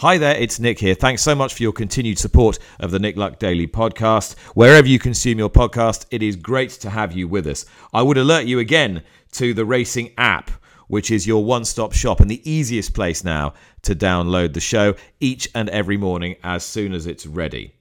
Hi 0.00 0.18
there, 0.18 0.36
it's 0.36 0.60
Nick 0.60 0.78
here. 0.78 0.94
Thanks 0.94 1.22
so 1.22 1.34
much 1.34 1.54
for 1.54 1.62
your 1.62 1.72
continued 1.72 2.18
support 2.18 2.58
of 2.80 2.90
the 2.90 2.98
Nick 2.98 3.16
Luck 3.16 3.38
Daily 3.38 3.66
podcast. 3.66 4.38
Wherever 4.48 4.86
you 4.86 4.98
consume 4.98 5.38
your 5.38 5.48
podcast, 5.48 6.04
it 6.10 6.22
is 6.22 6.36
great 6.36 6.68
to 6.72 6.90
have 6.90 7.14
you 7.14 7.26
with 7.26 7.46
us. 7.46 7.64
I 7.94 8.02
would 8.02 8.18
alert 8.18 8.44
you 8.44 8.58
again 8.58 9.04
to 9.32 9.54
the 9.54 9.64
racing 9.64 10.12
app, 10.18 10.50
which 10.88 11.10
is 11.10 11.26
your 11.26 11.42
one 11.42 11.64
stop 11.64 11.94
shop 11.94 12.20
and 12.20 12.30
the 12.30 12.42
easiest 12.44 12.92
place 12.92 13.24
now 13.24 13.54
to 13.84 13.94
download 13.94 14.52
the 14.52 14.60
show 14.60 14.96
each 15.18 15.48
and 15.54 15.70
every 15.70 15.96
morning 15.96 16.36
as 16.44 16.62
soon 16.62 16.92
as 16.92 17.06
it's 17.06 17.24
ready. 17.24 17.72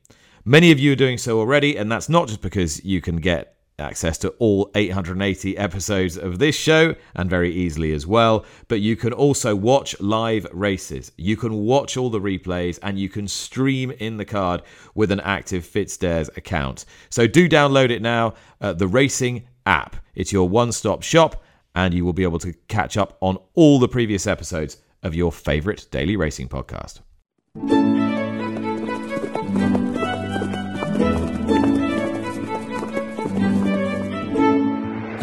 Many 0.46 0.72
of 0.72 0.80
you 0.80 0.94
are 0.94 0.96
doing 0.96 1.18
so 1.18 1.38
already, 1.38 1.76
and 1.76 1.92
that's 1.92 2.08
not 2.08 2.30
just 2.30 2.42
because 2.42 2.82
you 2.86 3.02
can 3.02 3.18
get 3.18 3.55
access 3.78 4.18
to 4.20 4.30
all 4.40 4.72
880 4.76 5.58
episodes 5.58 6.18
of 6.18 6.40
this 6.40 6.56
show 6.56 6.96
and 7.16 7.30
very 7.30 7.54
easily 7.54 7.92
as 7.94 8.08
well. 8.08 8.46
But 8.68 8.82
you 8.82 8.96
can 8.96 9.12
also 9.14 9.56
watch 9.56 10.00
live 10.00 10.48
races. 10.54 11.12
You 11.18 11.36
can 11.36 11.54
watch 11.54 11.98
all 11.98 12.10
the 12.10 12.22
replays 12.22 12.80
and 12.82 12.98
you 12.98 13.10
can 13.10 13.28
stream 13.28 13.92
in 13.92 14.18
the 14.18 14.26
card 14.26 14.62
with 14.94 15.12
an 15.12 15.20
active 15.20 15.64
FitzDares 15.64 16.36
account. 16.38 16.86
So 17.10 17.28
do 17.28 17.50
download 17.50 17.90
it 17.90 18.02
now, 18.02 18.36
the 18.60 18.88
Racing 18.88 19.48
app. 19.66 19.98
It's 20.14 20.32
your 20.32 20.48
one 20.48 20.72
stop 20.72 21.04
shop 21.04 21.44
and 21.76 21.94
you 21.94 22.06
will 22.06 22.14
be 22.14 22.24
able 22.24 22.40
to 22.40 22.54
catch 22.70 22.96
up 22.96 23.18
on 23.20 23.38
all 23.54 23.80
the 23.80 23.90
previous 23.90 24.26
episodes 24.28 24.78
of 25.04 25.14
your 25.14 25.32
favorite 25.32 25.88
daily 25.92 26.16
racing 26.16 26.48
podcast. 26.48 27.02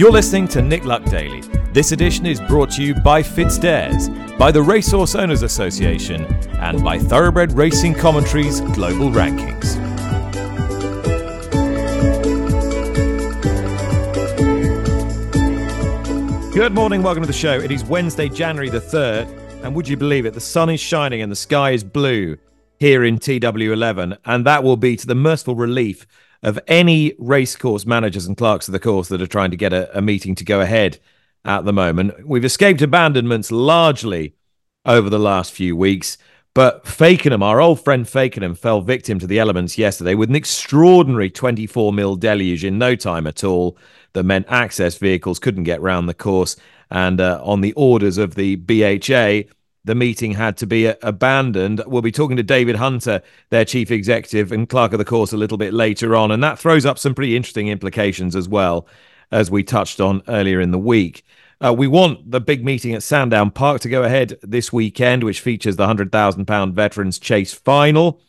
You're 0.02 0.10
listening 0.10 0.48
to 0.48 0.60
Nick 0.60 0.84
Luck 0.84 1.04
Daily. 1.04 1.42
This 1.72 1.92
edition 1.92 2.26
is 2.26 2.40
brought 2.40 2.72
to 2.72 2.82
you 2.82 2.92
by 2.92 3.22
FitzDares, 3.22 4.36
by 4.36 4.50
the 4.50 4.60
Racehorse 4.60 5.14
Owners 5.14 5.42
Association, 5.42 6.24
and 6.58 6.82
by 6.82 6.98
Thoroughbred 6.98 7.52
Racing 7.52 7.94
Commentaries 7.94 8.62
Global 8.74 9.10
Rankings. 9.10 9.76
Good 16.52 16.74
morning, 16.74 17.04
welcome 17.04 17.22
to 17.22 17.28
the 17.28 17.32
show. 17.32 17.60
It 17.60 17.70
is 17.70 17.84
Wednesday, 17.84 18.28
January 18.28 18.70
the 18.70 18.80
3rd, 18.80 19.28
and 19.62 19.72
would 19.76 19.86
you 19.86 19.96
believe 19.96 20.26
it, 20.26 20.34
the 20.34 20.40
sun 20.40 20.68
is 20.68 20.80
shining 20.80 21.22
and 21.22 21.30
the 21.30 21.36
sky 21.36 21.70
is 21.70 21.84
blue 21.84 22.36
here 22.80 23.04
in 23.04 23.20
TW11, 23.20 24.18
and 24.24 24.44
that 24.46 24.64
will 24.64 24.76
be 24.76 24.96
to 24.96 25.06
the 25.06 25.14
merciful 25.14 25.54
relief 25.54 26.08
of 26.42 26.58
any 26.66 27.14
racecourse 27.18 27.86
managers 27.86 28.26
and 28.26 28.36
clerks 28.36 28.68
of 28.68 28.72
the 28.72 28.80
course 28.80 29.08
that 29.08 29.22
are 29.22 29.26
trying 29.26 29.50
to 29.50 29.56
get 29.56 29.72
a, 29.72 29.96
a 29.96 30.02
meeting 30.02 30.34
to 30.34 30.44
go 30.44 30.60
ahead 30.60 30.98
at 31.44 31.64
the 31.64 31.72
moment. 31.72 32.26
We've 32.26 32.44
escaped 32.44 32.82
abandonments 32.82 33.50
largely 33.50 34.34
over 34.84 35.08
the 35.08 35.18
last 35.18 35.52
few 35.52 35.76
weeks. 35.76 36.18
But 36.54 36.84
Fakenham, 36.84 37.42
our 37.42 37.60
old 37.60 37.82
friend 37.82 38.04
Fakenham, 38.04 38.58
fell 38.58 38.82
victim 38.82 39.18
to 39.20 39.26
the 39.26 39.38
elements 39.38 39.78
yesterday 39.78 40.14
with 40.14 40.28
an 40.28 40.36
extraordinary 40.36 41.30
24 41.30 41.92
mil 41.92 42.14
deluge 42.14 42.64
in 42.64 42.76
no 42.76 42.94
time 42.94 43.26
at 43.26 43.42
all 43.42 43.78
that 44.12 44.24
meant 44.24 44.46
access 44.48 44.98
vehicles 44.98 45.38
couldn't 45.38 45.64
get 45.64 45.80
round 45.80 46.08
the 46.08 46.14
course. 46.14 46.56
And 46.90 47.22
uh, 47.22 47.40
on 47.42 47.62
the 47.62 47.72
orders 47.72 48.18
of 48.18 48.34
the 48.34 48.56
BHA, 48.56 49.50
the 49.84 49.94
meeting 49.94 50.32
had 50.32 50.56
to 50.58 50.66
be 50.66 50.86
abandoned. 50.86 51.82
We'll 51.86 52.02
be 52.02 52.12
talking 52.12 52.36
to 52.36 52.42
David 52.42 52.76
Hunter, 52.76 53.22
their 53.50 53.64
chief 53.64 53.90
executive 53.90 54.52
and 54.52 54.68
clerk 54.68 54.92
of 54.92 54.98
the 54.98 55.04
course, 55.04 55.32
a 55.32 55.36
little 55.36 55.58
bit 55.58 55.74
later 55.74 56.14
on. 56.14 56.30
And 56.30 56.42
that 56.42 56.58
throws 56.58 56.86
up 56.86 56.98
some 56.98 57.14
pretty 57.14 57.36
interesting 57.36 57.68
implications 57.68 58.36
as 58.36 58.48
well, 58.48 58.86
as 59.32 59.50
we 59.50 59.64
touched 59.64 60.00
on 60.00 60.22
earlier 60.28 60.60
in 60.60 60.70
the 60.70 60.78
week. 60.78 61.24
Uh, 61.60 61.72
we 61.72 61.86
want 61.86 62.30
the 62.30 62.40
big 62.40 62.64
meeting 62.64 62.94
at 62.94 63.02
Sandown 63.02 63.50
Park 63.50 63.80
to 63.82 63.88
go 63.88 64.02
ahead 64.02 64.38
this 64.42 64.72
weekend, 64.72 65.22
which 65.22 65.40
features 65.40 65.76
the 65.76 65.86
£100,000 65.86 66.72
Veterans 66.72 67.18
Chase 67.18 67.54
Final. 67.54 68.20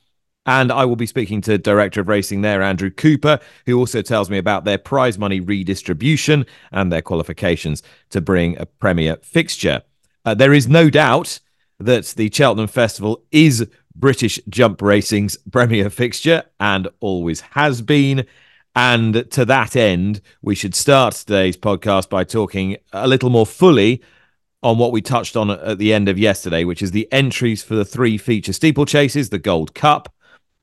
And 0.45 0.71
I 0.71 0.85
will 0.85 0.97
be 0.97 1.05
speaking 1.05 1.39
to 1.41 1.57
Director 1.57 2.01
of 2.01 2.09
Racing 2.09 2.41
there, 2.41 2.61
Andrew 2.61 2.89
Cooper, 2.89 3.39
who 3.65 3.79
also 3.79 4.01
tells 4.01 4.29
me 4.29 4.37
about 4.37 4.65
their 4.65 4.77
prize 4.77 5.17
money 5.17 5.39
redistribution 5.39 6.45
and 6.71 6.91
their 6.91 7.01
qualifications 7.01 7.81
to 8.09 8.21
bring 8.21 8.57
a 8.59 8.65
premier 8.65 9.17
fixture. 9.21 9.83
Uh, 10.25 10.33
there 10.33 10.53
is 10.53 10.67
no 10.67 10.89
doubt 10.89 11.39
that 11.79 12.05
the 12.15 12.31
Cheltenham 12.31 12.67
Festival 12.67 13.23
is 13.31 13.67
British 13.95 14.39
jump 14.49 14.81
racing's 14.81 15.37
premier 15.51 15.89
fixture 15.89 16.43
and 16.59 16.87
always 16.99 17.41
has 17.41 17.81
been. 17.81 18.25
And 18.75 19.29
to 19.31 19.45
that 19.45 19.75
end, 19.75 20.21
we 20.41 20.55
should 20.55 20.73
start 20.73 21.13
today's 21.13 21.57
podcast 21.57 22.09
by 22.09 22.23
talking 22.23 22.77
a 22.91 23.07
little 23.07 23.29
more 23.29 23.45
fully 23.45 24.01
on 24.63 24.77
what 24.77 24.91
we 24.91 25.01
touched 25.01 25.35
on 25.35 25.51
at 25.51 25.77
the 25.77 25.93
end 25.93 26.07
of 26.07 26.17
yesterday, 26.17 26.63
which 26.63 26.81
is 26.81 26.91
the 26.91 27.11
entries 27.11 27.61
for 27.61 27.75
the 27.75 27.85
three 27.85 28.17
feature 28.17 28.53
steeplechases 28.53 29.29
the 29.29 29.37
Gold 29.37 29.75
Cup, 29.75 30.11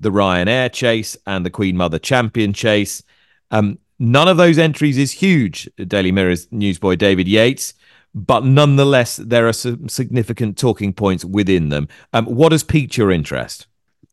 the 0.00 0.10
Ryanair 0.10 0.72
Chase, 0.72 1.16
and 1.26 1.44
the 1.44 1.50
Queen 1.50 1.76
Mother 1.76 1.98
Champion 1.98 2.52
Chase. 2.52 3.02
Um, 3.50 3.78
none 3.98 4.26
of 4.26 4.38
those 4.38 4.58
entries 4.58 4.96
is 4.96 5.12
huge, 5.12 5.68
Daily 5.76 6.10
Mirror's 6.10 6.48
newsboy 6.50 6.96
David 6.96 7.28
Yates 7.28 7.74
but 8.14 8.44
nonetheless, 8.44 9.16
there 9.16 9.46
are 9.46 9.52
some 9.52 9.88
significant 9.88 10.58
talking 10.58 10.92
points 10.92 11.24
within 11.24 11.68
them. 11.68 11.88
Um, 12.12 12.26
what 12.26 12.52
has 12.52 12.64
piqued 12.64 12.96
your 12.96 13.10
interest? 13.10 13.66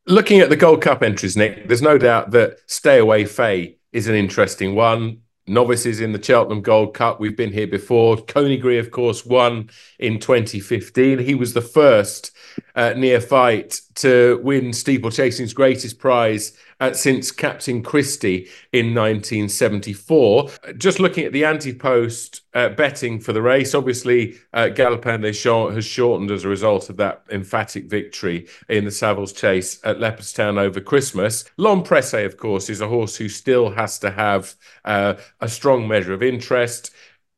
Looking 0.05 0.39
at 0.39 0.49
the 0.49 0.55
Gold 0.55 0.81
Cup 0.81 1.03
entries, 1.03 1.35
Nick, 1.35 1.67
there's 1.67 1.81
no 1.81 1.97
doubt 1.97 2.31
that 2.31 2.59
Stay 2.67 2.99
Away 2.99 3.25
Fay 3.25 3.77
is 3.91 4.07
an 4.07 4.15
interesting 4.15 4.75
one. 4.75 5.21
Novices 5.49 6.01
in 6.01 6.11
the 6.11 6.21
Cheltenham 6.21 6.61
Gold 6.61 6.93
Cup. 6.93 7.19
We've 7.19 7.37
been 7.37 7.53
here 7.53 7.67
before. 7.67 8.17
Coneygree, 8.17 8.79
of 8.79 8.91
course, 8.91 9.25
won 9.25 9.69
in 9.97 10.19
2015. 10.19 11.19
He 11.19 11.35
was 11.35 11.53
the 11.53 11.61
first 11.61 12.31
uh, 12.75 12.93
neophyte 12.97 13.79
to 13.95 14.41
win 14.43 14.71
steeplechasing's 14.71 15.53
greatest 15.53 15.99
prize 15.99 16.51
uh, 16.79 16.93
since 16.93 17.31
Captain 17.31 17.81
Christy 17.81 18.47
in 18.71 18.93
1974. 18.93 20.49
Just 20.77 20.99
looking 20.99 21.25
at 21.25 21.33
the 21.33 21.45
anti-post 21.45 22.41
uh, 22.53 22.69
betting 22.69 23.19
for 23.19 23.33
the 23.33 23.41
race, 23.41 23.73
obviously 23.73 24.37
uh, 24.53 24.69
Galopin 24.73 25.21
Des 25.21 25.33
Champs 25.33 25.73
has 25.75 25.85
shortened 25.85 26.31
as 26.31 26.43
a 26.43 26.49
result 26.49 26.89
of 26.89 26.97
that 26.97 27.23
emphatic 27.31 27.85
victory 27.85 28.47
in 28.69 28.85
the 28.85 28.91
Savills 28.91 29.35
Chase 29.35 29.79
at 29.83 29.97
Leopardstown 29.97 30.59
over 30.59 30.79
Christmas. 30.79 31.45
L'Homme 31.57 31.83
Presse, 31.83 32.25
of 32.25 32.37
course, 32.37 32.69
is 32.69 32.81
a 32.81 32.87
horse 32.87 33.15
who 33.15 33.29
still 33.29 33.69
has 33.71 33.99
to 33.99 34.11
have 34.11 34.55
uh, 34.85 35.15
a 35.41 35.47
strong 35.47 35.87
measure 35.87 36.13
of 36.13 36.23
interest 36.23 36.91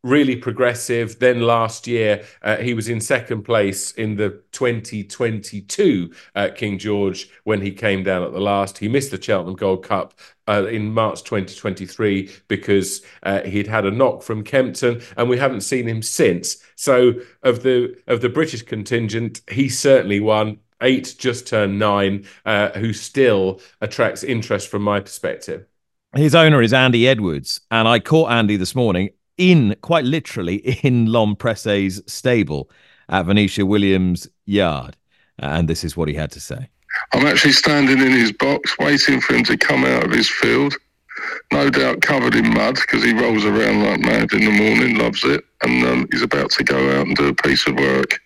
really 0.04 0.36
progressive. 0.36 1.20
Then 1.20 1.42
last 1.42 1.88
year, 1.88 2.24
uh, 2.42 2.58
he 2.58 2.74
was 2.74 2.88
in 2.88 3.02
second 3.02 3.44
place 3.44 3.92
in 3.92 4.16
the 4.16 4.42
2022 4.52 6.14
uh, 6.36 6.50
King 6.56 6.78
George 6.78 7.30
when 7.44 7.62
he 7.62 7.72
came 7.72 8.04
down 8.04 8.24
at 8.24 8.32
the 8.32 8.40
last. 8.40 8.78
He 8.78 8.88
missed 8.88 9.12
the 9.12 9.22
Cheltenham 9.22 9.56
Gold 9.56 9.84
Cup. 9.84 10.14
Uh, 10.48 10.66
in 10.66 10.92
March 10.92 11.22
2023, 11.26 12.28
because 12.48 13.04
uh, 13.22 13.44
he'd 13.44 13.68
had 13.68 13.86
a 13.86 13.92
knock 13.92 14.24
from 14.24 14.44
Kempton, 14.44 15.00
and 15.16 15.30
we 15.30 15.38
haven't 15.38 15.62
seen 15.62 15.88
him 15.88 16.02
since. 16.02 16.58
So, 16.76 17.14
of 17.44 17.62
the 17.62 17.96
of 18.08 18.22
the 18.22 18.30
British 18.30 18.64
contingent, 18.64 19.42
he 19.52 19.70
certainly 19.70 20.20
won 20.20 20.58
eight, 20.82 21.14
just 21.20 21.46
turned 21.46 21.78
nine, 21.78 22.26
uh, 22.48 22.70
who 22.72 22.94
still 22.94 23.62
attracts 23.82 24.24
interest 24.24 24.70
from 24.70 24.82
my 24.82 25.00
perspective. 25.00 25.68
His 26.16 26.34
owner 26.34 26.64
is 26.64 26.74
Andy 26.74 27.08
Edwards, 27.08 27.62
and 27.70 27.88
I 27.88 28.00
caught 28.00 28.32
Andy 28.32 28.58
this 28.58 28.74
morning 28.74 29.12
in 29.40 29.76
quite 29.82 30.06
literally 30.06 30.58
in 30.84 31.12
L'Homme 31.12 31.36
Presse's 31.36 32.04
stable 32.06 32.70
at 33.08 33.26
Venetia 33.26 33.66
Williams' 33.66 34.28
yard. 34.46 34.96
And 35.40 35.68
this 35.68 35.84
is 35.84 35.98
what 35.98 36.08
he 36.08 36.14
had 36.14 36.32
to 36.32 36.40
say. 36.40 36.70
I'm 37.14 37.26
actually 37.26 37.54
standing 37.54 38.00
in 38.00 38.12
his 38.12 38.32
box 38.34 38.78
waiting 38.78 39.22
for 39.22 39.34
him 39.34 39.44
to 39.46 39.58
come 39.58 39.86
out 39.86 40.04
of 40.04 40.12
his 40.12 40.30
field. 40.30 40.76
No 41.52 41.70
doubt 41.70 42.02
covered 42.02 42.36
in 42.36 42.54
mud 42.54 42.76
because 42.76 43.04
he 43.04 43.14
rolls 43.14 43.46
around 43.46 43.84
like 43.84 44.00
mad 44.02 44.32
in 44.34 44.46
the 44.46 44.52
morning, 44.52 44.98
loves 44.98 45.24
it. 45.24 45.44
And 45.64 45.86
um, 45.86 46.08
he's 46.12 46.22
about 46.22 46.52
to 46.52 46.64
go 46.64 47.00
out 47.00 47.08
and 47.08 47.16
do 47.16 47.30
a 47.30 47.34
piece 47.34 47.66
of 47.68 47.76
work 47.76 48.20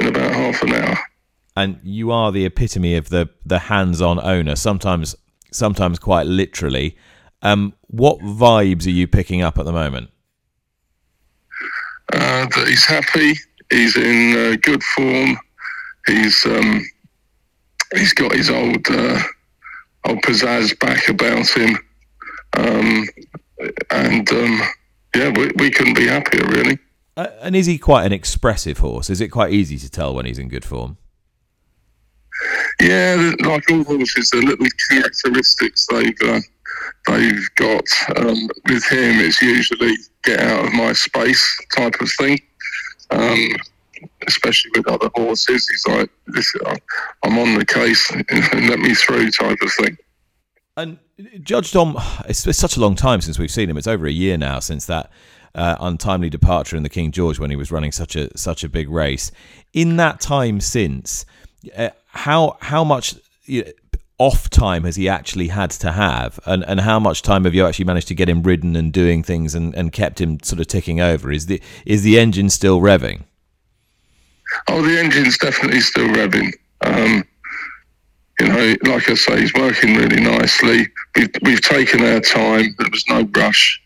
in 0.00 0.08
about 0.08 0.32
half 0.32 0.62
an 0.62 0.74
hour. 0.74 0.98
And 1.56 1.78
you 1.82 2.10
are 2.10 2.30
the 2.30 2.44
epitome 2.44 2.96
of 2.96 3.08
the, 3.08 3.28
the 3.44 3.58
hands 3.58 4.02
on 4.02 4.20
owner, 4.20 4.56
sometimes 4.56 5.16
sometimes 5.52 5.98
quite 5.98 6.26
literally. 6.26 6.96
Um, 7.42 7.74
what 7.86 8.18
vibes 8.20 8.86
are 8.86 8.90
you 8.90 9.06
picking 9.06 9.42
up 9.42 9.58
at 9.58 9.64
the 9.64 9.72
moment? 9.72 10.10
Uh, 12.12 12.46
that 12.46 12.66
he's 12.68 12.84
happy. 12.84 13.34
He's 13.70 13.96
in 13.96 14.34
uh, 14.36 14.56
good 14.62 14.82
form. 14.82 15.38
He's 16.06 16.44
um, 16.46 16.84
he's 17.94 18.14
got 18.14 18.32
his 18.32 18.50
old 18.50 18.86
uh, 18.90 19.20
old 20.06 20.22
pizzazz 20.22 20.78
back 20.78 21.08
about 21.08 21.48
him, 21.48 21.78
um, 22.56 23.06
and 23.90 24.30
um, 24.32 24.62
yeah, 25.14 25.30
we, 25.30 25.50
we 25.56 25.70
couldn't 25.70 25.96
be 25.96 26.06
happier, 26.06 26.46
really. 26.46 26.78
Uh, 27.16 27.28
and 27.40 27.56
is 27.56 27.66
he 27.66 27.78
quite 27.78 28.06
an 28.06 28.12
expressive 28.12 28.78
horse? 28.78 29.10
Is 29.10 29.20
it 29.20 29.28
quite 29.28 29.52
easy 29.52 29.76
to 29.78 29.90
tell 29.90 30.14
when 30.14 30.24
he's 30.24 30.38
in 30.38 30.48
good 30.48 30.64
form? 30.64 30.96
Yeah, 32.80 33.32
like 33.40 33.68
all 33.70 33.82
horses, 33.82 34.30
the 34.30 34.38
little 34.38 34.66
characteristics 34.88 35.86
they've 35.86 36.22
uh, 36.22 36.40
they've 37.08 37.48
got. 37.56 37.84
Um, 38.16 38.48
with 38.68 38.84
him, 38.84 39.18
it's 39.18 39.42
usually 39.42 39.94
get 40.28 40.40
out 40.40 40.66
of 40.66 40.72
my 40.72 40.92
space 40.92 41.58
type 41.74 41.94
of 42.00 42.10
thing. 42.18 42.38
Um, 43.10 43.48
especially 44.26 44.70
with 44.76 44.86
other 44.88 45.10
horses, 45.14 45.68
he's 45.68 45.86
like, 45.86 46.10
"This, 46.26 46.52
I'm 46.66 46.78
I'm 47.24 47.38
on 47.38 47.58
the 47.58 47.64
case 47.64 48.10
and 48.10 48.68
let 48.68 48.78
me 48.78 48.94
through 48.94 49.30
type 49.30 49.58
of 49.62 49.72
thing. 49.72 49.96
And 50.76 50.98
Judge 51.42 51.72
Dom, 51.72 51.96
it's, 52.28 52.46
it's, 52.46 52.58
such 52.58 52.76
a 52.76 52.80
long 52.80 52.94
time 52.94 53.20
since 53.20 53.38
we've 53.38 53.50
seen 53.50 53.68
him. 53.68 53.76
It's 53.76 53.88
over 53.88 54.06
a 54.06 54.12
year 54.12 54.36
now 54.36 54.60
since 54.60 54.86
that 54.86 55.10
uh, 55.56 55.76
untimely 55.80 56.30
departure 56.30 56.76
in 56.76 56.84
the 56.84 56.88
King 56.88 57.10
George 57.10 57.40
when 57.40 57.50
he 57.50 57.56
was 57.56 57.72
running 57.72 57.90
such 57.90 58.14
a 58.14 58.36
such 58.36 58.62
a 58.62 58.68
big 58.68 58.88
race. 58.88 59.32
In 59.72 59.96
that 59.96 60.20
time 60.20 60.60
since, 60.60 61.24
uh, 61.76 61.90
how 62.08 62.58
how 62.60 62.84
much 62.84 63.14
you 63.46 63.64
know, 63.64 63.70
off 64.18 64.50
time 64.50 64.82
has 64.84 64.96
he 64.96 65.08
actually 65.08 65.48
had 65.48 65.70
to 65.70 65.92
have, 65.92 66.40
and 66.44 66.64
and 66.64 66.80
how 66.80 66.98
much 66.98 67.22
time 67.22 67.44
have 67.44 67.54
you 67.54 67.64
actually 67.64 67.84
managed 67.84 68.08
to 68.08 68.14
get 68.14 68.28
him 68.28 68.42
ridden 68.42 68.74
and 68.74 68.92
doing 68.92 69.22
things 69.22 69.54
and, 69.54 69.74
and 69.74 69.92
kept 69.92 70.20
him 70.20 70.40
sort 70.42 70.60
of 70.60 70.66
ticking 70.66 71.00
over? 71.00 71.30
Is 71.30 71.46
the 71.46 71.62
is 71.86 72.02
the 72.02 72.18
engine 72.18 72.50
still 72.50 72.80
revving? 72.80 73.22
Oh, 74.68 74.82
the 74.82 74.98
engine's 74.98 75.38
definitely 75.38 75.80
still 75.80 76.08
revving. 76.08 76.52
Um, 76.80 77.24
you 78.40 78.48
know, 78.48 78.74
like 78.84 79.08
I 79.08 79.14
say, 79.14 79.40
he's 79.40 79.54
working 79.54 79.96
really 79.96 80.20
nicely. 80.20 80.88
We've, 81.16 81.30
we've 81.42 81.60
taken 81.60 82.02
our 82.02 82.20
time. 82.20 82.74
There 82.78 82.88
was 82.90 83.04
no 83.08 83.28
rush 83.36 83.80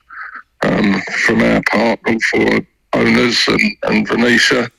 um, 0.63 1.01
from 1.25 1.43
our 1.43 1.63
part, 1.71 2.01
all 2.07 2.19
four 2.31 2.61
owners 2.93 3.43
and, 3.49 3.61
and 3.85 4.07
Venetia. 4.07 4.71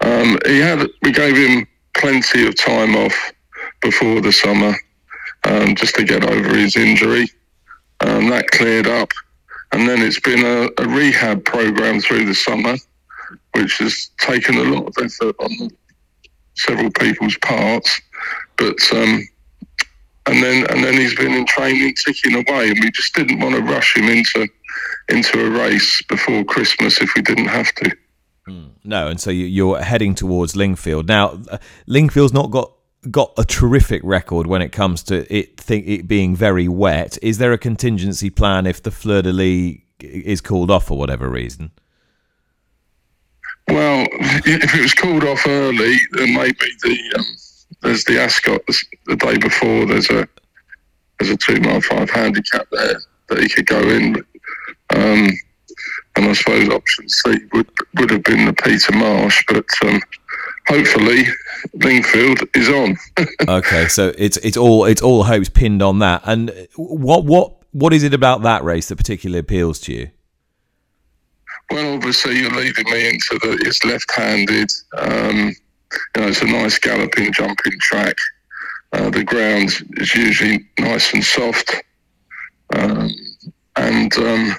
Um, 0.00 0.38
he 0.46 0.58
had, 0.58 0.86
we 1.02 1.12
gave 1.12 1.36
him 1.36 1.66
plenty 1.94 2.46
of 2.46 2.56
time 2.56 2.96
off 2.96 3.32
before 3.82 4.20
the 4.20 4.32
summer 4.32 4.74
um, 5.44 5.74
just 5.74 5.94
to 5.96 6.04
get 6.04 6.24
over 6.24 6.54
his 6.54 6.76
injury. 6.76 7.26
Um, 8.00 8.30
that 8.30 8.50
cleared 8.50 8.86
up. 8.86 9.10
And 9.72 9.88
then 9.88 10.00
it's 10.02 10.20
been 10.20 10.44
a, 10.44 10.82
a, 10.82 10.88
rehab 10.88 11.44
program 11.44 12.00
through 12.00 12.24
the 12.24 12.34
summer, 12.34 12.76
which 13.54 13.78
has 13.78 14.10
taken 14.18 14.56
a 14.56 14.64
lot 14.64 14.86
of 14.86 14.94
effort 15.04 15.36
on 15.38 15.70
several 16.56 16.90
people's 16.90 17.36
parts. 17.38 18.00
But 18.56 18.78
um, 18.92 19.28
and 20.26 20.42
then 20.42 20.66
and 20.70 20.84
then 20.84 20.94
he's 20.94 21.14
been 21.14 21.32
in 21.32 21.46
training, 21.46 21.94
ticking 21.94 22.34
away, 22.34 22.70
and 22.70 22.78
we 22.80 22.90
just 22.90 23.14
didn't 23.14 23.40
want 23.40 23.54
to 23.54 23.62
rush 23.62 23.96
him 23.96 24.08
into 24.08 24.48
into 25.08 25.46
a 25.46 25.50
race 25.50 26.02
before 26.02 26.44
Christmas 26.44 27.00
if 27.00 27.14
we 27.14 27.22
didn't 27.22 27.46
have 27.46 27.72
to. 27.76 27.96
Hmm. 28.46 28.66
No, 28.84 29.08
and 29.08 29.20
so 29.20 29.30
you're 29.30 29.80
heading 29.80 30.14
towards 30.14 30.54
Lingfield 30.54 31.06
now. 31.06 31.40
Uh, 31.50 31.58
Lingfield's 31.86 32.32
not 32.32 32.50
got 32.50 32.72
got 33.10 33.32
a 33.38 33.44
terrific 33.44 34.02
record 34.04 34.46
when 34.46 34.60
it 34.62 34.72
comes 34.72 35.02
to 35.04 35.32
it 35.34 35.70
it 35.70 36.08
being 36.08 36.34
very 36.36 36.68
wet. 36.68 37.18
Is 37.22 37.38
there 37.38 37.52
a 37.52 37.58
contingency 37.58 38.30
plan 38.30 38.66
if 38.66 38.82
the 38.82 38.90
Fleur 38.90 39.22
de 39.22 39.32
Lys 39.32 39.78
is 40.00 40.40
called 40.40 40.70
off 40.70 40.86
for 40.86 40.98
whatever 40.98 41.28
reason? 41.28 41.70
Well, 43.68 44.06
if 44.10 44.74
it 44.74 44.82
was 44.82 44.94
called 44.94 45.24
off 45.24 45.46
early, 45.46 45.96
then 46.12 46.34
maybe 46.34 46.66
the 46.82 47.14
um, 47.18 47.24
there's 47.82 48.04
the 48.04 48.20
Ascot 48.20 48.62
the 49.06 49.16
day 49.16 49.38
before. 49.38 49.86
There's 49.86 50.10
a 50.10 50.28
there's 51.18 51.30
a 51.30 51.36
two 51.36 51.60
mile 51.60 51.80
five 51.80 52.10
handicap 52.10 52.66
there 52.72 53.00
that 53.28 53.38
he 53.38 53.48
could 53.48 53.66
go 53.66 53.80
in. 53.80 54.16
Um, 54.90 55.30
and 56.16 56.26
I 56.28 56.32
suppose 56.32 56.68
option 56.68 57.08
C 57.08 57.36
would 57.52 57.70
would 57.98 58.10
have 58.10 58.24
been 58.24 58.44
the 58.44 58.52
Peter 58.52 58.92
Marsh, 58.92 59.44
but 59.48 59.64
um, 59.84 60.00
hopefully 60.70 61.24
Lingfield 61.74 62.48
is 62.54 62.68
on. 62.68 62.96
okay, 63.48 63.88
so 63.88 64.12
it's 64.16 64.36
it's 64.38 64.56
all 64.56 64.84
it's 64.84 65.02
all 65.02 65.24
hopes 65.24 65.48
pinned 65.48 65.82
on 65.82 65.98
that. 65.98 66.22
And 66.24 66.68
what 66.76 67.24
what 67.24 67.56
what 67.72 67.92
is 67.92 68.02
it 68.02 68.14
about 68.14 68.42
that 68.42 68.64
race 68.64 68.88
that 68.88 68.96
particularly 68.96 69.40
appeals 69.40 69.80
to 69.80 69.92
you? 69.92 70.10
Well, 71.70 71.94
obviously 71.94 72.38
you're 72.38 72.50
leading 72.50 72.90
me 72.90 73.08
into 73.08 73.38
the 73.42 73.58
it's 73.64 73.84
left-handed. 73.84 74.70
Um, 74.96 75.54
you 76.14 76.22
know, 76.22 76.28
it's 76.28 76.42
a 76.42 76.46
nice 76.46 76.78
galloping, 76.78 77.32
jumping 77.32 77.78
track. 77.80 78.16
Uh, 78.92 79.10
the 79.10 79.24
ground 79.24 79.70
is 79.96 80.14
usually 80.14 80.68
nice 80.78 81.12
and 81.14 81.22
soft, 81.22 81.74
um, 82.74 83.08
and 83.76 84.12
um, 84.18 84.56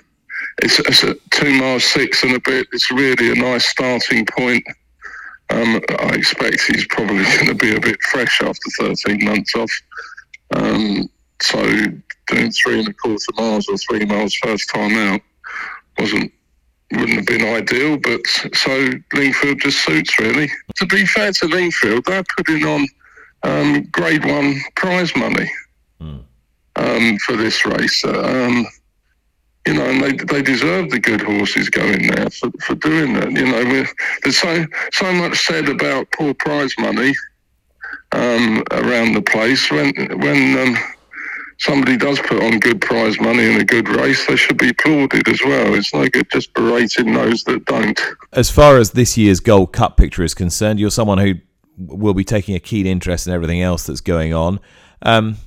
it's, 0.61 0.79
it's 0.79 1.03
a 1.03 1.15
two 1.31 1.53
miles 1.53 1.83
six 1.83 2.23
and 2.23 2.35
a 2.35 2.39
bit. 2.39 2.67
It's 2.71 2.91
really 2.91 3.31
a 3.31 3.35
nice 3.35 3.65
starting 3.65 4.25
point. 4.25 4.63
Um, 5.51 5.81
I 5.99 6.15
expect 6.15 6.61
he's 6.61 6.87
probably 6.87 7.23
going 7.35 7.47
to 7.47 7.55
be 7.55 7.75
a 7.75 7.79
bit 7.79 8.01
fresh 8.11 8.41
after 8.41 8.69
13 8.79 9.23
months 9.25 9.55
off. 9.55 9.71
Um, 10.55 11.09
so 11.41 11.61
doing 12.27 12.51
three 12.51 12.79
and 12.79 12.87
a 12.87 12.93
quarter 12.93 13.31
miles 13.37 13.67
or 13.67 13.77
three 13.77 14.05
miles 14.05 14.35
first 14.35 14.69
time 14.69 14.95
out 14.95 15.21
wasn't 15.97 16.31
wouldn't 16.93 17.17
have 17.17 17.25
been 17.25 17.45
ideal, 17.45 17.97
but 17.97 18.19
so 18.53 18.89
Lingfield 19.13 19.61
just 19.61 19.83
suits 19.83 20.19
really. 20.19 20.51
To 20.75 20.85
be 20.85 21.05
fair 21.05 21.31
to 21.31 21.47
Lingfield, 21.47 22.03
they're 22.05 22.23
putting 22.35 22.65
on 22.65 22.87
um, 23.43 23.83
grade 23.91 24.25
one 24.25 24.59
prize 24.75 25.15
money 25.15 25.49
mm. 26.01 26.21
um, 26.75 27.17
for 27.19 27.37
this 27.37 27.65
race. 27.65 28.03
Um, 28.05 28.67
you 29.67 29.73
know, 29.73 29.85
and 29.85 30.03
they 30.03 30.11
they 30.25 30.41
deserve 30.41 30.89
the 30.89 30.99
good 30.99 31.21
horses 31.21 31.69
going 31.69 32.07
there 32.07 32.29
for, 32.29 32.49
for 32.61 32.75
doing 32.75 33.13
that. 33.13 33.31
You 33.31 33.45
know, 33.45 33.85
there's 34.23 34.37
so 34.37 34.65
so 34.91 35.13
much 35.13 35.37
said 35.45 35.69
about 35.69 36.11
poor 36.11 36.33
prize 36.33 36.73
money 36.79 37.13
um, 38.11 38.63
around 38.71 39.13
the 39.13 39.21
place. 39.21 39.69
When 39.69 39.93
when 40.19 40.57
um, 40.57 40.77
somebody 41.59 41.95
does 41.95 42.19
put 42.19 42.43
on 42.43 42.59
good 42.59 42.81
prize 42.81 43.19
money 43.19 43.43
in 43.43 43.61
a 43.61 43.63
good 43.63 43.87
race, 43.87 44.25
they 44.25 44.35
should 44.35 44.57
be 44.57 44.69
applauded 44.69 45.27
as 45.27 45.41
well. 45.43 45.75
It's 45.75 45.93
no 45.93 46.07
good 46.07 46.29
just 46.31 46.53
berating 46.53 47.13
those 47.13 47.43
that 47.43 47.65
don't. 47.65 47.99
As 48.33 48.49
far 48.49 48.77
as 48.77 48.91
this 48.91 49.15
year's 49.17 49.39
Gold 49.39 49.73
Cup 49.73 49.95
picture 49.95 50.23
is 50.23 50.33
concerned, 50.33 50.79
you're 50.79 50.89
someone 50.89 51.19
who 51.19 51.35
will 51.77 52.15
be 52.15 52.23
taking 52.23 52.55
a 52.55 52.59
keen 52.59 52.87
interest 52.87 53.27
in 53.27 53.33
everything 53.33 53.61
else 53.61 53.85
that's 53.85 54.01
going 54.01 54.33
on. 54.33 54.59
Um, 55.03 55.37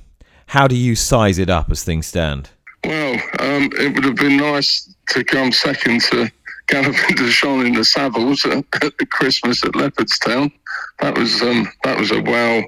how 0.47 0.67
do 0.67 0.75
you 0.75 0.95
size 0.95 1.37
it 1.37 1.49
up 1.49 1.69
as 1.69 1.83
things 1.83 2.07
stand? 2.07 2.49
Well, 2.85 3.13
um, 3.39 3.71
it 3.79 3.95
would 3.95 4.03
have 4.03 4.15
been 4.15 4.37
nice 4.37 4.93
to 5.09 5.23
come 5.23 5.51
second 5.51 6.01
to 6.01 6.29
Galopin 6.67 7.15
des 7.15 7.31
Champs 7.31 7.65
in 7.65 7.73
the 7.73 7.79
Savills 7.81 8.45
at, 8.45 9.09
Christmas 9.09 9.63
at 9.63 9.71
Leopardstown. 9.71 10.51
That 10.99 11.17
was 11.17 11.41
um, 11.41 11.67
that 11.83 11.97
was 11.97 12.11
a 12.11 12.21
wow 12.21 12.63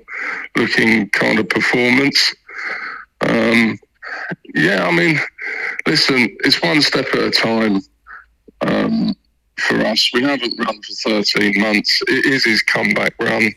looking 0.55 1.09
kind 1.11 1.37
of 1.37 1.47
performance. 1.49 2.33
Um, 3.21 3.77
yeah, 4.55 4.87
I 4.87 4.91
mean, 4.91 5.19
listen, 5.87 6.35
it's 6.43 6.63
one 6.63 6.81
step 6.81 7.05
at 7.13 7.19
a 7.19 7.29
time 7.29 7.81
um, 8.61 9.15
for 9.59 9.81
us. 9.81 10.09
We 10.13 10.23
haven't 10.23 10.57
run 10.57 10.81
for 10.81 11.11
13 11.11 11.61
months. 11.61 12.01
It 12.07 12.25
is 12.25 12.43
his 12.43 12.63
comeback 12.63 13.13
run 13.19 13.51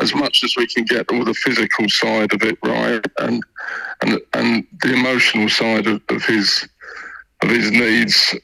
as 0.00 0.14
much 0.14 0.44
as 0.44 0.54
we 0.56 0.66
can 0.66 0.84
get 0.84 1.10
all 1.10 1.24
the 1.24 1.34
physical 1.34 1.88
side 1.88 2.32
of 2.32 2.42
it 2.42 2.58
right 2.64 3.04
and 3.18 3.42
and 4.02 4.20
and 4.34 4.66
the 4.82 4.92
emotional 4.92 5.48
side 5.48 5.86
of, 5.86 6.02
of 6.08 6.24
his 6.24 6.68
of 7.42 7.50
his 7.50 7.70
needs 7.70 8.34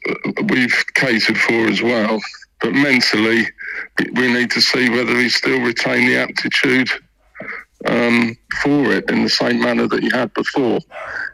we've 0.50 0.84
catered 0.94 1.38
for 1.38 1.66
as 1.68 1.82
well. 1.82 2.20
But 2.60 2.72
mentally, 2.72 3.46
we 4.14 4.32
need 4.32 4.50
to 4.52 4.60
see 4.60 4.88
whether 4.88 5.16
he 5.16 5.28
still 5.28 5.60
retain 5.60 6.06
the 6.06 6.18
aptitude 6.18 6.88
um, 7.86 8.36
for 8.62 8.92
it 8.92 9.10
in 9.10 9.24
the 9.24 9.30
same 9.30 9.60
manner 9.60 9.88
that 9.88 10.02
he 10.02 10.10
had 10.10 10.32
before. 10.34 10.78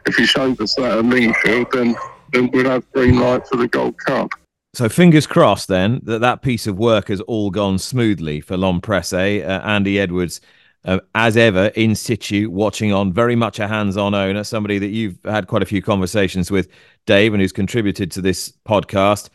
If 0.05 0.15
he 0.15 0.25
showed 0.25 0.59
us 0.61 0.73
that 0.75 0.97
at 0.99 1.05
Lingfield, 1.05 1.71
then 1.71 1.95
then 2.31 2.49
we'd 2.51 2.65
have 2.65 2.89
green 2.91 3.19
light 3.19 3.47
for 3.47 3.57
the 3.57 3.67
Gold 3.67 3.97
Cup. 4.05 4.29
So 4.73 4.87
fingers 4.87 5.25
crossed 5.25 5.67
then 5.67 5.99
that 6.03 6.21
that 6.21 6.41
piece 6.41 6.67
of 6.67 6.77
work 6.77 7.07
has 7.07 7.21
all 7.21 7.49
gone 7.49 7.79
smoothly 7.79 8.39
for 8.39 8.55
L'Homme 8.55 8.81
Presse. 8.81 9.13
Uh, 9.13 9.61
Andy 9.65 9.99
Edwards, 9.99 10.41
uh, 10.85 10.99
as 11.15 11.35
ever, 11.35 11.67
in 11.75 11.95
situ, 11.95 12.49
watching 12.51 12.93
on, 12.93 13.11
very 13.11 13.35
much 13.35 13.59
a 13.59 13.67
hands-on 13.67 14.13
owner, 14.13 14.43
somebody 14.43 14.77
that 14.77 14.89
you've 14.89 15.17
had 15.25 15.47
quite 15.47 15.63
a 15.63 15.65
few 15.65 15.81
conversations 15.81 16.51
with, 16.51 16.69
Dave, 17.07 17.33
and 17.33 17.41
who's 17.41 17.51
contributed 17.51 18.11
to 18.11 18.21
this 18.21 18.53
podcast. 18.65 19.29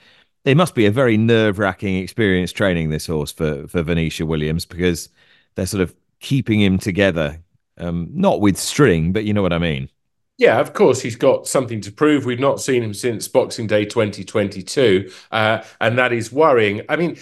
It 0.44 0.56
must 0.56 0.74
be 0.74 0.86
a 0.86 0.90
very 0.90 1.16
nerve-wracking 1.16 1.96
experience 1.96 2.52
training 2.52 2.90
this 2.90 3.06
horse 3.06 3.32
for 3.32 3.66
for 3.66 3.82
Venetia 3.82 4.26
Williams 4.26 4.64
because 4.64 5.08
they're 5.56 5.66
sort 5.66 5.82
of 5.82 5.94
keeping 6.20 6.60
him 6.60 6.78
together, 6.78 7.40
um, 7.78 8.08
not 8.12 8.40
with 8.40 8.56
string, 8.56 9.12
but 9.12 9.24
you 9.24 9.34
know 9.34 9.42
what 9.42 9.52
I 9.52 9.58
mean. 9.58 9.88
Yeah, 10.36 10.58
of 10.58 10.72
course, 10.72 11.00
he's 11.00 11.14
got 11.14 11.46
something 11.46 11.80
to 11.82 11.92
prove. 11.92 12.24
We've 12.24 12.40
not 12.40 12.60
seen 12.60 12.82
him 12.82 12.92
since 12.92 13.28
Boxing 13.28 13.68
Day 13.68 13.84
2022, 13.84 15.10
uh, 15.30 15.62
and 15.80 15.96
that 15.96 16.12
is 16.12 16.32
worrying. 16.32 16.82
I 16.88 16.96
mean, 16.96 17.18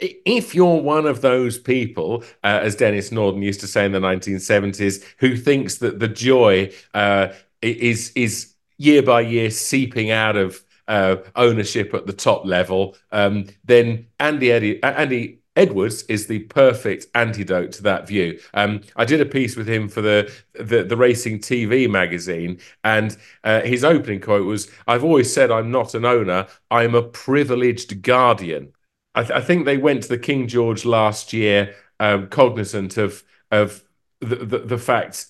if 0.00 0.54
you're 0.54 0.80
one 0.80 1.04
of 1.06 1.20
those 1.20 1.58
people, 1.58 2.22
uh, 2.42 2.60
as 2.62 2.74
Denis 2.74 3.12
Norden 3.12 3.42
used 3.42 3.60
to 3.60 3.66
say 3.66 3.84
in 3.84 3.92
the 3.92 4.00
1970s, 4.00 5.04
who 5.18 5.36
thinks 5.36 5.76
that 5.78 5.98
the 5.98 6.08
joy 6.08 6.72
uh, 6.94 7.28
is 7.60 8.12
is 8.14 8.54
year 8.78 9.02
by 9.02 9.20
year 9.20 9.50
seeping 9.50 10.10
out 10.10 10.36
of 10.36 10.64
uh, 10.86 11.16
ownership 11.36 11.92
at 11.92 12.06
the 12.06 12.14
top 12.14 12.46
level, 12.46 12.96
um, 13.12 13.44
then 13.64 14.06
Andy 14.20 14.50
Eddie, 14.50 14.82
Andy 14.82 15.37
Edwards 15.58 16.04
is 16.04 16.26
the 16.26 16.38
perfect 16.40 17.06
antidote 17.14 17.72
to 17.72 17.82
that 17.82 18.06
view. 18.06 18.38
Um, 18.54 18.80
I 18.96 19.04
did 19.04 19.20
a 19.20 19.26
piece 19.26 19.56
with 19.56 19.68
him 19.68 19.88
for 19.88 20.00
the 20.00 20.32
the, 20.54 20.84
the 20.84 20.96
Racing 20.96 21.40
TV 21.40 21.88
magazine, 21.90 22.60
and 22.84 23.16
uh, 23.44 23.60
his 23.62 23.84
opening 23.84 24.20
quote 24.20 24.46
was, 24.46 24.70
"I've 24.86 25.04
always 25.04 25.32
said 25.32 25.50
I'm 25.50 25.70
not 25.70 25.94
an 25.94 26.04
owner. 26.04 26.46
I'm 26.70 26.94
a 26.94 27.02
privileged 27.02 28.02
guardian." 28.02 28.72
I, 29.14 29.22
th- 29.22 29.32
I 29.32 29.40
think 29.40 29.64
they 29.64 29.78
went 29.78 30.02
to 30.04 30.08
the 30.08 30.18
King 30.18 30.46
George 30.46 30.84
last 30.84 31.32
year, 31.32 31.74
um, 32.00 32.28
cognizant 32.28 32.96
of 32.96 33.24
of 33.50 33.82
the, 34.20 34.36
the, 34.36 34.58
the 34.60 34.78
fact 34.78 35.26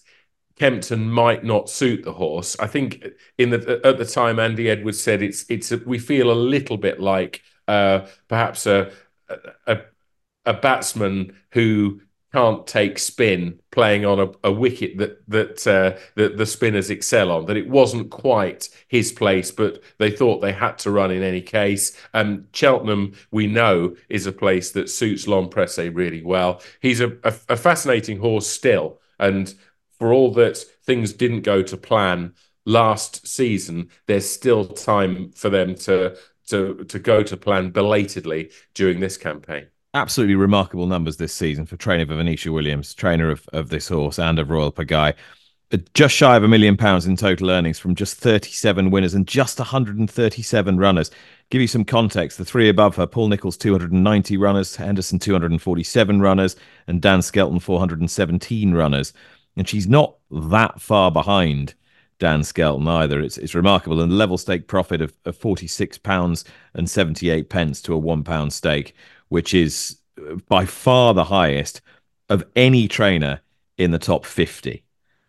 Kempton 0.58 1.08
might 1.08 1.44
not 1.44 1.70
suit 1.70 2.04
the 2.04 2.12
horse. 2.12 2.56
I 2.58 2.66
think 2.66 3.06
in 3.38 3.50
the 3.50 3.80
at 3.84 3.98
the 3.98 4.04
time 4.04 4.38
Andy 4.40 4.68
Edwards 4.68 5.00
said 5.00 5.22
it's 5.22 5.44
it's 5.48 5.72
a, 5.72 5.78
we 5.78 5.98
feel 5.98 6.30
a 6.30 6.34
little 6.34 6.76
bit 6.76 7.00
like 7.00 7.42
uh, 7.68 8.06
perhaps 8.28 8.66
a, 8.66 8.90
a 9.66 9.80
a 10.46 10.54
batsman 10.54 11.34
who 11.52 12.00
can't 12.32 12.66
take 12.66 12.98
spin 12.98 13.58
playing 13.70 14.04
on 14.04 14.20
a, 14.20 14.30
a 14.44 14.52
wicket 14.52 14.98
that 14.98 15.26
that 15.28 15.66
uh, 15.66 15.98
that 16.14 16.36
the 16.36 16.46
spinners 16.46 16.90
excel 16.90 17.30
on. 17.30 17.46
That 17.46 17.56
it 17.56 17.68
wasn't 17.68 18.10
quite 18.10 18.68
his 18.88 19.12
place, 19.12 19.50
but 19.50 19.82
they 19.98 20.10
thought 20.10 20.40
they 20.40 20.52
had 20.52 20.78
to 20.78 20.90
run 20.90 21.10
in 21.10 21.22
any 21.22 21.40
case. 21.40 21.96
And 22.12 22.38
um, 22.40 22.48
Cheltenham, 22.52 23.14
we 23.30 23.46
know, 23.46 23.96
is 24.08 24.26
a 24.26 24.32
place 24.32 24.72
that 24.72 24.90
suits 24.90 25.26
L'Homme 25.26 25.48
Presse 25.48 25.78
really 25.78 26.22
well. 26.22 26.60
He's 26.80 27.00
a, 27.00 27.16
a, 27.24 27.34
a 27.48 27.56
fascinating 27.56 28.18
horse 28.18 28.46
still, 28.46 29.00
and 29.18 29.54
for 29.98 30.12
all 30.12 30.32
that 30.34 30.58
things 30.84 31.12
didn't 31.12 31.42
go 31.42 31.62
to 31.62 31.76
plan 31.76 32.34
last 32.66 33.26
season, 33.26 33.88
there's 34.06 34.28
still 34.28 34.66
time 34.66 35.32
for 35.32 35.48
them 35.48 35.74
to 35.76 36.16
to 36.48 36.84
to 36.84 36.98
go 36.98 37.22
to 37.22 37.36
plan 37.38 37.70
belatedly 37.70 38.50
during 38.74 39.00
this 39.00 39.16
campaign 39.16 39.68
absolutely 39.98 40.36
remarkable 40.36 40.86
numbers 40.86 41.16
this 41.16 41.34
season 41.34 41.66
for 41.66 41.76
trainer 41.76 42.04
of 42.04 42.08
Venetia 42.10 42.52
Williams, 42.52 42.94
trainer 42.94 43.30
of, 43.30 43.48
of 43.52 43.68
this 43.68 43.88
horse 43.88 44.18
and 44.18 44.38
of 44.38 44.48
Royal 44.48 44.72
Pagaille. 44.72 45.14
Uh, 45.72 45.78
just 45.92 46.14
shy 46.14 46.36
of 46.36 46.44
a 46.44 46.48
million 46.48 46.76
pounds 46.76 47.04
in 47.04 47.16
total 47.16 47.50
earnings 47.50 47.78
from 47.80 47.96
just 47.96 48.16
37 48.16 48.90
winners 48.90 49.12
and 49.12 49.26
just 49.26 49.58
137 49.58 50.78
runners. 50.78 51.10
Give 51.50 51.60
you 51.60 51.66
some 51.66 51.84
context. 51.84 52.38
The 52.38 52.44
three 52.44 52.68
above 52.68 52.94
her 52.94 53.06
Paul 53.08 53.28
Nicholls, 53.28 53.56
290 53.56 54.36
runners, 54.36 54.76
Henderson, 54.76 55.18
247 55.18 56.20
runners, 56.20 56.54
and 56.86 57.02
Dan 57.02 57.20
Skelton, 57.20 57.58
417 57.58 58.72
runners. 58.72 59.12
And 59.56 59.68
she's 59.68 59.88
not 59.88 60.16
that 60.30 60.80
far 60.80 61.10
behind 61.10 61.74
Dan 62.20 62.44
Skelton 62.44 62.86
either. 62.86 63.20
It's 63.20 63.36
it's 63.36 63.54
remarkable. 63.54 64.00
And 64.00 64.16
level 64.16 64.38
stake 64.38 64.68
profit 64.68 65.02
of, 65.02 65.12
of 65.24 65.36
46 65.36 65.98
pounds 65.98 66.44
and 66.74 66.88
78 66.88 67.50
pence 67.50 67.82
to 67.82 67.94
a 67.94 67.98
one 67.98 68.22
pound 68.22 68.52
stake 68.52 68.94
which 69.28 69.54
is 69.54 69.98
uh, 70.18 70.36
by 70.48 70.64
far 70.64 71.14
the 71.14 71.24
highest 71.24 71.80
of 72.28 72.44
any 72.56 72.88
trainer 72.88 73.40
in 73.76 73.90
the 73.90 73.98
top 73.98 74.24
50 74.24 74.84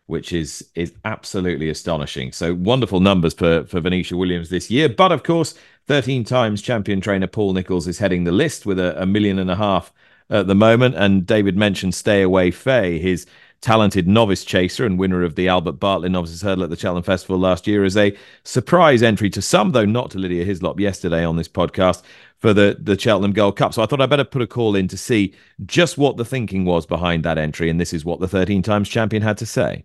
which 0.09 0.33
is 0.33 0.67
is 0.73 0.91
absolutely 1.05 1.69
astonishing. 1.69 2.31
So 2.31 2.55
wonderful 2.55 2.99
numbers 2.99 3.35
for 3.35 3.63
for 3.65 3.79
Venetia 3.79 4.17
Williams 4.17 4.49
this 4.49 4.71
year. 4.71 4.89
But 4.89 5.11
of 5.11 5.21
course 5.21 5.53
13 5.85 6.23
times 6.23 6.63
champion 6.63 6.99
trainer 6.99 7.27
Paul 7.27 7.53
Nicholls 7.53 7.87
is 7.87 7.99
heading 7.99 8.23
the 8.23 8.31
list 8.31 8.65
with 8.65 8.79
a, 8.79 8.99
a 8.99 9.05
million 9.05 9.37
and 9.37 9.51
a 9.51 9.55
half 9.55 9.93
at 10.31 10.47
the 10.47 10.55
moment. 10.55 10.95
And 10.95 11.27
David 11.27 11.55
mentioned 11.55 11.93
Stay 11.93 12.23
Away 12.23 12.49
Fay 12.49 12.97
his 12.97 13.27
talented 13.61 14.07
novice 14.07 14.45
chaser 14.45 14.85
and 14.85 14.97
winner 14.97 15.23
of 15.23 15.35
the 15.35 15.47
Albert 15.47 15.73
Bartlett 15.73 16.11
Novices 16.11 16.41
Hurdle 16.41 16.63
at 16.63 16.69
the 16.69 16.77
Cheltenham 16.77 17.03
Festival 17.03 17.37
last 17.37 17.67
year 17.67 17.83
as 17.83 17.97
a 17.97 18.15
surprise 18.43 19.03
entry 19.03 19.29
to 19.31 19.41
some, 19.41 19.71
though 19.71 19.85
not 19.85 20.11
to 20.11 20.17
Lydia 20.17 20.45
Hislop 20.45 20.79
yesterday 20.79 21.25
on 21.25 21.35
this 21.35 21.47
podcast 21.47 22.03
for 22.37 22.53
the, 22.53 22.77
the 22.79 22.97
Cheltenham 22.97 23.33
Gold 23.33 23.57
Cup. 23.57 23.73
So 23.73 23.83
I 23.83 23.85
thought 23.85 24.01
I'd 24.01 24.09
better 24.09 24.23
put 24.23 24.41
a 24.41 24.47
call 24.47 24.75
in 24.75 24.87
to 24.87 24.97
see 24.97 25.33
just 25.65 25.97
what 25.97 26.17
the 26.17 26.25
thinking 26.25 26.63
was 26.65 26.85
behind 26.85 27.23
that 27.25 27.37
entry. 27.37 27.69
And 27.69 27.79
this 27.79 27.93
is 27.93 28.05
what 28.05 28.19
the 28.19 28.27
13 28.27 28.61
times 28.61 28.87
champion 28.87 29.21
had 29.21 29.37
to 29.39 29.45
say. 29.45 29.83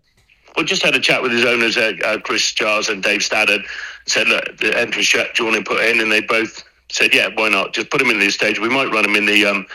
Well, 0.57 0.65
just 0.65 0.85
had 0.85 0.95
a 0.95 1.01
chat 1.01 1.21
with 1.21 1.33
his 1.33 1.45
owners, 1.45 1.77
uh, 1.77 1.93
uh, 2.05 2.19
Chris 2.21 2.53
Giles 2.53 2.89
and 2.89 3.03
Dave 3.03 3.21
Staddard. 3.21 3.65
Said, 4.07 4.29
look, 4.29 4.57
the 4.59 4.79
entry 4.79 5.03
shot, 5.03 5.35
do 5.35 5.45
you 5.45 5.53
want 5.53 5.67
put 5.67 5.85
in? 5.85 6.01
And 6.01 6.13
they 6.13 6.21
both 6.21 6.63
said, 6.91 7.13
yeah, 7.13 7.29
why 7.35 7.49
not? 7.49 7.75
Just 7.75 7.91
put 7.91 8.01
him 8.01 8.11
in 8.11 8.21
this 8.21 8.37
stage. 8.37 8.61
We 8.61 8.69
might 8.69 8.93
run 8.93 9.05
him 9.05 9.17
in 9.17 9.27
the 9.27 9.47
um, 9.47 9.67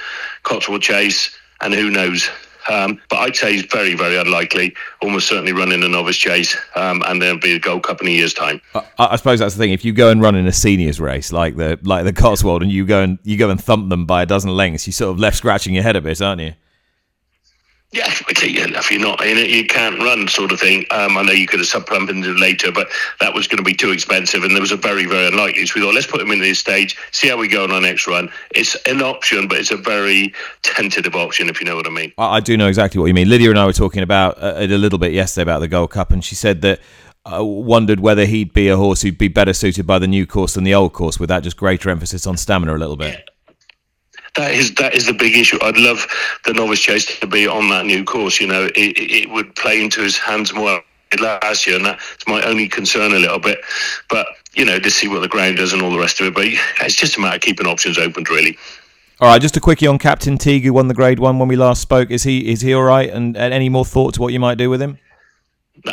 Cotswold 0.43 0.81
Chase, 0.81 1.37
and 1.59 1.73
who 1.73 1.89
knows? 1.89 2.29
Um, 2.69 3.01
but 3.09 3.17
I'd 3.17 3.35
say 3.35 3.53
he's 3.53 3.65
very, 3.65 3.95
very 3.95 4.17
unlikely. 4.17 4.75
Almost 5.01 5.27
certainly 5.27 5.53
running 5.53 5.83
a 5.83 5.87
novice 5.87 6.17
chase, 6.17 6.55
um, 6.75 7.01
and 7.07 7.21
there'll 7.21 7.39
be 7.39 7.53
a 7.53 7.59
Gold 7.59 7.83
Cup 7.83 8.01
in 8.01 8.07
a 8.07 8.11
year's 8.11 8.33
time. 8.33 8.61
I, 8.75 8.83
I, 8.97 9.15
suppose 9.15 9.39
that's 9.39 9.55
the 9.55 9.59
thing. 9.59 9.71
If 9.71 9.83
you 9.83 9.91
go 9.91 10.09
and 10.09 10.21
run 10.21 10.35
in 10.35 10.47
a 10.47 10.53
seniors 10.53 10.99
race 10.99 11.31
like 11.31 11.55
the 11.55 11.79
like 11.83 12.05
the 12.05 12.13
Cotswold, 12.13 12.61
and 12.61 12.71
you 12.71 12.85
go 12.85 13.01
and 13.01 13.17
you 13.23 13.37
go 13.37 13.49
and 13.49 13.61
thump 13.61 13.89
them 13.89 14.05
by 14.05 14.23
a 14.23 14.25
dozen 14.25 14.51
lengths, 14.55 14.85
you 14.87 14.93
sort 14.93 15.11
of 15.11 15.19
left 15.19 15.37
scratching 15.37 15.73
your 15.73 15.83
head 15.83 15.95
a 15.95 16.01
bit, 16.01 16.21
aren't 16.21 16.41
you? 16.41 16.53
Yeah, 17.91 18.05
if 18.07 18.91
you're 18.91 19.01
not 19.01 19.25
in 19.25 19.39
it, 19.39 19.49
you 19.49 19.65
can't 19.65 19.97
run, 19.97 20.27
sort 20.27 20.51
of 20.51 20.59
thing. 20.59 20.85
Um, 20.91 21.17
I 21.17 21.23
know 21.23 21.31
you 21.31 21.47
could 21.47 21.59
have 21.59 21.67
supplemented 21.67 22.23
him 22.23 22.35
later, 22.37 22.71
but 22.71 22.87
that 23.19 23.33
was 23.33 23.47
going 23.47 23.57
to 23.57 23.63
be 23.63 23.73
too 23.73 23.89
expensive, 23.89 24.43
and 24.43 24.53
there 24.53 24.61
was 24.61 24.71
a 24.71 24.77
very, 24.77 25.07
very 25.07 25.27
unlikely. 25.27 25.65
So 25.65 25.79
we 25.79 25.81
thought, 25.81 25.95
let's 25.95 26.05
put 26.05 26.21
him 26.21 26.29
in 26.29 26.39
this 26.39 26.59
stage, 26.59 26.95
see 27.11 27.29
how 27.29 27.37
we 27.37 27.47
go 27.47 27.63
on 27.63 27.71
our 27.71 27.81
next 27.81 28.05
run. 28.05 28.29
It's 28.51 28.75
an 28.85 29.01
option, 29.01 29.47
but 29.47 29.57
it's 29.57 29.71
a 29.71 29.77
very 29.77 30.31
tentative 30.61 31.15
option, 31.15 31.49
if 31.49 31.59
you 31.59 31.65
know 31.65 31.75
what 31.75 31.87
I 31.87 31.89
mean. 31.89 32.13
I 32.19 32.39
do 32.41 32.55
know 32.57 32.67
exactly 32.67 32.99
what 32.99 33.07
you 33.07 33.15
mean. 33.15 33.27
Lydia 33.27 33.49
and 33.49 33.57
I 33.57 33.65
were 33.65 33.73
talking 33.73 34.03
about 34.03 34.41
uh, 34.41 34.57
it 34.59 34.71
a 34.71 34.77
little 34.77 34.99
bit 34.99 35.11
yesterday 35.11 35.41
about 35.41 35.59
the 35.59 35.67
Gold 35.67 35.89
Cup, 35.89 36.11
and 36.11 36.23
she 36.23 36.35
said 36.35 36.61
that 36.61 36.79
uh, 37.25 37.43
wondered 37.43 37.99
whether 37.99 38.25
he'd 38.25 38.53
be 38.53 38.67
a 38.69 38.77
horse 38.77 39.01
who'd 39.01 39.17
be 39.17 39.29
better 39.29 39.53
suited 39.53 39.87
by 39.87 39.97
the 39.97 40.07
new 40.07 40.27
course 40.27 40.53
than 40.53 40.63
the 40.63 40.75
old 40.75 40.93
course, 40.93 41.19
with 41.19 41.29
that 41.29 41.41
just 41.41 41.57
greater 41.57 41.89
emphasis 41.89 42.27
on 42.27 42.37
stamina 42.37 42.75
a 42.75 42.77
little 42.77 42.97
bit. 42.97 43.28
That 44.39 44.53
is 44.53 44.73
that 44.75 44.95
is 44.95 45.05
the 45.05 45.13
big 45.13 45.35
issue. 45.35 45.59
I'd 45.61 45.75
love 45.75 46.07
the 46.45 46.53
novice 46.53 46.79
chase 46.79 47.19
to 47.19 47.27
be 47.27 47.45
on 47.45 47.67
that 47.71 47.85
new 47.85 48.05
course. 48.05 48.39
You 48.39 48.47
know, 48.47 48.69
it, 48.73 48.97
it 48.97 49.29
would 49.29 49.53
play 49.55 49.83
into 49.83 50.01
his 50.01 50.17
hands 50.17 50.53
more 50.53 50.81
last 51.19 51.67
year, 51.67 51.75
and 51.75 51.85
that's 51.85 52.25
my 52.25 52.41
only 52.43 52.69
concern 52.69 53.11
a 53.11 53.19
little 53.19 53.39
bit. 53.39 53.59
But 54.09 54.27
you 54.53 54.63
know, 54.63 54.79
to 54.79 54.89
see 54.89 55.09
what 55.09 55.19
the 55.19 55.27
ground 55.27 55.57
does 55.57 55.73
and 55.73 55.81
all 55.81 55.91
the 55.91 55.99
rest 55.99 56.21
of 56.21 56.27
it. 56.27 56.35
But 56.35 56.45
it's 56.79 56.95
just 56.95 57.17
a 57.17 57.19
matter 57.19 57.35
of 57.35 57.41
keeping 57.41 57.67
options 57.67 57.97
open, 57.97 58.23
really. 58.29 58.57
All 59.19 59.27
right, 59.27 59.41
just 59.41 59.57
a 59.57 59.59
quickie 59.59 59.87
on 59.87 59.99
Captain 59.99 60.37
Teague, 60.37 60.63
who 60.63 60.71
won 60.71 60.87
the 60.87 60.93
Grade 60.93 61.19
One 61.19 61.37
when 61.37 61.49
we 61.49 61.57
last 61.57 61.81
spoke. 61.81 62.09
Is 62.09 62.23
he 62.23 62.49
is 62.49 62.61
he 62.61 62.73
all 62.73 62.83
right? 62.83 63.09
And, 63.09 63.35
and 63.35 63.53
any 63.53 63.67
more 63.67 63.83
thoughts 63.83 64.17
what 64.17 64.31
you 64.31 64.39
might 64.39 64.57
do 64.57 64.69
with 64.69 64.81
him? 64.81 64.99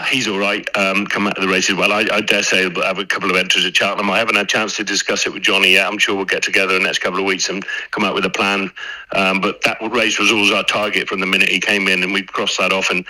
He's 0.09 0.27
all 0.27 0.39
right. 0.39 0.69
Um, 0.77 1.07
come 1.07 1.27
out 1.27 1.37
of 1.37 1.43
the 1.43 1.49
races 1.49 1.77
well. 1.77 1.93
I, 1.93 2.07
I, 2.13 2.21
dare 2.21 2.43
say 2.43 2.67
I 2.67 2.87
have 2.87 2.99
a 2.99 3.07
couple 3.07 3.31
of 3.31 3.37
entries 3.37 3.65
at 3.65 3.77
Cheltenham. 3.77 4.11
I 4.11 4.19
haven't 4.19 4.35
had 4.35 4.47
a 4.47 4.49
chance 4.49 4.75
to 4.77 4.85
discuss 4.85 5.27
it 5.27 5.33
with 5.33 5.43
Johnny 5.43 5.75
yet. 5.75 5.87
I'm 5.87 5.99
sure 5.99 6.17
we'll 6.17 6.25
get 6.25 6.43
together 6.43 6.75
in 6.75 6.83
the 6.83 6.89
next 6.89 6.99
couple 6.99 7.21
of 7.21 7.25
weeks 7.25 7.49
and 7.49 7.65
come 7.93 8.03
out 8.03 8.15
with 8.15 8.25
a 8.25 8.31
plan. 8.31 8.71
Um, 9.15 9.41
but 9.41 9.63
that 9.63 9.79
race 9.93 10.19
was 10.19 10.33
always 10.33 10.51
our 10.51 10.65
target 10.65 11.09
from 11.09 11.21
the 11.21 11.27
minute 11.27 11.49
he 11.49 11.61
came 11.61 11.87
in, 11.87 12.03
and 12.03 12.13
we 12.13 12.23
crossed 12.23 12.59
that 12.59 12.73
off, 12.73 12.91
and 12.91 13.05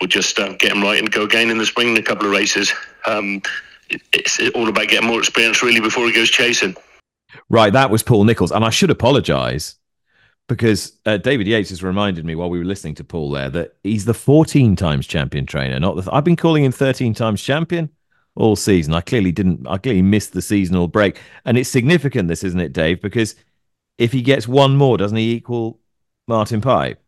we'll 0.00 0.08
just 0.08 0.38
uh, 0.38 0.54
get 0.54 0.72
him 0.72 0.82
right 0.82 0.98
and 0.98 1.10
go 1.10 1.22
again 1.22 1.50
in 1.50 1.58
the 1.58 1.66
spring 1.66 1.90
in 1.90 1.96
a 1.98 2.02
couple 2.02 2.24
of 2.26 2.32
races. 2.32 2.72
Um, 3.06 3.42
it, 3.90 4.00
it's 4.12 4.40
all 4.54 4.68
about 4.68 4.88
getting 4.88 5.08
more 5.08 5.18
experience 5.18 5.62
really 5.62 5.80
before 5.80 6.06
he 6.06 6.12
goes 6.12 6.30
chasing. 6.30 6.74
Right, 7.50 7.72
that 7.72 7.90
was 7.90 8.02
Paul 8.02 8.24
Nicholls, 8.24 8.52
and 8.52 8.64
I 8.64 8.70
should 8.70 8.90
apologise 8.90 9.76
because 10.48 10.98
uh, 11.06 11.16
David 11.16 11.46
Yates 11.46 11.70
has 11.70 11.82
reminded 11.82 12.24
me 12.24 12.34
while 12.34 12.50
we 12.50 12.58
were 12.58 12.64
listening 12.64 12.94
to 12.96 13.04
Paul 13.04 13.30
there 13.30 13.50
that 13.50 13.76
he's 13.82 14.04
the 14.04 14.14
14 14.14 14.76
times 14.76 15.06
champion 15.06 15.46
trainer, 15.46 15.78
not 15.78 15.96
the. 15.96 16.02
Th- 16.02 16.12
I've 16.12 16.24
been 16.24 16.36
calling 16.36 16.64
him 16.64 16.72
13 16.72 17.14
times 17.14 17.42
champion 17.42 17.90
all 18.34 18.56
season. 18.56 18.94
I 18.94 19.00
clearly 19.00 19.32
didn't. 19.32 19.66
I 19.66 19.78
clearly 19.78 20.02
missed 20.02 20.32
the 20.32 20.42
seasonal 20.42 20.88
break, 20.88 21.20
and 21.44 21.56
it's 21.56 21.70
significant. 21.70 22.28
This 22.28 22.44
isn't 22.44 22.60
it, 22.60 22.72
Dave? 22.72 23.00
Because 23.00 23.36
if 23.98 24.12
he 24.12 24.22
gets 24.22 24.48
one 24.48 24.76
more, 24.76 24.98
doesn't 24.98 25.16
he 25.16 25.32
equal 25.32 25.80
Martin 26.26 26.60
Pipe? 26.60 27.02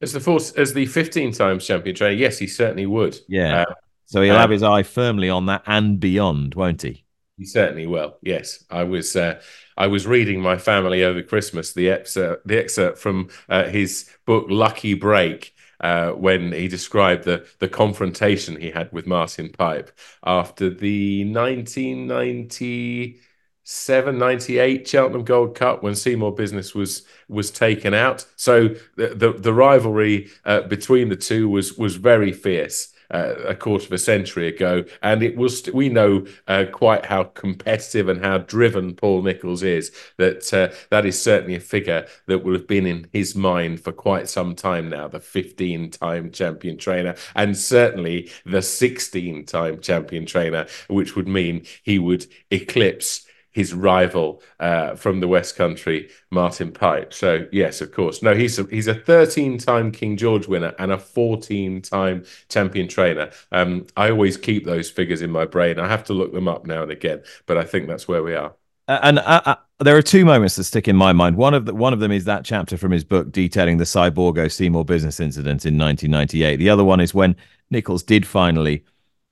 As 0.00 0.12
the 0.12 0.20
fourth, 0.20 0.58
as 0.58 0.74
the 0.74 0.86
15 0.86 1.32
times 1.32 1.64
champion 1.64 1.94
trainer, 1.94 2.16
yes, 2.16 2.38
he 2.38 2.48
certainly 2.48 2.86
would. 2.86 3.18
Yeah. 3.28 3.62
Uh, 3.62 3.74
so 4.06 4.20
he'll 4.20 4.34
uh, 4.34 4.38
have 4.38 4.50
his 4.50 4.64
eye 4.64 4.82
firmly 4.82 5.30
on 5.30 5.46
that 5.46 5.62
and 5.66 6.00
beyond, 6.00 6.54
won't 6.56 6.82
he? 6.82 7.04
He 7.38 7.46
certainly 7.46 7.86
will. 7.86 8.16
Yes, 8.20 8.64
I 8.68 8.84
was. 8.84 9.14
Uh, 9.14 9.40
I 9.76 9.86
was 9.86 10.06
reading 10.06 10.40
my 10.40 10.56
family 10.58 11.04
over 11.04 11.22
Christmas 11.22 11.72
the 11.72 11.90
excerpt, 11.90 12.46
the 12.46 12.58
excerpt 12.58 12.98
from 12.98 13.28
uh, 13.48 13.64
his 13.64 14.10
book 14.26 14.46
Lucky 14.48 14.94
Break. 14.94 15.54
Uh, 15.80 16.12
when 16.12 16.52
he 16.52 16.68
described 16.68 17.24
the 17.24 17.44
the 17.58 17.68
confrontation 17.68 18.60
he 18.60 18.70
had 18.70 18.92
with 18.92 19.04
Martin 19.04 19.48
Pipe 19.48 19.90
after 20.22 20.70
the 20.70 21.24
1997 21.24 24.18
98 24.18 24.86
Cheltenham 24.86 25.24
Gold 25.24 25.56
Cup 25.56 25.82
when 25.82 25.96
See 25.96 26.14
More 26.14 26.32
Business 26.32 26.72
was 26.72 27.02
was 27.28 27.50
taken 27.50 27.94
out. 27.94 28.24
So 28.36 28.68
the 28.94 29.08
the, 29.08 29.32
the 29.32 29.52
rivalry 29.52 30.28
uh, 30.44 30.60
between 30.60 31.08
the 31.08 31.16
two 31.16 31.48
was 31.48 31.76
was 31.76 31.96
very 31.96 32.30
fierce 32.30 32.91
uh, 33.12 33.34
a 33.46 33.54
quarter 33.54 33.86
of 33.86 33.92
a 33.92 33.98
century 33.98 34.48
ago, 34.48 34.84
and 35.02 35.22
it 35.22 35.36
was 35.36 35.68
we 35.72 35.88
know 35.88 36.26
uh, 36.48 36.64
quite 36.72 37.06
how 37.06 37.24
competitive 37.24 38.08
and 38.08 38.24
how 38.24 38.38
driven 38.38 38.94
Paul 38.94 39.22
Nicholls 39.22 39.62
is. 39.62 39.92
That 40.18 40.52
uh, 40.52 40.74
that 40.90 41.06
is 41.06 41.20
certainly 41.20 41.54
a 41.54 41.60
figure 41.60 42.06
that 42.26 42.44
will 42.44 42.54
have 42.54 42.66
been 42.66 42.86
in 42.86 43.08
his 43.12 43.34
mind 43.34 43.80
for 43.80 43.92
quite 43.92 44.28
some 44.28 44.54
time 44.54 44.88
now. 44.88 45.08
The 45.08 45.20
15-time 45.20 46.30
champion 46.30 46.78
trainer, 46.78 47.14
and 47.34 47.56
certainly 47.56 48.30
the 48.44 48.58
16-time 48.58 49.80
champion 49.80 50.26
trainer, 50.26 50.66
which 50.88 51.16
would 51.16 51.28
mean 51.28 51.66
he 51.82 51.98
would 51.98 52.26
eclipse 52.50 53.26
his 53.52 53.74
rival 53.74 54.42
uh, 54.58 54.94
from 54.96 55.20
the 55.20 55.28
West 55.28 55.56
Country, 55.56 56.08
Martin 56.30 56.72
Pipe. 56.72 57.12
So 57.12 57.46
yes, 57.52 57.80
of 57.80 57.92
course. 57.92 58.22
No, 58.22 58.34
he's 58.34 58.58
a, 58.58 58.64
he's 58.64 58.88
a 58.88 58.94
13-time 58.94 59.92
King 59.92 60.16
George 60.16 60.48
winner 60.48 60.74
and 60.78 60.90
a 60.90 60.96
14-time 60.96 62.24
champion 62.48 62.88
trainer. 62.88 63.30
Um, 63.52 63.86
I 63.96 64.10
always 64.10 64.36
keep 64.36 64.64
those 64.64 64.90
figures 64.90 65.22
in 65.22 65.30
my 65.30 65.44
brain. 65.44 65.78
I 65.78 65.88
have 65.88 66.04
to 66.04 66.14
look 66.14 66.32
them 66.32 66.48
up 66.48 66.66
now 66.66 66.82
and 66.82 66.90
again, 66.90 67.22
but 67.46 67.58
I 67.58 67.64
think 67.64 67.86
that's 67.86 68.08
where 68.08 68.22
we 68.22 68.34
are. 68.34 68.54
and 68.88 69.18
uh, 69.18 69.42
uh, 69.44 69.54
there 69.80 69.96
are 69.96 70.02
two 70.02 70.24
moments 70.24 70.56
that 70.56 70.64
stick 70.64 70.88
in 70.88 70.96
my 70.96 71.12
mind. 71.12 71.36
One 71.36 71.54
of 71.54 71.66
the, 71.66 71.74
one 71.74 71.92
of 71.92 72.00
them 72.00 72.12
is 72.12 72.24
that 72.24 72.44
chapter 72.44 72.76
from 72.76 72.92
his 72.92 73.04
book 73.04 73.32
detailing 73.32 73.76
the 73.76 73.84
Cyborgo 73.84 74.50
See 74.50 74.68
More 74.70 74.84
Business 74.84 75.20
incident 75.20 75.66
in 75.66 75.76
1998. 75.78 76.56
The 76.56 76.70
other 76.70 76.84
one 76.84 77.00
is 77.00 77.12
when 77.12 77.36
Nicholls 77.70 78.02
did 78.02 78.26
finally 78.26 78.84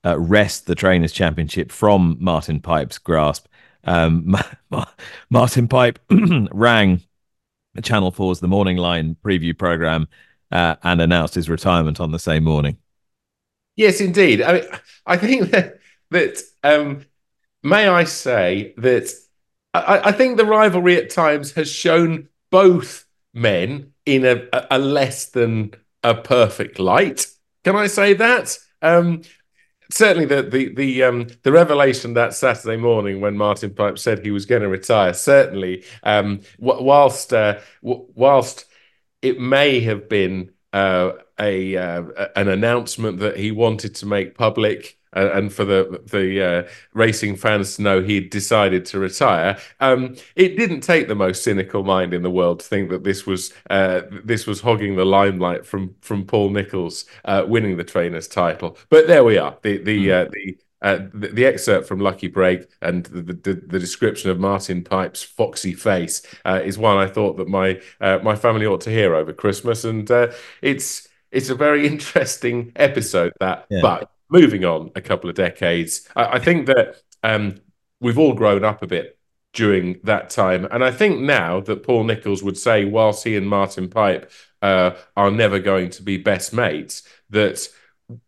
uh, 0.05 0.19
wrest 0.19 0.65
the 0.65 0.75
Trainers' 0.75 1.11
Championship 1.11 1.71
from 1.71 2.17
Martin 2.19 2.59
Pipe's 2.59 2.97
grasp. 2.97 3.47
Um, 3.83 4.35
Martin 5.29 5.67
Pipe 5.67 5.99
rang 6.51 7.01
Channel 7.81 8.11
4's 8.11 8.39
The 8.39 8.47
Morning 8.47 8.77
Line 8.77 9.15
preview 9.23 9.57
program 9.57 10.07
uh, 10.51 10.75
and 10.83 11.01
announced 11.01 11.35
his 11.35 11.49
retirement 11.49 11.99
on 11.99 12.11
the 12.11 12.19
same 12.19 12.43
morning. 12.43 12.77
Yes, 13.75 14.01
indeed. 14.01 14.41
I 14.41 14.53
mean, 14.53 14.63
I 15.05 15.17
think 15.17 15.51
that, 15.51 15.79
that 16.09 16.41
um, 16.63 17.05
may 17.63 17.87
I 17.87 18.03
say 18.03 18.73
that 18.77 19.11
I, 19.73 20.09
I, 20.09 20.11
think 20.11 20.35
the 20.35 20.45
rivalry 20.45 20.97
at 20.97 21.09
times 21.09 21.53
has 21.53 21.71
shown 21.71 22.27
both 22.49 23.05
men 23.33 23.93
in 24.05 24.25
a, 24.25 24.47
a 24.69 24.77
less 24.77 25.27
than 25.27 25.73
a 26.03 26.13
perfect 26.13 26.79
light. 26.79 27.27
Can 27.63 27.75
I 27.75 27.87
say 27.87 28.13
that? 28.15 28.57
Um, 28.81 29.21
certainly 29.91 30.25
the 30.25 30.43
the 30.43 30.73
the 30.73 31.03
um 31.03 31.27
the 31.43 31.51
revelation 31.51 32.13
that 32.13 32.33
Saturday 32.33 32.77
morning 32.77 33.21
when 33.21 33.37
Martin 33.37 33.73
Pipe 33.73 33.97
said 33.97 34.19
he 34.19 34.31
was 34.31 34.45
going 34.45 34.61
to 34.61 34.67
retire 34.69 35.13
certainly 35.13 35.83
um 36.03 36.41
whilst 36.59 37.33
uh, 37.33 37.59
whilst 37.81 38.65
it 39.21 39.39
may 39.39 39.79
have 39.81 40.09
been 40.09 40.51
uh, 40.73 41.11
a 41.39 41.75
uh, 41.75 42.03
an 42.35 42.47
announcement 42.47 43.19
that 43.19 43.37
he 43.37 43.51
wanted 43.51 43.95
to 43.95 44.05
make 44.05 44.35
public 44.37 44.97
and 45.13 45.53
for 45.53 45.65
the 45.65 46.01
the 46.11 46.41
uh, 46.43 46.69
racing 46.93 47.35
fans 47.35 47.75
to 47.75 47.81
know 47.81 48.01
he'd 48.01 48.29
decided 48.29 48.85
to 48.85 48.99
retire. 48.99 49.57
Um, 49.79 50.15
it 50.35 50.57
didn't 50.57 50.81
take 50.81 51.07
the 51.07 51.15
most 51.15 51.43
cynical 51.43 51.83
mind 51.83 52.13
in 52.13 52.21
the 52.21 52.31
world 52.31 52.59
to 52.61 52.65
think 52.65 52.89
that 52.89 53.03
this 53.03 53.25
was 53.25 53.53
uh, 53.69 54.01
this 54.23 54.47
was 54.47 54.61
hogging 54.61 54.95
the 54.95 55.05
limelight 55.05 55.65
from 55.65 55.95
from 56.01 56.25
Paul 56.25 56.49
Nicholls 56.49 57.05
uh, 57.25 57.43
winning 57.47 57.77
the 57.77 57.83
trainers 57.83 58.27
title. 58.27 58.77
But 58.89 59.07
there 59.07 59.23
we 59.23 59.37
are. 59.37 59.57
The 59.61 59.77
the 59.77 60.07
mm. 60.07 60.31
the 60.31 60.57
uh, 60.81 60.97
the, 61.13 61.27
the, 61.27 61.45
excerpt 61.45 61.87
from 61.87 61.99
Lucky 61.99 62.27
Break 62.27 62.67
and 62.81 63.05
the, 63.05 63.21
the, 63.21 63.53
the, 63.53 63.79
description 63.79 64.31
of 64.31 64.39
Martin 64.39 64.83
Pipe's 64.83 65.21
foxy 65.21 65.73
face 65.73 66.23
uh, 66.43 66.59
is 66.63 66.75
one 66.75 66.97
I 66.97 67.05
thought 67.05 67.37
that 67.37 67.47
my 67.47 67.79
uh, 67.99 68.17
my 68.23 68.35
family 68.35 68.65
ought 68.65 68.81
to 68.81 68.89
hear 68.89 69.13
over 69.13 69.31
Christmas, 69.31 69.83
and 69.83 70.09
uh, 70.09 70.31
it's 70.63 71.07
it's 71.31 71.49
a 71.49 71.55
very 71.55 71.85
interesting 71.91 72.71
episode. 72.75 73.33
That, 73.39 73.67
yeah. 73.69 73.81
but 73.81 74.10
moving 74.31 74.65
on 74.65 74.91
a 74.95 75.01
couple 75.01 75.29
of 75.29 75.35
decades, 75.35 76.07
I, 76.15 76.35
I 76.35 76.39
think 76.39 76.67
that 76.67 77.01
um, 77.23 77.55
we've 77.99 78.17
all 78.17 78.33
grown 78.33 78.63
up 78.63 78.81
a 78.81 78.87
bit 78.87 79.17
during 79.53 79.99
that 80.03 80.29
time. 80.29 80.67
And 80.71 80.83
I 80.83 80.91
think 80.91 81.19
now 81.19 81.59
that 81.61 81.83
Paul 81.83 82.05
Nicholls 82.05 82.41
would 82.41 82.57
say, 82.57 82.85
whilst 82.85 83.23
he 83.23 83.35
and 83.35 83.47
Martin 83.47 83.89
Pipe 83.89 84.31
uh, 84.61 84.91
are 85.17 85.31
never 85.31 85.59
going 85.59 85.89
to 85.91 86.03
be 86.03 86.17
best 86.17 86.53
mates, 86.53 87.03
that 87.29 87.67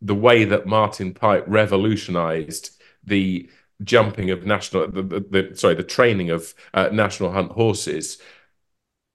the 0.01 0.15
way 0.15 0.45
that 0.45 0.65
Martin 0.65 1.13
Pipe 1.13 1.45
revolutionized 1.47 2.81
the 3.03 3.49
jumping 3.83 4.29
of 4.29 4.45
national, 4.45 4.89
the, 4.89 5.01
the, 5.01 5.19
the 5.19 5.55
sorry, 5.55 5.75
the 5.75 5.83
training 5.83 6.29
of 6.29 6.53
uh, 6.73 6.89
national 6.91 7.31
hunt 7.31 7.51
horses 7.51 8.21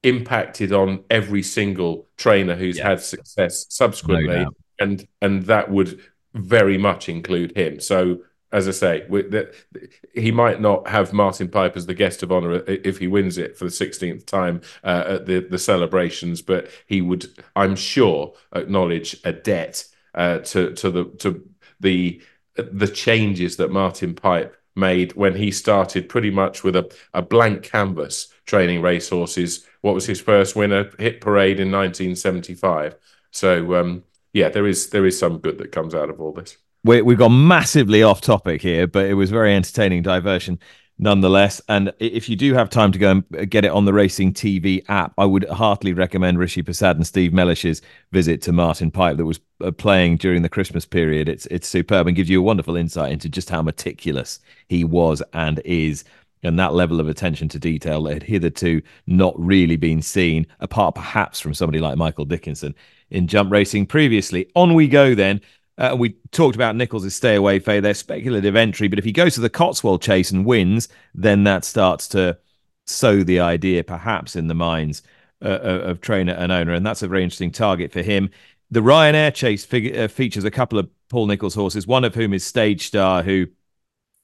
impacted 0.02 0.72
on 0.72 1.04
every 1.10 1.42
single 1.42 2.06
trainer 2.16 2.54
who's 2.54 2.78
yeah. 2.78 2.88
had 2.88 3.00
success 3.00 3.66
subsequently. 3.68 4.44
No 4.44 4.50
and 4.78 5.06
and 5.20 5.44
that 5.44 5.70
would 5.70 6.00
very 6.38 6.78
much 6.78 7.08
include 7.08 7.56
him. 7.56 7.80
So, 7.80 8.22
as 8.50 8.66
I 8.66 8.70
say, 8.70 9.00
that 9.08 9.54
he 10.14 10.32
might 10.32 10.60
not 10.60 10.88
have 10.88 11.12
Martin 11.12 11.48
Pipe 11.48 11.76
as 11.76 11.84
the 11.84 11.94
guest 11.94 12.22
of 12.22 12.32
honor 12.32 12.62
if 12.66 12.98
he 12.98 13.06
wins 13.06 13.36
it 13.36 13.58
for 13.58 13.64
the 13.64 13.70
16th 13.70 14.24
time 14.24 14.62
uh, 14.82 15.04
at 15.06 15.26
the, 15.26 15.40
the 15.40 15.58
celebrations, 15.58 16.40
but 16.40 16.70
he 16.86 17.02
would, 17.02 17.26
I'm 17.54 17.76
sure, 17.76 18.32
acknowledge 18.54 19.20
a 19.24 19.32
debt 19.32 19.84
uh, 20.14 20.38
to 20.38 20.74
to 20.74 20.90
the 20.90 21.04
to 21.18 21.48
the 21.80 22.22
the 22.56 22.88
changes 22.88 23.56
that 23.56 23.70
Martin 23.70 24.14
Pipe 24.14 24.56
made 24.74 25.12
when 25.14 25.34
he 25.34 25.50
started 25.50 26.08
pretty 26.08 26.30
much 26.30 26.64
with 26.64 26.76
a, 26.76 26.90
a 27.12 27.20
blank 27.22 27.62
canvas 27.62 28.28
training 28.46 28.80
racehorses. 28.80 29.66
What 29.82 29.94
was 29.94 30.06
his 30.06 30.20
first 30.20 30.56
winner? 30.56 30.90
Hit 30.98 31.20
Parade 31.20 31.60
in 31.60 31.70
1975. 31.70 32.96
So 33.30 33.74
um, 33.74 34.04
yeah, 34.38 34.48
there 34.48 34.66
is 34.66 34.90
there 34.90 35.04
is 35.04 35.18
some 35.18 35.38
good 35.38 35.58
that 35.58 35.72
comes 35.72 35.94
out 35.94 36.10
of 36.10 36.20
all 36.20 36.32
this. 36.32 36.56
We, 36.84 37.02
we've 37.02 37.18
gone 37.18 37.48
massively 37.48 38.02
off 38.02 38.20
topic 38.20 38.62
here, 38.62 38.86
but 38.86 39.06
it 39.06 39.14
was 39.14 39.30
very 39.30 39.54
entertaining 39.54 40.02
diversion 40.02 40.60
nonetheless. 40.98 41.60
And 41.68 41.92
if 41.98 42.28
you 42.28 42.36
do 42.36 42.54
have 42.54 42.70
time 42.70 42.92
to 42.92 42.98
go 42.98 43.10
and 43.10 43.50
get 43.50 43.64
it 43.64 43.70
on 43.70 43.84
the 43.84 43.92
Racing 43.92 44.32
TV 44.32 44.84
app, 44.88 45.12
I 45.18 45.24
would 45.24 45.48
heartily 45.48 45.92
recommend 45.92 46.38
Rishi 46.38 46.62
Persad 46.62 46.96
and 46.96 47.06
Steve 47.06 47.32
Mellish's 47.32 47.82
visit 48.12 48.42
to 48.42 48.52
Martin 48.52 48.90
Pipe 48.90 49.16
that 49.16 49.24
was 49.24 49.40
uh, 49.62 49.70
playing 49.70 50.16
during 50.16 50.42
the 50.42 50.48
Christmas 50.48 50.84
period. 50.84 51.28
It's 51.28 51.46
it's 51.46 51.68
superb 51.68 52.06
and 52.06 52.16
gives 52.16 52.30
you 52.30 52.40
a 52.40 52.42
wonderful 52.42 52.76
insight 52.76 53.12
into 53.12 53.28
just 53.28 53.50
how 53.50 53.62
meticulous 53.62 54.40
he 54.68 54.84
was 54.84 55.22
and 55.32 55.60
is. 55.64 56.04
And 56.42 56.58
that 56.58 56.74
level 56.74 57.00
of 57.00 57.08
attention 57.08 57.48
to 57.50 57.58
detail 57.58 58.02
that 58.04 58.14
had 58.14 58.22
hitherto 58.22 58.80
not 59.06 59.34
really 59.38 59.76
been 59.76 60.02
seen, 60.02 60.46
apart 60.60 60.94
perhaps 60.94 61.40
from 61.40 61.54
somebody 61.54 61.80
like 61.80 61.98
Michael 61.98 62.24
Dickinson 62.24 62.74
in 63.10 63.26
jump 63.26 63.50
racing 63.50 63.86
previously. 63.86 64.50
On 64.54 64.74
we 64.74 64.88
go 64.88 65.14
then. 65.14 65.40
Uh, 65.78 65.94
we 65.96 66.10
talked 66.32 66.56
about 66.56 66.74
Nicholls' 66.74 67.14
Stay 67.14 67.36
Away 67.36 67.60
Fay, 67.60 67.78
their 67.78 67.94
speculative 67.94 68.56
entry, 68.56 68.88
but 68.88 68.98
if 68.98 69.04
he 69.04 69.12
goes 69.12 69.34
to 69.34 69.40
the 69.40 69.48
Cotswold 69.48 70.02
Chase 70.02 70.32
and 70.32 70.44
wins, 70.44 70.88
then 71.14 71.44
that 71.44 71.64
starts 71.64 72.08
to 72.08 72.36
sow 72.84 73.22
the 73.22 73.38
idea 73.38 73.84
perhaps 73.84 74.34
in 74.34 74.48
the 74.48 74.54
minds 74.54 75.02
uh, 75.40 75.48
uh, 75.48 75.82
of 75.84 76.00
trainer 76.00 76.32
and 76.32 76.50
owner, 76.50 76.72
and 76.72 76.84
that's 76.84 77.02
a 77.02 77.08
very 77.08 77.22
interesting 77.22 77.52
target 77.52 77.92
for 77.92 78.02
him. 78.02 78.28
The 78.72 78.80
Ryanair 78.80 79.32
Chase 79.32 79.64
fig- 79.64 79.96
uh, 79.96 80.08
features 80.08 80.42
a 80.42 80.50
couple 80.50 80.80
of 80.80 80.90
Paul 81.10 81.26
Nicholls 81.26 81.54
horses, 81.54 81.86
one 81.86 82.04
of 82.04 82.14
whom 82.14 82.34
is 82.34 82.44
Stage 82.44 82.88
Star, 82.88 83.22
who 83.22 83.46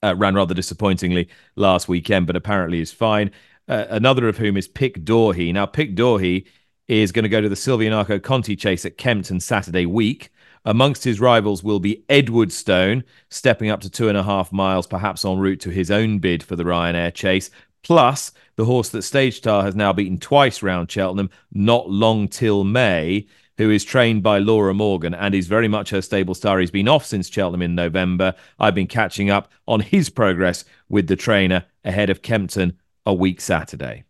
uh, 0.05 0.14
ran 0.17 0.35
rather 0.35 0.55
disappointingly 0.55 1.29
last 1.57 1.88
weekend, 1.88 2.27
but 2.27 2.37
apparently 2.37 2.81
is 2.81 2.93
fine. 2.93 3.31
Uh, 3.69 3.87
another 3.88 4.29
of 4.29 4.37
whom 4.37 4.57
is 4.57 4.69
Pic 4.69 5.05
D'Orhy. 5.05 5.53
Now, 5.53 5.67
Pic 5.67 5.95
D'Orhy 5.95 6.47
is 6.87 7.12
going 7.12 7.23
to 7.23 7.29
go 7.31 7.40
to 7.40 7.49
the 7.49 7.55
Silviniaco 7.55 8.23
Conti 8.23 8.57
chase 8.57 8.85
at 8.85 8.99
Kempton 8.99 9.40
Saturday 9.40 9.87
week. 9.87 10.31
Amongst 10.67 11.05
his 11.05 11.21
rivals 11.21 11.62
will 11.62 11.81
be 11.81 12.05
Edwardstone, 12.09 13.05
stepping 13.31 13.71
up 13.71 13.81
to 13.83 13.90
two 13.90 14.09
and 14.09 14.17
a 14.19 14.23
half 14.23 14.53
miles, 14.53 14.87
perhaps 14.87 15.25
en 15.25 15.38
route 15.38 15.61
to 15.61 15.71
his 15.71 15.90
own 15.90 16.19
bid 16.19 16.43
for 16.43 16.57
the 16.57 16.64
Ryanair 16.64 17.12
chase. 17.12 17.51
Plus, 17.83 18.33
the 18.57 18.64
horse 18.64 18.88
that 18.90 19.03
Stage 19.03 19.37
Star 19.37 19.62
has 19.62 19.75
now 19.75 19.93
beaten 19.93 20.19
twice 20.19 20.62
round 20.62 20.90
Cheltenham, 20.90 21.31
Notlongtilmay, 21.55 23.27
who 23.57 23.71
is 23.71 23.85
trained 23.85 24.23
by 24.23 24.38
Laura 24.38 24.75
Morgan 24.75 25.14
and 25.14 25.35
is 25.35 25.47
very 25.47 25.69
much 25.69 25.90
her 25.90 26.03
stable 26.03 26.35
star. 26.35 26.59
He's 26.59 26.71
been 26.71 26.88
off 26.88 27.05
since 27.05 27.29
Cheltenham 27.29 27.62
in 27.62 27.75
November. 27.75 28.35
I've 28.59 28.75
been 28.75 28.87
catching 28.87 29.31
up 29.31 29.51
on 29.67 29.81
his 29.81 30.11
progress 30.11 30.64
with 30.88 31.07
the 31.07 31.17
trainer 31.17 31.64
ahead 31.85 32.11
of 32.11 32.23
Kempton 32.23 32.79
a 33.07 33.14
week 33.14 33.40
Saturday. 33.40 34.05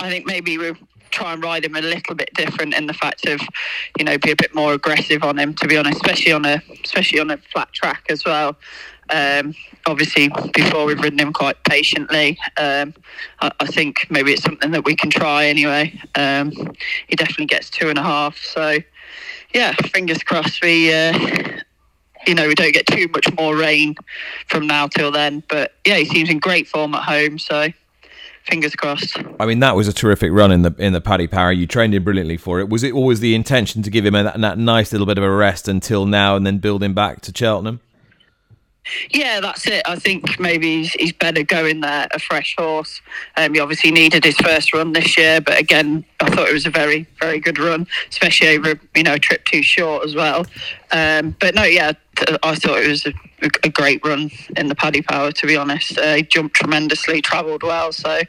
I 0.00 0.10
think 0.10 0.26
maybe 0.26 0.58
we're 0.58 0.76
try 1.10 1.32
and 1.32 1.42
ride 1.42 1.64
him 1.64 1.74
a 1.74 1.80
little 1.80 2.14
bit 2.14 2.30
different 2.34 2.74
in 2.74 2.86
the 2.86 2.94
fact 2.94 3.26
of, 3.26 3.40
you 3.98 4.04
know, 4.04 4.16
be 4.18 4.30
a 4.30 4.36
bit 4.36 4.54
more 4.54 4.74
aggressive 4.74 5.22
on 5.22 5.38
him. 5.38 5.54
To 5.54 5.66
be 5.66 5.76
honest, 5.76 5.96
especially 5.96 6.32
on 6.32 6.44
a 6.44 6.62
especially 6.84 7.20
on 7.20 7.30
a 7.30 7.36
flat 7.52 7.72
track 7.72 8.06
as 8.08 8.24
well. 8.24 8.56
Um, 9.10 9.54
obviously, 9.86 10.30
before 10.54 10.84
we've 10.84 11.00
ridden 11.00 11.18
him 11.18 11.32
quite 11.32 11.62
patiently. 11.64 12.38
Um, 12.56 12.94
I, 13.40 13.50
I, 13.58 13.66
think 13.66 14.06
maybe 14.08 14.32
it's 14.32 14.42
something 14.42 14.70
that 14.70 14.84
we 14.84 14.94
can 14.94 15.10
try 15.10 15.46
anyway. 15.46 15.98
Um, 16.14 16.52
he 17.08 17.16
definitely 17.16 17.46
gets 17.46 17.70
two 17.70 17.88
and 17.88 17.98
a 17.98 18.02
half. 18.02 18.38
So, 18.38 18.78
yeah, 19.52 19.72
fingers 19.72 20.22
crossed 20.22 20.62
we. 20.62 20.92
Uh, 20.92 21.58
you 22.26 22.34
know, 22.34 22.46
we 22.46 22.54
don't 22.54 22.72
get 22.72 22.86
too 22.86 23.08
much 23.08 23.26
more 23.38 23.56
rain 23.56 23.94
from 24.46 24.66
now 24.66 24.86
till 24.86 25.10
then. 25.10 25.42
But 25.48 25.74
yeah, 25.86 25.96
he 25.96 26.04
seems 26.04 26.30
in 26.30 26.38
great 26.38 26.68
form 26.68 26.94
at 26.94 27.02
home. 27.02 27.38
So 27.38 27.68
fingers 28.44 28.74
crossed. 28.74 29.16
I 29.38 29.46
mean, 29.46 29.60
that 29.60 29.76
was 29.76 29.88
a 29.88 29.92
terrific 29.92 30.30
run 30.32 30.52
in 30.52 30.62
the 30.62 30.74
in 30.78 30.92
the 30.92 31.00
Paddy 31.00 31.26
Power. 31.26 31.52
You 31.52 31.66
trained 31.66 31.94
him 31.94 32.04
brilliantly 32.04 32.36
for 32.36 32.60
it. 32.60 32.68
Was 32.68 32.82
it 32.82 32.92
always 32.92 33.20
the 33.20 33.34
intention 33.34 33.82
to 33.82 33.90
give 33.90 34.04
him 34.04 34.14
a, 34.14 34.24
that, 34.24 34.40
that 34.40 34.58
nice 34.58 34.92
little 34.92 35.06
bit 35.06 35.18
of 35.18 35.24
a 35.24 35.30
rest 35.30 35.68
until 35.68 36.06
now, 36.06 36.36
and 36.36 36.46
then 36.46 36.58
build 36.58 36.82
him 36.82 36.94
back 36.94 37.20
to 37.22 37.32
Cheltenham? 37.34 37.80
Yeah, 39.10 39.40
that's 39.40 39.66
it. 39.66 39.82
I 39.86 39.96
think 39.96 40.40
maybe 40.40 40.78
he's, 40.78 40.92
he's 40.94 41.12
better 41.12 41.42
going 41.42 41.80
there, 41.80 42.08
a 42.12 42.18
fresh 42.18 42.54
horse. 42.56 43.00
Um, 43.36 43.54
he 43.54 43.60
obviously 43.60 43.90
needed 43.90 44.24
his 44.24 44.36
first 44.38 44.72
run 44.72 44.92
this 44.92 45.16
year, 45.18 45.40
but 45.40 45.58
again, 45.58 46.04
I 46.20 46.30
thought 46.30 46.48
it 46.48 46.52
was 46.52 46.66
a 46.66 46.70
very, 46.70 47.06
very 47.20 47.40
good 47.40 47.58
run, 47.58 47.86
especially 48.08 48.56
over 48.56 48.80
you 48.94 49.02
know 49.02 49.14
a 49.14 49.18
trip 49.18 49.44
too 49.44 49.62
short 49.62 50.04
as 50.04 50.14
well. 50.14 50.46
Um, 50.92 51.36
but 51.40 51.54
no, 51.54 51.62
yeah, 51.62 51.92
I 52.42 52.54
thought 52.54 52.82
it 52.82 52.88
was 52.88 53.06
a, 53.06 53.12
a, 53.62 53.68
great 53.68 54.04
run 54.04 54.30
in 54.56 54.68
the 54.68 54.74
Paddy 54.74 55.02
Power. 55.02 55.30
To 55.30 55.46
be 55.46 55.56
honest, 55.56 55.96
uh, 55.98 56.14
he 56.14 56.22
jumped 56.22 56.56
tremendously, 56.56 57.20
travelled 57.22 57.62
well. 57.62 57.92
So 57.92 58.22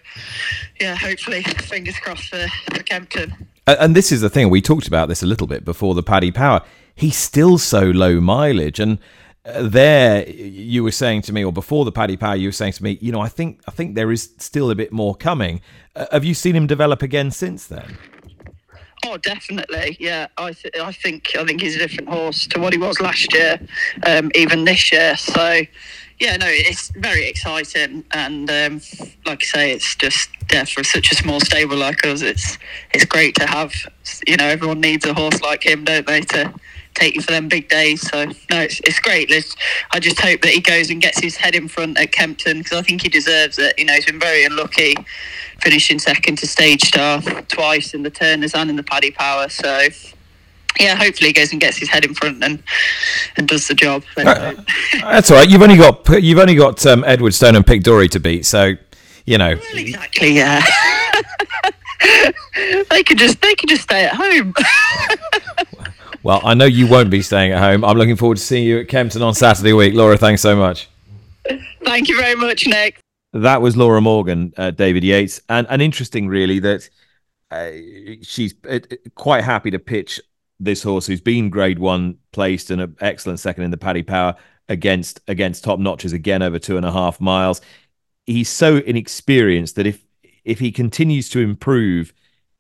yeah, 0.80 0.96
hopefully, 0.96 1.44
fingers 1.44 1.98
crossed 1.98 2.30
for, 2.30 2.48
for 2.74 2.84
Kempton. 2.84 3.34
And 3.68 3.96
this 3.96 4.12
is 4.12 4.22
the 4.22 4.30
thing 4.30 4.50
we 4.50 4.62
talked 4.62 4.88
about 4.88 5.08
this 5.08 5.24
a 5.24 5.26
little 5.26 5.48
bit 5.48 5.64
before 5.64 5.96
the 5.96 6.04
Paddy 6.04 6.32
Power. 6.32 6.62
He's 6.94 7.16
still 7.16 7.58
so 7.58 7.82
low 7.82 8.20
mileage 8.20 8.80
and 8.80 9.00
there 9.44 10.30
you 10.30 10.84
were 10.84 10.92
saying 10.92 11.24
to 11.24 11.34
me, 11.34 11.44
or 11.44 11.52
before 11.52 11.86
the 11.86 11.92
Paddy 11.92 12.18
Power, 12.18 12.36
you 12.36 12.50
were 12.50 12.54
saying 12.54 12.74
to 12.74 12.84
me, 12.84 12.98
you 13.02 13.12
know, 13.12 13.22
I 13.22 13.28
think 13.28 13.62
I 13.68 13.72
think 13.72 13.96
there 13.96 14.12
is 14.12 14.32
still 14.38 14.70
a 14.70 14.76
bit 14.76 14.92
more 14.92 15.16
coming. 15.16 15.62
Uh, 15.96 16.06
have 16.12 16.24
you 16.24 16.34
seen 16.34 16.56
him 16.56 16.68
develop 16.68 17.02
again 17.02 17.32
since 17.32 17.68
then? 17.68 17.98
Oh, 19.04 19.18
definitely. 19.18 19.98
Yeah, 20.00 20.28
I 20.38 20.52
th- 20.52 20.76
I 20.80 20.92
think 20.92 21.36
I 21.36 21.44
think 21.44 21.62
he's 21.62 21.76
a 21.76 21.80
different 21.80 22.10
horse 22.10 22.46
to 22.48 22.60
what 22.60 22.72
he 22.72 22.78
was 22.78 23.02
last 23.02 23.34
year, 23.34 23.60
um, 24.06 24.32
even 24.36 24.66
this 24.66 24.92
year. 24.92 25.18
So, 25.18 25.62
yeah, 26.20 26.38
no, 26.38 26.46
it's 26.48 26.90
very 26.92 27.28
exciting, 27.28 28.06
and 28.12 28.50
um, 28.52 28.82
like 29.26 29.42
I 29.42 29.46
say, 29.46 29.72
it's 29.72 29.96
just 29.96 30.30
yeah, 30.52 30.66
for 30.66 30.84
such 30.84 31.12
a 31.12 31.16
small 31.16 31.40
stable 31.40 31.78
like 31.78 32.06
us, 32.06 32.22
it's 32.22 32.60
it's 32.94 33.06
great 33.06 33.34
to 33.36 33.48
have. 33.48 33.74
You 34.28 34.38
know, 34.38 34.46
everyone 34.46 34.82
needs 34.82 35.06
a 35.06 35.16
horse 35.16 35.42
like 35.42 35.66
him, 35.66 35.84
don't 35.84 36.06
they? 36.06 36.22
To 36.22 36.54
take 36.94 37.16
you 37.16 37.22
for 37.22 37.32
them 37.32 37.48
big 37.48 37.70
days. 37.70 38.02
So 38.10 38.26
no, 38.26 38.62
it's, 38.62 38.80
it's 38.82 39.00
great. 39.00 39.32
I 39.92 40.00
just 40.00 40.20
hope 40.20 40.42
that 40.42 40.52
he 40.52 40.62
goes 40.62 40.90
and 40.90 41.02
gets 41.02 41.20
his 41.20 41.36
head 41.36 41.56
in 41.56 41.68
front 41.68 42.00
at 42.00 42.12
Kempton 42.12 42.60
because 42.60 42.78
I 42.78 42.82
think 42.82 43.02
he 43.02 43.10
deserves 43.10 43.60
it. 43.60 43.78
You 43.78 43.86
know, 43.86 43.94
he's 43.94 44.06
been 44.06 44.20
very 44.20 44.46
unlucky, 44.46 44.96
finishing 45.62 46.00
second 46.00 46.38
to 46.40 46.48
Stage 46.48 46.84
Star 46.84 47.22
twice 47.48 47.94
in 47.94 48.04
the 48.04 48.10
Turners 48.10 48.54
and 48.54 48.70
in 48.70 48.76
the 48.76 48.84
Paddy 48.84 49.12
Power. 49.12 49.50
So 49.50 49.88
yeah, 50.80 50.96
hopefully 50.96 51.28
he 51.28 51.34
goes 51.34 51.52
and 51.52 51.60
gets 51.60 51.78
his 51.78 51.90
head 51.90 52.06
in 52.06 52.14
front 52.14 52.44
and 52.44 52.62
and 53.38 53.48
does 53.48 53.68
the 53.68 53.74
job. 53.74 54.04
Uh, 54.18 54.54
that's 55.02 55.32
all 55.32 55.38
right. 55.38 55.50
You've 55.50 55.62
only 55.62 55.78
got 55.78 56.08
you've 56.22 56.40
only 56.40 56.56
got 56.56 56.86
um, 56.86 57.04
Edwardstone 57.04 57.56
and 57.56 57.66
Pic 57.66 57.84
D'Orhy 57.84 58.10
to 58.12 58.20
beat, 58.20 58.46
so 58.46 58.74
you 59.26 59.38
know. 59.38 59.56
Well, 59.56 59.78
exactly. 59.78 60.32
Yeah. 60.32 60.64
they 62.90 63.04
could 63.04 63.18
just 63.18 63.42
they 63.42 63.56
could 63.56 63.70
just 63.70 63.84
stay 63.84 64.06
at 64.06 64.16
home. 64.16 64.54
Well, 66.24 66.40
I 66.44 66.54
know 66.54 66.66
you 66.66 66.88
won't 66.88 67.10
be 67.10 67.24
staying 67.24 67.52
at 67.52 67.60
home. 67.60 67.84
I'm 67.84 67.98
looking 67.98 68.16
forward 68.16 68.38
to 68.38 68.44
seeing 68.44 68.64
you 68.64 68.80
at 68.80 68.88
Kempton 68.88 69.24
on 69.24 69.34
Saturday 69.34 69.74
week. 69.74 69.96
Laura, 69.96 70.18
thanks 70.18 70.42
so 70.42 70.56
much. 70.56 70.88
Thank 71.84 72.10
you 72.10 72.16
very 72.16 72.36
much, 72.36 72.68
Nick. 72.68 73.00
That 73.34 73.62
was 73.62 73.76
Laura 73.76 74.02
Morgan, 74.02 74.54
uh, 74.56 74.72
David 74.72 75.04
Yates, 75.04 75.42
and 75.50 75.66
and 75.70 75.82
interesting 75.82 76.28
really 76.28 76.60
that 76.60 76.90
uh, 77.50 77.72
she's 78.22 78.54
uh, 78.70 78.80
quite 79.16 79.44
happy 79.44 79.72
to 79.72 79.80
pitch 79.80 80.22
this 80.60 80.84
horse 80.84 81.08
who's 81.08 81.22
been 81.22 81.50
Grade 81.50 81.80
One 81.80 82.18
placed 82.34 82.70
and 82.70 82.82
an 82.82 82.96
excellent 83.02 83.40
second 83.40 83.64
in 83.64 83.72
the 83.72 83.78
Paddy 83.78 84.04
Power 84.04 84.36
against 84.70 85.22
against 85.28 85.64
top 85.64 85.80
notches 85.80 86.14
again 86.14 86.44
over 86.44 86.60
two 86.60 86.78
and 86.78 86.86
a 86.86 86.92
half 86.92 87.20
miles. 87.20 87.62
He's 88.28 88.50
so 88.50 88.78
inexperienced 88.78 89.76
that 89.76 89.88
if 89.88 90.06
if 90.44 90.60
he 90.60 90.72
continues 90.72 91.30
to 91.30 91.40
improve, 91.40 92.14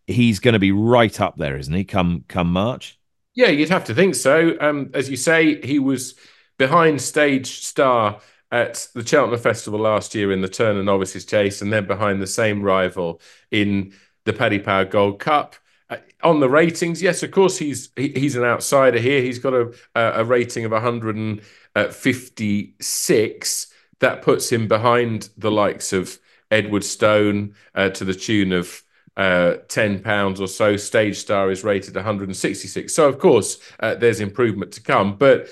he's 0.08 0.40
going 0.40 0.54
to 0.54 0.60
be 0.60 0.72
right 0.72 1.22
up 1.22 1.38
there, 1.38 1.58
isn't 1.58 1.74
he? 1.74 1.84
Come 1.84 2.26
come 2.28 2.52
March. 2.52 2.98
Yeah, 3.34 3.48
you'd 3.48 3.70
have 3.70 3.86
to 3.86 3.96
think 3.96 4.16
so. 4.16 4.58
Um, 4.60 4.92
as 4.94 5.10
you 5.10 5.16
say, 5.18 5.62
he 5.66 5.80
was 5.80 6.16
behind 6.58 7.02
stage 7.02 7.62
star 7.62 8.20
at 8.52 8.88
the 8.94 9.06
Cheltenham 9.06 9.40
Festival 9.40 9.80
last 9.80 10.14
year 10.14 10.34
in 10.34 10.42
the 10.42 10.50
Turner 10.50 10.84
Novices 10.84 11.24
Chase, 11.26 11.62
and 11.62 11.72
then 11.72 11.88
behind 11.88 12.22
the 12.22 12.28
same 12.28 12.62
rival 12.62 13.22
in 13.50 13.94
the 14.26 14.34
Paddy 14.34 14.60
Power 14.60 14.84
Gold 14.86 15.20
Cup. 15.20 15.56
Uh, 15.90 15.98
on 16.24 16.40
the 16.42 16.50
ratings, 16.50 17.02
yes, 17.02 17.24
of 17.24 17.32
course, 17.32 17.58
he's 17.58 17.90
he, 17.96 18.10
he's 18.10 18.36
an 18.36 18.44
outsider 18.44 19.00
here. 19.00 19.22
He's 19.22 19.40
got 19.40 19.54
a 19.54 19.72
a 19.96 20.26
rating 20.26 20.66
of 20.66 20.72
156. 20.72 23.68
That 24.00 24.22
puts 24.24 24.52
him 24.52 24.68
behind 24.68 25.30
the 25.38 25.52
likes 25.52 25.94
of 25.94 26.18
Edwardstone 26.50 27.54
uh, 27.76 27.90
to 27.90 28.04
the 28.04 28.16
tune 28.16 28.52
of 28.52 28.82
uh, 29.18 29.56
10 29.68 30.02
pounds 30.02 30.40
or 30.40 30.48
so. 30.48 30.78
Stage 30.78 31.18
Star 31.18 31.52
is 31.52 31.64
rated 31.64 31.96
166. 31.96 32.94
So, 32.94 33.08
of 33.08 33.20
course, 33.20 33.58
uh, 33.80 33.96
there's 33.96 34.20
improvement 34.20 34.72
to 34.74 34.82
come. 34.82 35.18
But 35.18 35.50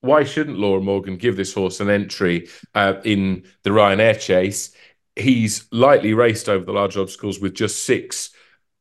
why 0.00 0.24
shouldn't 0.24 0.58
Laura 0.58 0.80
Morgan 0.80 1.16
give 1.16 1.36
this 1.36 1.54
horse 1.54 1.80
an 1.80 1.90
entry 1.90 2.48
uh, 2.74 2.94
in 3.04 3.44
the 3.62 3.70
Ryanair 3.70 4.18
chase? 4.20 4.74
He's 5.16 5.66
lightly 5.72 6.14
raced 6.14 6.48
over 6.48 6.64
the 6.64 6.72
large 6.72 6.96
obstacles 6.96 7.40
with 7.40 7.54
just 7.54 7.84
six 7.84 8.30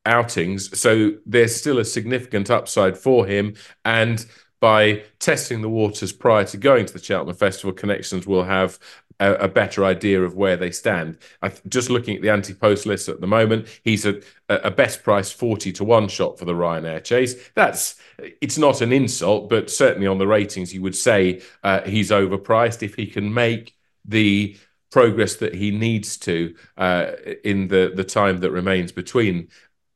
outings. 0.05 0.77
So, 0.79 1.13
there's 1.25 1.55
still 1.55 1.79
a 1.79 1.85
significant 1.85 2.51
upside 2.51 2.97
for 2.97 3.25
him. 3.25 3.55
And 3.85 4.25
by 4.63 5.03
testing 5.19 5.61
the 5.61 5.75
waters 5.81 6.13
prior 6.13 6.45
to 6.45 6.57
going 6.57 6.85
to 6.85 6.93
the 6.93 7.03
Cheltenham 7.03 7.35
Festival, 7.35 7.73
connections 7.73 8.25
will 8.25 8.45
have 8.45 8.79
a, 9.19 9.33
a 9.33 9.47
better 9.49 9.83
idea 9.83 10.23
of 10.23 10.35
where 10.35 10.55
they 10.55 10.71
stand. 10.71 11.17
I, 11.41 11.51
just 11.67 11.89
looking 11.89 12.15
at 12.15 12.21
the 12.21 12.29
anti-post 12.29 12.85
list 12.85 13.09
at 13.09 13.19
the 13.19 13.27
moment, 13.27 13.67
he's 13.83 14.05
a, 14.05 14.21
a 14.47 14.71
best 14.71 15.03
price 15.03 15.29
forty 15.33 15.73
to 15.73 15.83
one 15.83 16.07
shot 16.07 16.39
for 16.39 16.45
the 16.45 16.53
Ryanair 16.53 17.03
chase. 17.03 17.33
That's 17.55 17.95
it's 18.17 18.57
not 18.57 18.79
an 18.79 18.93
insult, 18.93 19.49
but 19.49 19.69
certainly 19.69 20.07
on 20.07 20.17
the 20.17 20.27
ratings, 20.27 20.73
you 20.73 20.81
would 20.81 20.95
say 20.95 21.41
uh, 21.63 21.81
he's 21.81 22.09
overpriced 22.09 22.83
if 22.83 22.95
he 22.95 23.05
can 23.05 23.33
make 23.33 23.75
the 24.05 24.55
progress 24.91 25.35
that 25.37 25.53
he 25.55 25.71
needs 25.71 26.17
to 26.17 26.55
uh, 26.77 27.11
in 27.43 27.67
the 27.67 27.91
the 27.93 28.05
time 28.05 28.39
that 28.39 28.51
remains 28.51 28.93
between 28.93 29.49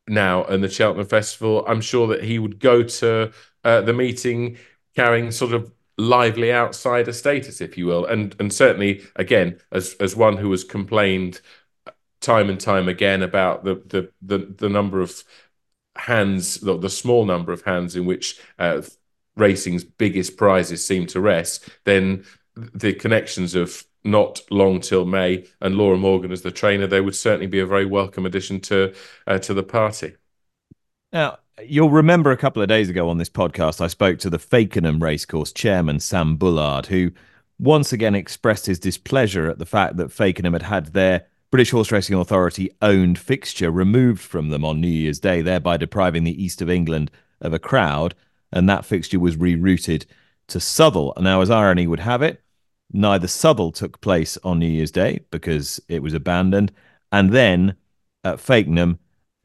now 0.08 0.43
and 0.46 0.63
the 0.63 0.70
Cheltenham 0.70 1.08
Festival. 1.08 1.65
I'm 1.67 1.82
sure 1.82 2.08
that 2.08 2.24
he 2.24 2.39
would 2.39 2.60
go 2.60 2.84
to 2.84 3.32
uh, 3.63 3.82
the 3.82 3.93
meeting 3.93 4.58
carrying 4.96 5.32
sort 5.32 5.54
of 5.54 5.72
lively 5.98 6.54
outsider 6.54 7.13
status, 7.13 7.62
if 7.62 7.78
you 7.78 7.86
will, 7.88 8.06
and 8.06 8.36
and 8.39 8.52
certainly 8.54 9.04
again 9.15 9.60
as 9.72 9.96
as 10.00 10.15
one 10.15 10.38
who 10.38 10.52
has 10.52 10.63
complained 10.63 11.41
time 12.22 12.50
and 12.50 12.60
time 12.60 12.88
again 12.88 13.24
about 13.24 13.63
the 13.63 13.76
the 13.86 14.12
the, 14.22 14.54
the 14.58 14.70
number 14.70 15.02
of 15.02 15.24
hands, 15.96 16.60
the, 16.60 16.78
the 16.78 16.89
small 16.89 17.26
number 17.26 17.52
of 17.52 17.63
hands 17.63 17.96
in 17.96 18.06
which 18.06 18.39
uh, 18.60 18.82
racing's 19.36 19.84
biggest 19.84 20.38
prizes 20.38 20.86
seem 20.86 21.08
to 21.08 21.20
rest, 21.20 21.70
then 21.86 22.24
the 22.56 22.93
connections 22.93 23.56
of 23.56 23.84
Notlongtilmay 24.08 25.48
and 25.62 25.76
Laura 25.76 25.98
Morgan 25.98 26.32
as 26.32 26.41
the 26.41 26.52
trainer, 26.52 26.88
they 26.88 27.02
would 27.02 27.15
certainly 27.15 27.48
be 27.48 27.60
a 27.60 27.65
very 27.65 27.86
welcome 27.86 28.26
addition 28.26 28.60
to 28.62 28.96
uh, 29.28 29.38
to 29.39 29.54
the 29.54 29.63
party. 29.63 30.15
Now, 31.13 31.39
You'll 31.65 31.89
remember 31.89 32.30
a 32.30 32.38
couple 32.38 32.62
of 32.62 32.70
days 32.70 32.88
ago 32.88 33.10
on 33.10 33.17
this 33.17 33.32
podcast, 33.32 33.82
I 33.82 33.88
spoke 33.88 34.20
to 34.20 34.30
the 34.30 34.38
Fakenham 34.38 35.02
Racecourse 35.02 35.52
chairman, 35.52 36.00
Sam 36.00 36.36
Bullard, 36.36 36.86
who 36.86 37.12
once 37.58 37.91
again 37.91 38.13
expressed 38.13 38.67
his 38.67 38.78
displeasure 38.78 39.50
at 39.50 39.58
the 39.58 39.65
fact 39.65 39.98
that 39.98 40.12
Fakenham 40.12 40.54
had 40.54 40.62
had 40.62 40.93
their 40.93 41.26
British 41.50 41.72
Horse 41.72 41.91
Racing 41.91 42.15
Authority 42.15 42.70
owned 42.84 43.17
fixture 43.17 43.72
removed 43.72 44.22
from 44.22 44.50
them 44.50 44.63
on 44.63 44.80
New 44.80 44.88
Year's 44.88 45.20
Day, 45.20 45.41
thereby 45.41 45.78
depriving 45.78 46.26
the 46.26 46.43
East 46.43 46.62
of 46.62 46.70
England 46.70 47.10
of 47.41 47.54
a 47.54 47.60
crowd. 47.60 48.13
And 48.52 48.70
that 48.70 48.86
fixture 48.86 49.20
was 49.20 49.36
rerouted 49.36 50.06
to 50.50 50.60
Southwell. 50.60 51.13
Now, 51.20 51.41
as 51.41 51.50
irony 51.50 51.88
would 51.88 52.02
have 52.02 52.22
it, 52.22 52.43
neither 52.91 53.28
Southwell 53.28 53.71
took 53.71 54.02
place 54.02 54.38
on 54.43 54.60
New 54.60 54.67
Year's 54.67 54.91
Day 54.91 55.21
because 55.32 55.80
it 55.88 56.02
was 56.02 56.13
abandoned. 56.13 56.71
And 57.12 57.32
then 57.32 57.76
at 58.23 58.38
Fakenham, 58.38 59.00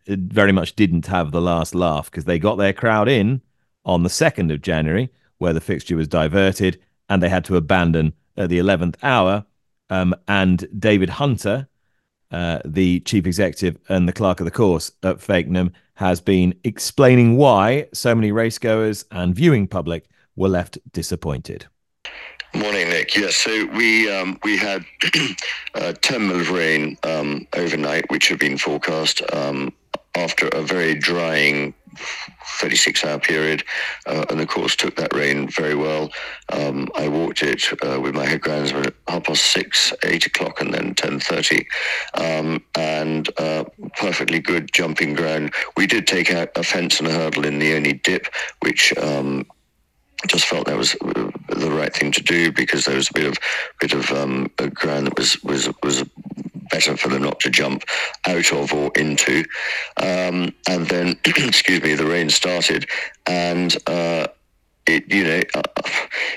it 0.06 0.20
very 0.20 0.52
much 0.52 0.74
didn't 0.74 1.06
have 1.06 1.30
the 1.30 1.40
last 1.40 1.74
laugh 1.74 2.10
because 2.10 2.24
they 2.24 2.38
got 2.38 2.56
their 2.56 2.72
crowd 2.72 3.08
in 3.08 3.40
on 3.84 4.02
the 4.02 4.08
2nd 4.08 4.52
of 4.52 4.62
January, 4.62 5.10
where 5.38 5.52
the 5.52 5.60
fixture 5.60 5.96
was 5.96 6.08
diverted, 6.08 6.80
and 7.08 7.22
they 7.22 7.28
had 7.28 7.44
to 7.44 7.56
abandon 7.56 8.12
at 8.36 8.48
the 8.48 8.58
11th 8.58 8.96
hour. 9.02 9.44
Um, 9.90 10.14
and 10.26 10.66
David 10.78 11.10
Hunter, 11.10 11.68
uh, 12.30 12.60
the 12.64 13.00
chief 13.00 13.26
executive 13.26 13.78
and 13.88 14.08
the 14.08 14.12
clerk 14.12 14.40
of 14.40 14.44
the 14.44 14.50
course 14.50 14.92
at 15.02 15.18
Fakenham, 15.18 15.72
has 15.94 16.20
been 16.20 16.54
explaining 16.64 17.36
why 17.36 17.86
so 17.92 18.14
many 18.14 18.32
racegoers 18.32 19.04
and 19.10 19.34
viewing 19.34 19.68
public 19.68 20.06
were 20.36 20.48
left 20.48 20.78
disappointed. 20.92 21.66
Morning, 22.54 22.88
Nick. 22.90 23.16
Yes, 23.16 23.36
so 23.36 23.66
we 23.66 24.10
um, 24.10 24.38
we 24.44 24.58
had 24.58 24.84
uh, 25.74 25.94
10 26.02 26.28
mil 26.28 26.40
of 26.40 26.50
rain 26.50 26.98
um, 27.02 27.46
overnight, 27.54 28.10
which 28.10 28.28
had 28.28 28.38
been 28.38 28.58
forecast. 28.58 29.22
Um, 29.32 29.72
after 30.14 30.48
a 30.48 30.60
very 30.60 30.94
drying 30.94 31.72
36 32.60 33.04
hour 33.04 33.18
period, 33.18 33.64
uh, 34.06 34.26
and 34.28 34.38
the 34.38 34.46
course 34.46 34.76
took 34.76 34.96
that 34.96 35.14
rain 35.14 35.48
very 35.48 35.74
well. 35.74 36.10
Um, 36.50 36.88
I 36.94 37.08
walked 37.08 37.42
it 37.42 37.64
uh, 37.82 37.98
with 38.00 38.14
my 38.14 38.26
head 38.26 38.42
groundsman 38.42 38.88
at 38.88 38.94
half 39.08 39.24
past 39.24 39.44
six, 39.44 39.92
eight 40.04 40.26
o'clock, 40.26 40.60
and 40.60 40.72
then 40.74 40.94
10.30, 40.94 41.64
um, 42.14 42.62
and 42.76 43.28
uh, 43.38 43.64
perfectly 43.96 44.38
good 44.38 44.70
jumping 44.72 45.14
ground. 45.14 45.54
We 45.76 45.86
did 45.86 46.06
take 46.06 46.30
out 46.30 46.50
a 46.56 46.62
fence 46.62 46.98
and 46.98 47.08
a 47.08 47.12
hurdle 47.12 47.46
in 47.46 47.58
the 47.58 47.74
only 47.74 47.94
dip, 47.94 48.26
which 48.60 48.96
um, 48.98 49.46
just 50.26 50.44
felt 50.44 50.66
that 50.66 50.76
was 50.76 50.94
uh, 51.00 51.30
the 51.58 51.70
right 51.70 51.94
thing 51.94 52.12
to 52.12 52.22
do 52.22 52.52
because 52.52 52.84
there 52.84 52.96
was 52.96 53.10
a 53.10 53.14
bit 53.14 53.26
of 53.26 53.38
bit 53.80 53.92
of 53.92 54.10
um, 54.10 54.50
ground 54.74 55.06
that 55.06 55.18
was 55.18 55.42
was 55.42 55.68
was 55.82 56.04
better 56.72 56.96
for 56.96 57.08
them 57.08 57.22
not 57.22 57.38
to 57.40 57.50
jump 57.50 57.84
out 58.26 58.52
of 58.52 58.72
or 58.72 58.90
into. 58.96 59.44
Um, 59.98 60.54
and 60.68 60.86
then, 60.88 61.18
excuse 61.24 61.82
me, 61.82 61.94
the 61.94 62.06
rain 62.06 62.30
started, 62.30 62.86
and 63.26 63.76
uh, 63.86 64.26
it 64.86 65.04
you 65.12 65.24
know 65.24 65.42
uh, 65.54 65.82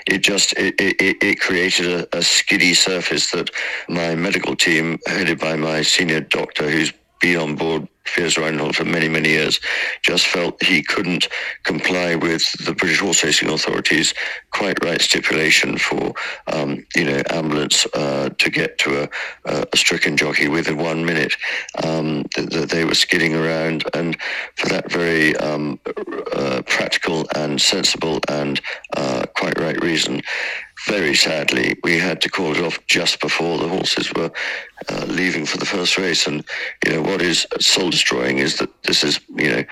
it 0.05 0.19
just 0.19 0.53
it, 0.53 0.75
it, 0.79 1.17
it 1.21 1.39
created 1.39 1.87
a, 1.87 2.17
a 2.17 2.21
skiddy 2.21 2.73
surface 2.73 3.31
that 3.31 3.49
my 3.89 4.13
medical 4.15 4.55
team, 4.55 4.99
headed 5.07 5.39
by 5.39 5.55
my 5.55 5.81
senior 5.81 6.19
doctor, 6.19 6.69
who's 6.69 6.93
been 7.19 7.37
on 7.37 7.55
board 7.55 7.87
Piers 8.05 8.37
Reinhold 8.37 8.75
for 8.75 8.85
many, 8.85 9.09
many 9.09 9.29
years, 9.29 9.59
just 10.03 10.27
felt 10.27 10.61
he 10.63 10.81
couldn't 10.81 11.27
comply 11.63 12.15
with 12.15 12.43
the 12.63 12.73
British 12.73 12.99
Horse 12.99 13.23
Racing 13.23 13.49
Authority's 13.49 14.13
quite 14.51 14.83
right 14.83 15.01
stipulation 15.01 15.77
for, 15.77 16.13
um, 16.47 16.85
you 16.95 17.03
know, 17.03 17.21
ambulance 17.31 17.85
uh, 17.93 18.29
to 18.37 18.49
get 18.49 18.77
to 18.79 19.03
a, 19.45 19.65
a, 19.73 19.77
stricken 19.77 20.15
jockey 20.15 20.47
within 20.47 20.77
one 20.77 21.05
minute. 21.05 21.35
Um, 21.83 22.23
that 22.35 22.69
they 22.69 22.85
were 22.85 22.95
skidding 22.95 23.35
around, 23.35 23.83
and 23.93 24.17
for 24.55 24.69
that 24.69 24.91
very 24.91 25.35
um, 25.37 25.79
uh, 26.31 26.61
practical 26.65 27.25
and 27.35 27.59
sensible 27.59 28.19
and 28.29 28.61
uh, 28.95 29.25
quite 29.35 29.59
right 29.59 29.81
reason, 29.83 30.21
very 30.85 31.15
sadly, 31.15 31.75
we 31.83 31.97
had 31.97 32.21
to 32.21 32.29
call 32.29 32.55
it 32.55 32.63
off 32.63 32.79
just 32.87 33.19
before 33.19 33.57
the 33.57 33.67
horses 33.67 34.13
were 34.13 34.31
uh, 34.89 35.05
leaving 35.07 35.45
for 35.45 35.57
the 35.57 35.65
first 35.65 35.97
race. 35.97 36.27
And, 36.27 36.45
you 36.85 36.93
know, 36.93 37.01
what 37.01 37.21
is 37.21 37.47
soul 37.59 37.89
destroying 37.89 38.37
is 38.37 38.57
that 38.57 38.69
this 38.83 39.01
has, 39.01 39.19
you 39.35 39.49
know, 39.49 39.63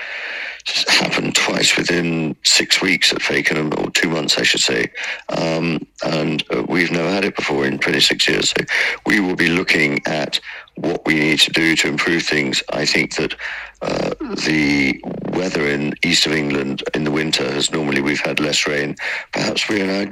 happened 0.88 1.36
twice 1.36 1.78
within 1.78 2.36
six 2.44 2.82
weeks 2.82 3.12
at 3.12 3.20
Fakenham, 3.20 3.78
or 3.80 3.92
two 3.92 4.10
months, 4.10 4.38
I 4.38 4.44
should 4.44 4.62
say. 4.62 4.92
Um, 5.30 5.86
and 6.04 6.44
uh, 6.52 6.64
we've 6.68 6.92
never 6.92 7.10
had 7.10 7.26
it 7.26 7.36
before 7.36 7.66
in 7.66 7.80
26 7.80 8.28
years. 8.28 8.50
So 8.50 8.66
we 9.06 9.20
will 9.20 9.36
be 9.36 9.50
looking 9.50 10.00
at 10.08 10.40
what 10.76 11.06
we 11.06 11.16
need 11.16 11.40
to 11.40 11.52
do 11.52 11.76
to 11.76 11.88
improve 11.88 12.24
things. 12.24 12.64
I 12.70 12.86
think 12.86 13.16
that 13.16 13.36
uh, 13.84 14.14
the 14.46 15.00
weather 15.34 15.68
in 15.68 15.94
east 16.04 16.26
of 16.26 16.32
England 16.32 16.84
in 16.94 17.04
the 17.04 17.12
winter 17.12 17.44
has 17.52 17.70
normally 17.72 18.02
we've 18.02 18.22
had 18.22 18.40
less 18.40 18.66
rain. 18.66 18.96
Perhaps 19.34 19.68
we 19.68 19.82
are 19.82 19.88
now 19.88 20.12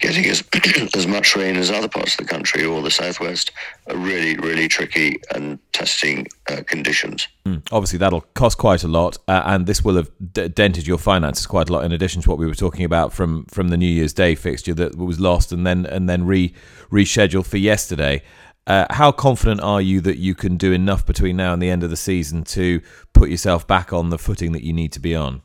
getting 0.00 0.26
as 0.26 0.42
as 0.94 1.06
much 1.06 1.36
rain 1.36 1.56
as 1.56 1.70
other 1.70 1.88
parts 1.88 2.12
of 2.18 2.26
the 2.26 2.32
country 2.32 2.64
or 2.64 2.82
the 2.82 2.90
southwest. 2.90 3.52
Are 3.86 3.96
really 3.96 4.36
really 4.38 4.68
tricky 4.68 5.20
and 5.34 5.58
testing 5.72 6.26
uh, 6.50 6.62
conditions. 6.66 7.28
Mm, 7.46 7.62
obviously, 7.70 7.98
that'll 7.98 8.22
cost 8.34 8.58
quite 8.58 8.82
a 8.82 8.88
lot, 8.88 9.18
uh, 9.28 9.42
and 9.46 9.66
this 9.66 9.84
will 9.84 9.96
have 9.96 10.10
d- 10.32 10.48
dented 10.48 10.86
your 10.86 10.98
finances 10.98 11.46
quite 11.46 11.68
a 11.68 11.72
lot. 11.72 11.84
In 11.84 11.92
addition 11.92 12.22
to 12.22 12.30
what 12.30 12.38
we 12.38 12.46
were 12.46 12.54
talking 12.54 12.84
about 12.84 13.12
from 13.12 13.44
from 13.46 13.68
the 13.68 13.76
New 13.76 13.86
Year's 13.86 14.12
Day 14.12 14.34
fixture 14.34 14.74
that 14.74 14.96
was 14.96 15.20
lost 15.20 15.52
and 15.52 15.66
then 15.66 15.86
and 15.86 16.08
then 16.08 16.26
re 16.26 16.52
rescheduled 16.90 17.46
for 17.46 17.56
yesterday. 17.56 18.22
Uh, 18.66 18.86
how 18.90 19.10
confident 19.10 19.60
are 19.60 19.80
you 19.80 20.00
that 20.00 20.18
you 20.18 20.34
can 20.34 20.56
do 20.56 20.72
enough 20.72 21.04
between 21.04 21.36
now 21.36 21.52
and 21.52 21.60
the 21.60 21.70
end 21.70 21.82
of 21.82 21.90
the 21.90 21.96
season 21.96 22.44
to 22.44 22.80
put 23.12 23.28
yourself 23.28 23.66
back 23.66 23.92
on 23.92 24.10
the 24.10 24.18
footing 24.18 24.52
that 24.52 24.62
you 24.62 24.72
need 24.72 24.92
to 24.92 25.00
be 25.00 25.14
on? 25.16 25.42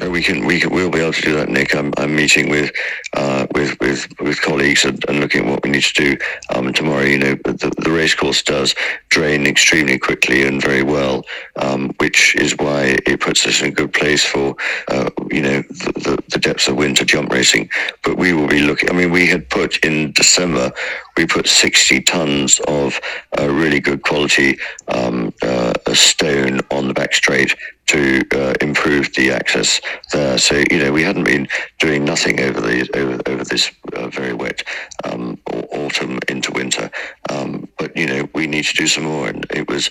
Uh, 0.00 0.10
we 0.10 0.22
can, 0.22 0.46
we 0.46 0.64
we'll 0.70 0.90
be 0.90 1.00
able 1.00 1.12
to 1.12 1.20
do 1.20 1.34
that, 1.34 1.50
Nick. 1.50 1.74
I'm, 1.74 1.92
I'm 1.98 2.16
meeting 2.16 2.48
with, 2.48 2.72
uh, 3.12 3.46
with, 3.52 3.78
with, 3.78 4.08
with 4.20 4.40
colleagues 4.40 4.86
and, 4.86 5.04
and, 5.06 5.20
looking 5.20 5.44
at 5.44 5.50
what 5.50 5.62
we 5.62 5.70
need 5.70 5.82
to 5.82 5.92
do 5.92 6.16
um, 6.54 6.72
tomorrow. 6.72 7.02
You 7.02 7.18
know, 7.18 7.34
the, 7.44 7.70
the 7.76 7.90
race 7.90 8.14
course 8.14 8.40
does 8.42 8.74
drain 9.10 9.46
extremely 9.46 9.98
quickly 9.98 10.44
and 10.46 10.62
very 10.62 10.82
well, 10.82 11.26
um, 11.56 11.90
which 11.98 12.34
is 12.36 12.56
why 12.56 12.96
it 13.04 13.20
puts 13.20 13.46
us 13.46 13.60
in 13.60 13.68
a 13.68 13.70
good 13.70 13.92
place 13.92 14.24
for, 14.24 14.56
uh, 14.88 15.10
you 15.30 15.42
know, 15.42 15.60
the, 15.60 15.92
the, 15.96 16.24
the, 16.30 16.38
depths 16.38 16.68
of 16.68 16.76
winter 16.76 17.04
jump 17.04 17.30
racing. 17.30 17.68
But 18.02 18.16
we 18.16 18.32
will 18.32 18.48
be 18.48 18.60
looking. 18.62 18.88
I 18.88 18.94
mean, 18.94 19.10
we 19.10 19.26
had 19.26 19.50
put 19.50 19.84
in 19.84 20.12
December, 20.12 20.72
we 21.18 21.26
put 21.26 21.46
60 21.46 22.00
tons 22.00 22.60
of 22.66 22.98
uh, 23.38 23.46
really 23.50 23.78
good 23.78 24.02
quality 24.02 24.58
um, 24.88 25.34
uh, 25.42 25.74
stone 25.92 26.60
on 26.70 26.88
the 26.88 26.94
back 26.94 27.12
straight 27.12 27.54
to 27.92 28.24
uh, 28.34 28.54
improve 28.60 29.12
the 29.14 29.30
access 29.30 29.80
there. 30.12 30.38
So 30.38 30.62
you 30.70 30.78
know 30.78 30.92
we 30.92 31.02
hadn't 31.02 31.24
been 31.24 31.48
doing 31.78 32.04
nothing 32.04 32.40
over 32.40 32.60
the 32.60 32.88
over, 32.94 33.20
over 33.26 33.44
this 33.44 33.70
uh, 33.92 34.08
very 34.08 34.32
wet 34.32 34.62
um, 35.04 35.38
autumn 35.72 36.18
into 36.28 36.52
winter, 36.52 36.90
um, 37.28 37.61
but 37.82 37.96
you 37.96 38.06
know 38.06 38.28
we 38.32 38.46
need 38.46 38.64
to 38.64 38.74
do 38.74 38.86
some 38.86 39.04
more. 39.04 39.28
And 39.28 39.44
it 39.50 39.68
was 39.68 39.90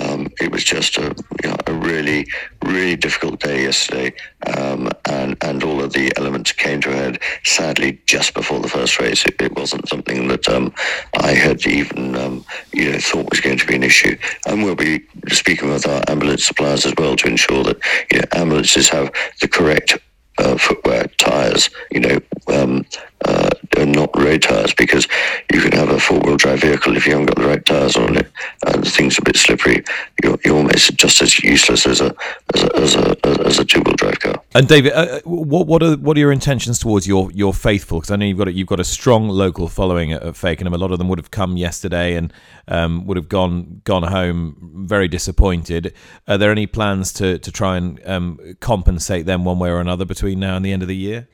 um, 0.00 0.28
it 0.40 0.50
was 0.50 0.64
just 0.64 0.98
a 0.98 1.14
you 1.42 1.50
know, 1.50 1.56
a 1.68 1.72
really 1.72 2.26
really 2.64 2.96
difficult 2.96 3.38
day 3.40 3.62
yesterday, 3.62 4.12
um, 4.56 4.90
and 5.08 5.36
and 5.42 5.62
all 5.62 5.80
of 5.82 5.92
the 5.92 6.12
elements 6.16 6.50
came 6.50 6.80
to 6.80 6.90
a 6.90 6.96
head. 6.96 7.20
Sadly, 7.44 8.00
just 8.06 8.34
before 8.34 8.58
the 8.58 8.68
first 8.68 8.98
race, 8.98 9.24
it, 9.24 9.40
it 9.40 9.54
wasn't 9.54 9.88
something 9.88 10.26
that 10.28 10.48
um, 10.48 10.74
I 11.22 11.32
had 11.32 11.64
even 11.66 12.16
um, 12.16 12.44
you 12.72 12.90
know 12.90 12.98
thought 12.98 13.30
was 13.30 13.40
going 13.40 13.58
to 13.58 13.66
be 13.66 13.76
an 13.76 13.84
issue. 13.84 14.16
And 14.46 14.64
we'll 14.64 14.74
be 14.74 15.04
speaking 15.28 15.70
with 15.70 15.86
our 15.86 16.02
ambulance 16.08 16.44
suppliers 16.44 16.86
as 16.86 16.94
well 16.98 17.14
to 17.16 17.28
ensure 17.28 17.62
that 17.64 17.78
you 18.10 18.18
know, 18.18 18.24
ambulances 18.32 18.88
have 18.88 19.12
the 19.40 19.48
correct 19.48 19.96
uh, 20.38 20.56
footwear, 20.56 21.06
tyres, 21.18 21.70
you 21.90 22.00
know, 22.00 22.18
um, 22.48 22.84
uh, 23.24 23.50
not 23.76 24.10
road 24.16 24.42
tyres, 24.42 24.74
because 24.74 25.06
you 25.52 25.60
can 25.60 25.72
have 25.72 25.88
a 25.88 26.00
four-wheel 26.00 26.36
drive 26.36 26.60
vehicle 26.60 26.96
if 26.96 27.06
you 27.06 27.12
haven't 27.12 27.26
got 27.26 27.36
the 27.36 27.46
right 27.46 27.64
tyres 27.64 27.96
on 27.96 28.16
it, 28.16 28.30
and 28.66 28.86
thing's 28.86 29.18
a 29.18 29.22
bit 29.22 29.36
slippery. 29.36 29.84
You're, 30.22 30.38
you're 30.44 30.56
almost 30.56 30.96
just 30.96 31.22
as 31.22 31.38
useless 31.42 31.86
as 31.86 32.00
a 32.00 32.14
as 32.54 32.62
a 32.62 32.76
as 32.78 32.96
a, 32.96 33.16
as 33.46 33.58
a 33.58 33.64
two-wheel 33.64 33.94
drive 33.96 34.20
car. 34.20 34.42
And 34.54 34.68
David, 34.68 34.92
uh, 34.92 34.96
uh, 34.96 35.20
what 35.24 35.66
what 35.66 35.82
are 35.82 35.96
what 35.96 36.16
are 36.16 36.20
your 36.20 36.32
intentions 36.32 36.78
towards 36.78 37.06
your 37.06 37.30
your 37.32 37.54
faithful? 37.54 38.00
Because 38.00 38.10
I 38.10 38.16
know 38.16 38.26
you've 38.26 38.38
got 38.38 38.48
a, 38.48 38.52
you've 38.52 38.68
got 38.68 38.80
a 38.80 38.84
strong 38.84 39.28
local 39.28 39.68
following 39.68 40.12
at, 40.12 40.22
at 40.22 40.34
Fakenham. 40.34 40.74
A 40.74 40.78
lot 40.78 40.92
of 40.92 40.98
them 40.98 41.08
would 41.08 41.18
have 41.18 41.30
come 41.30 41.56
yesterday 41.56 42.16
and 42.16 42.32
um, 42.66 43.06
would 43.06 43.16
have 43.16 43.28
gone 43.28 43.80
gone 43.84 44.02
home 44.02 44.84
very 44.86 45.08
disappointed. 45.08 45.94
Are 46.26 46.38
there 46.38 46.50
any 46.50 46.66
plans 46.66 47.12
to 47.14 47.38
to 47.38 47.52
try 47.52 47.76
and 47.76 48.00
um, 48.06 48.56
compensate 48.60 49.26
them 49.26 49.44
one 49.44 49.58
way 49.58 49.70
or 49.70 49.80
another 49.80 50.04
between 50.04 50.40
now 50.40 50.56
and 50.56 50.64
the 50.64 50.72
end 50.72 50.82
of 50.82 50.88
the 50.88 50.96
year? 50.96 51.28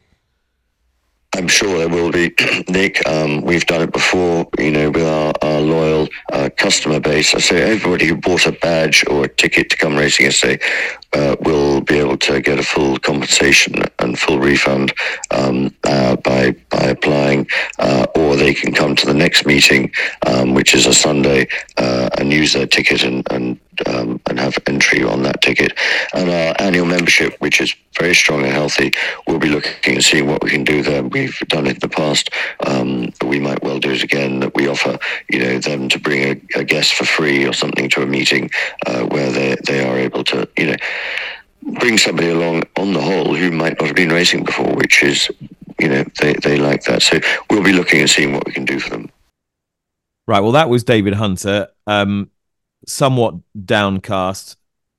I'm 1.34 1.48
sure 1.48 1.78
there 1.78 1.88
will 1.88 2.12
be, 2.12 2.32
Nick. 2.68 3.06
Um, 3.08 3.42
we've 3.42 3.66
done 3.66 3.82
it 3.82 3.92
before, 3.92 4.48
you 4.56 4.70
know, 4.70 4.90
with 4.90 5.02
our, 5.04 5.32
our 5.42 5.60
loyal 5.60 6.08
uh, 6.32 6.48
customer 6.56 7.00
base. 7.00 7.34
I 7.34 7.40
say 7.40 7.72
everybody 7.72 8.06
who 8.06 8.16
bought 8.16 8.46
a 8.46 8.52
badge 8.52 9.04
or 9.08 9.24
a 9.24 9.28
ticket 9.28 9.68
to 9.70 9.76
come 9.76 9.96
racing 9.96 10.26
yesterday 10.26 10.64
uh, 11.12 11.34
will 11.40 11.80
be 11.80 11.98
able 11.98 12.16
to 12.18 12.40
get 12.40 12.60
a 12.60 12.62
full 12.62 12.98
compensation 12.98 13.82
and 13.98 14.16
full 14.16 14.38
refund 14.38 14.94
um, 15.32 15.74
uh, 15.84 16.14
by 16.16 16.54
by 16.70 16.84
applying, 16.84 17.48
uh, 17.80 18.06
or 18.14 18.36
they 18.36 18.54
can 18.54 18.72
come 18.72 18.94
to 18.94 19.06
the 19.06 19.14
next 19.14 19.44
meeting, 19.44 19.92
um, 20.26 20.54
which 20.54 20.72
is 20.72 20.86
a 20.86 20.94
Sunday, 20.94 21.48
and 21.76 22.32
use 22.32 22.52
their 22.52 22.66
ticket 22.66 23.02
and 23.02 23.26
and 23.32 23.58
um, 23.86 24.20
and 24.28 24.38
have 24.38 24.58
entry 24.66 25.04
on 25.04 25.22
that 25.22 25.40
ticket. 25.42 25.78
And 26.12 26.30
our 26.30 26.54
annual 26.58 26.86
membership, 26.86 27.36
which 27.40 27.60
is 27.60 27.74
very 27.98 28.14
strong 28.14 28.42
and 28.42 28.52
healthy, 28.52 28.92
we'll 29.26 29.38
be 29.38 29.48
looking 29.48 29.94
and 29.94 30.04
seeing 30.04 30.26
what 30.26 30.42
we 30.42 30.50
can 30.50 30.64
do 30.64 30.82
there. 30.82 31.02
We've 31.02 31.38
done 31.48 31.66
it 31.66 31.74
in 31.74 31.80
the 31.80 31.88
past. 31.88 32.30
Um, 32.66 33.12
we 33.24 33.38
might 33.38 33.62
well 33.62 33.78
do 33.78 33.92
it 33.92 34.02
again. 34.02 34.40
That 34.40 34.54
we 34.54 34.68
offer, 34.68 34.98
you 35.28 35.38
know, 35.38 35.58
them 35.58 35.88
to 35.88 35.98
bring 35.98 36.22
a, 36.22 36.60
a 36.60 36.64
guest 36.64 36.94
for 36.94 37.04
free 37.04 37.46
or 37.46 37.52
something 37.52 37.88
to 37.90 38.02
a 38.02 38.06
meeting 38.06 38.50
uh, 38.86 39.04
where 39.04 39.30
they 39.30 39.56
they 39.66 39.86
are 39.86 39.96
able 39.96 40.24
to, 40.24 40.48
you 40.56 40.66
know 40.66 40.76
bring 41.80 41.98
somebody 41.98 42.28
along 42.28 42.62
on 42.76 42.92
the 42.92 43.00
whole 43.00 43.34
who 43.34 43.50
might 43.50 43.78
not 43.80 43.86
have 43.86 43.96
been 43.96 44.10
racing 44.10 44.44
before, 44.44 44.74
which 44.74 45.02
is, 45.02 45.30
you 45.78 45.88
know, 45.88 46.04
they, 46.20 46.34
they 46.34 46.58
like 46.58 46.82
that. 46.84 47.02
So 47.02 47.20
we'll 47.48 47.64
be 47.64 47.72
looking 47.72 48.00
and 48.00 48.10
seeing 48.10 48.32
what 48.32 48.46
we 48.46 48.52
can 48.52 48.64
do 48.64 48.78
for 48.78 48.90
them. 48.90 49.10
Right. 50.26 50.40
Well, 50.40 50.52
that 50.52 50.68
was 50.68 50.84
David 50.84 51.14
Hunter, 51.14 51.68
um, 51.86 52.30
somewhat 52.86 53.34
downcast 53.64 54.56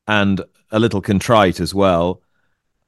and 0.08 0.41
a 0.71 0.80
little 0.80 1.02
contrite 1.02 1.60
as 1.60 1.74
well. 1.74 2.21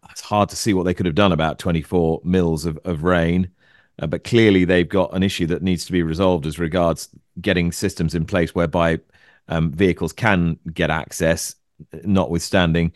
It's 0.10 0.22
hard 0.22 0.50
to 0.50 0.56
see 0.56 0.74
what 0.74 0.84
they 0.84 0.94
could 0.94 1.06
have 1.06 1.16
done 1.16 1.32
about 1.32 1.60
24 1.60 2.22
mils 2.24 2.66
of, 2.66 2.80
of 2.86 3.04
rain. 3.04 3.52
Uh, 4.00 4.08
but 4.08 4.24
clearly, 4.24 4.64
they've 4.64 4.88
got 4.88 5.14
an 5.16 5.24
issue 5.24 5.48
that 5.48 5.64
needs 5.64 5.86
to 5.86 5.92
be 5.92 6.04
resolved 6.04 6.46
as 6.46 6.60
regards 6.60 7.10
getting 7.42 7.72
systems 7.72 8.14
in 8.14 8.26
place 8.26 8.54
whereby 8.54 9.00
um, 9.48 9.72
vehicles 9.72 10.14
can 10.14 10.60
get 10.74 10.90
access, 10.90 11.56
notwithstanding 12.04 12.94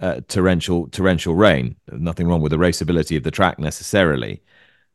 uh, 0.00 0.20
torrential 0.28 0.88
torrential 0.88 1.34
rain. 1.34 1.76
Nothing 1.92 2.26
wrong 2.26 2.40
with 2.40 2.50
the 2.50 2.58
raceability 2.58 3.16
of 3.16 3.22
the 3.22 3.30
track 3.30 3.58
necessarily. 3.58 4.42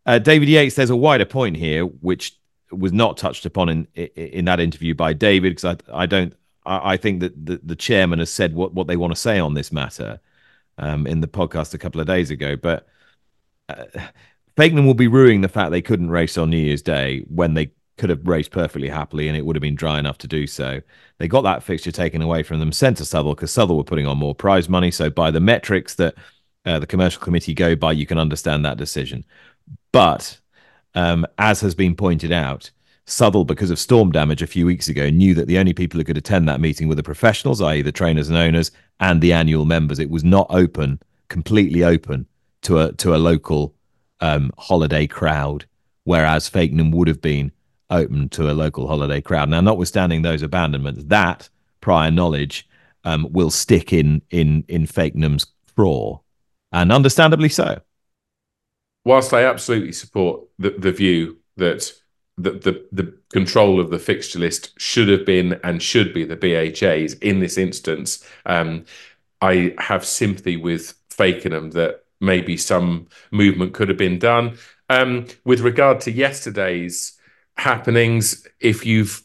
Uh, 0.06 0.20
David 0.20 0.50
Yates, 0.50 0.76
there's 0.76 0.89
a 0.89 0.96
wider 0.96 1.26
point 1.26 1.58
here 1.58 1.86
which 1.86 2.38
was 2.72 2.91
not 2.91 3.18
touched 3.18 3.46
upon 3.46 3.70
in 3.70 3.88
in 4.15 4.46
that 4.46 4.60
interview 4.60 4.94
by 4.94 5.13
David 5.13 5.56
because 5.56 5.78
I 5.88 6.04
I 6.04 6.06
don't 6.06 6.34
I, 6.65 6.93
I 6.93 6.97
think 6.97 7.21
that 7.21 7.45
the, 7.45 7.60
the 7.63 7.75
chairman 7.75 8.19
has 8.19 8.32
said 8.32 8.56
what 8.56 8.73
what 8.73 8.88
they 8.88 8.97
want 8.97 9.13
to 9.13 9.19
say 9.19 9.39
on 9.39 9.54
this 9.54 9.71
matter 9.71 10.19
um, 10.78 11.08
in 11.08 11.21
the 11.21 11.28
podcast 11.28 11.73
a 11.73 11.78
couple 11.78 12.01
of 12.01 12.08
days 12.08 12.32
ago, 12.32 12.56
but. 12.56 12.88
Uh, 13.67 13.86
will 14.58 14.93
be 14.93 15.08
ruining 15.08 15.41
the 15.41 15.49
fact 15.49 15.71
they 15.71 15.82
couldn't 15.82 16.10
race 16.10 16.38
on 16.38 16.49
New 16.49 16.56
Year's 16.58 16.82
Day 16.82 17.25
when 17.28 17.56
they 17.56 17.71
could 17.97 18.10
have 18.10 18.28
raced 18.28 18.51
perfectly 18.51 18.89
happily 18.89 19.28
and 19.28 19.38
it 19.38 19.45
would 19.45 19.56
have 19.56 19.62
been 19.62 19.75
dry 19.75 19.99
enough 19.99 20.17
to 20.19 20.28
do 20.28 20.47
so. 20.47 20.82
They 21.17 21.28
got 21.28 21.41
that 21.41 21.63
fixture 21.63 21.91
taken 21.91 22.21
away 22.21 22.43
from 22.43 22.60
them, 22.60 22.71
sent 22.71 22.97
to 22.97 23.06
Southwell 23.06 23.36
because 23.36 23.51
Southwell 23.51 23.78
were 23.78 23.84
putting 23.84 24.08
on 24.08 24.17
more 24.17 24.36
prize 24.36 24.67
money. 24.67 24.91
So, 24.91 25.10
by 25.10 25.32
the 25.32 25.39
metrics 25.39 25.95
that 25.95 26.15
uh, 26.65 26.80
the 26.80 26.88
commercial 26.88 27.21
committee 27.21 27.54
go 27.54 27.75
by, 27.75 27.93
you 27.93 28.06
can 28.06 28.17
understand 28.17 28.65
that 28.65 28.78
decision. 28.78 29.23
But 29.91 30.39
um, 30.93 31.25
as 31.38 31.62
has 31.62 31.75
been 31.75 31.95
pointed 31.95 32.32
out, 32.32 32.71
Southwell, 33.08 33.46
because 33.46 33.70
of 33.70 33.78
storm 33.78 34.12
damage 34.12 34.41
a 34.41 34.48
few 34.48 34.65
weeks 34.65 34.88
ago, 34.88 35.10
knew 35.10 35.36
that 35.36 35.48
the 35.48 35.60
only 35.60 35.74
people 35.74 36.00
who 36.00 36.04
could 36.04 36.18
attend 36.18 36.50
that 36.50 36.60
meeting 36.60 36.88
were 36.88 36.96
the 36.96 37.04
professionals, 37.04 37.62
i.e., 37.62 37.82
the 37.82 37.91
trainers 37.91 38.30
and 38.30 38.38
owners, 38.38 38.72
and 39.00 39.22
the 39.22 39.32
annual 39.32 39.65
members. 39.65 40.00
It 40.00 40.10
was 40.10 40.24
not 40.24 40.48
open, 40.50 41.00
completely 41.28 41.84
open 41.84 42.26
to 42.63 42.80
a 42.80 42.94
to 42.94 43.15
a 43.15 43.18
local 43.18 43.76
um, 44.22 44.52
holiday 44.58 45.06
crowd, 45.06 45.65
whereas 46.06 46.50
Fakenham 46.50 46.91
would 46.94 47.08
have 47.08 47.22
been 47.22 47.52
open 47.91 48.28
to 48.30 48.50
a 48.50 48.54
local 48.54 48.88
holiday 48.88 49.22
crowd. 49.22 49.50
Now, 49.50 49.62
notwithstanding 49.62 50.24
those 50.24 50.41
abandonments, 50.41 51.04
that 51.06 51.48
prior 51.82 52.10
knowledge 52.10 52.68
um, 53.04 53.28
will 53.32 53.52
stick 53.52 53.94
in 53.94 54.24
in 54.32 54.63
in 54.68 54.88
Fakenham's 54.88 55.46
craw, 55.76 56.20
and 56.72 56.91
understandably 56.91 57.50
so. 57.50 57.80
Whilst 59.04 59.32
I 59.32 59.44
absolutely 59.44 59.91
support 59.91 60.41
the, 60.58 60.72
the 60.72 60.91
view 60.91 61.38
that 61.58 61.91
the, 62.38 62.52
the 62.52 62.86
the 62.91 63.17
control 63.32 63.80
of 63.80 63.89
the 63.89 64.00
fixture 64.00 64.39
list 64.39 64.80
should 64.80 65.08
have 65.08 65.26
been 65.26 65.60
and 65.63 65.82
should 65.82 66.13
be 66.13 66.26
the 66.26 66.36
BHA's 66.36 67.13
in 67.15 67.39
this 67.39 67.58
instance, 67.58 68.26
um, 68.45 68.86
I 69.41 69.74
have 69.78 70.06
sympathy 70.06 70.58
with 70.58 70.93
Fakenham 71.10 71.71
that 71.74 72.04
maybe 72.19 72.58
some 72.58 73.08
movement 73.32 73.74
could 73.74 73.89
have 73.89 73.98
been 73.98 74.19
done. 74.19 74.58
Um, 74.89 75.28
with 75.45 75.62
regard 75.62 76.02
to 76.02 76.12
yesterday's 76.12 77.17
happenings, 77.58 78.48
if 78.60 78.86
you've 78.86 79.24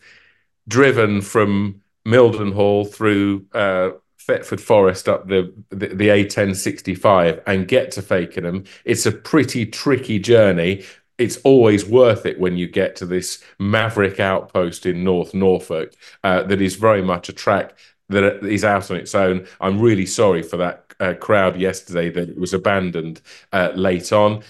driven 0.69 1.21
from 1.21 1.83
Mildenhall 2.07 2.93
through 2.93 3.47
uh, 3.53 3.91
Thetford 4.21 4.61
Forest 4.61 5.09
up 5.09 5.29
the, 5.29 5.53
the, 5.71 5.89
the 5.89 6.09
A1065 6.09 7.43
and 7.47 7.69
get 7.69 7.91
to 7.93 8.03
Fakenham, 8.03 8.67
it's 8.85 9.07
a 9.07 9.13
pretty 9.13 9.67
tricky 9.67 10.19
journey. 10.19 10.85
It's 11.21 11.37
always 11.45 11.85
worth 11.85 12.25
it 12.25 12.41
when 12.41 12.57
you 12.57 12.67
get 12.67 12.97
to 12.97 13.07
this 13.07 13.45
maverick 13.59 14.19
outpost 14.19 14.87
in 14.87 15.05
North 15.05 15.35
Norfolk 15.35 15.93
uh, 16.25 16.45
that 16.45 16.63
is 16.63 16.77
very 16.77 17.03
much 17.03 17.29
a 17.29 17.35
track 17.35 17.77
that 18.09 18.45
is 18.45 18.65
out 18.65 18.91
on 18.91 18.97
its 18.97 19.15
own. 19.15 19.47
I'm 19.61 19.79
really 19.79 20.07
sorry 20.07 20.43
for 20.43 20.57
that 20.57 20.95
uh, 20.99 21.15
crowd 21.15 21.61
yesterday 21.61 22.09
that 22.11 22.31
it 22.31 22.39
was 22.39 22.55
abandoned 22.55 23.21
uh, 23.53 23.71
late 23.75 24.13
on, 24.13 24.43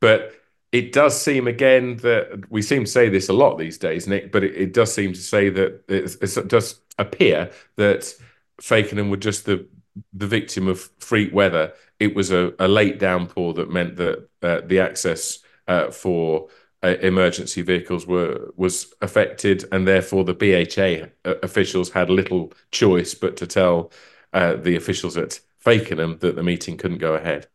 but 0.00 0.32
it 0.70 0.92
does 0.92 1.20
seem 1.20 1.48
again 1.48 1.96
that 1.98 2.44
we 2.50 2.62
seem 2.62 2.84
to 2.84 2.90
say 2.90 3.08
this 3.08 3.28
a 3.28 3.32
lot 3.32 3.58
these 3.58 3.76
days, 3.76 4.06
Nick. 4.06 4.32
But 4.32 4.44
it, 4.44 4.54
it 4.54 4.72
does 4.72 4.94
seem 4.94 5.12
to 5.12 5.20
say 5.20 5.50
that 5.50 5.82
it 5.88 6.48
does 6.48 6.80
appear 6.98 7.50
that 7.76 8.14
Fakenham 8.60 9.10
were 9.10 9.16
just 9.16 9.44
the 9.44 9.66
the 10.14 10.26
victim 10.26 10.68
of 10.68 10.88
freak 11.00 11.34
weather. 11.34 11.72
It 11.98 12.14
was 12.14 12.30
a, 12.30 12.54
a 12.58 12.68
late 12.68 12.98
downpour 12.98 13.54
that 13.54 13.70
meant 13.70 13.96
that 13.96 14.28
uh, 14.40 14.60
the 14.64 14.80
access 14.80 15.40
uh, 15.68 15.90
for 15.90 16.48
uh, 16.82 16.96
emergency 17.00 17.62
vehicles 17.62 18.06
were 18.06 18.52
was 18.56 18.92
affected, 19.00 19.64
and 19.70 19.86
therefore 19.86 20.24
the 20.24 20.34
BHA 20.34 21.06
uh, 21.28 21.34
officials 21.42 21.90
had 21.90 22.10
little 22.10 22.52
choice 22.70 23.14
but 23.14 23.36
to 23.36 23.46
tell 23.46 23.92
uh, 24.32 24.54
the 24.54 24.76
officials 24.76 25.16
at 25.16 25.40
Fakenham 25.64 26.18
that 26.20 26.34
the 26.34 26.42
meeting 26.42 26.76
couldn't 26.76 26.98
go 26.98 27.14
ahead. 27.14 27.46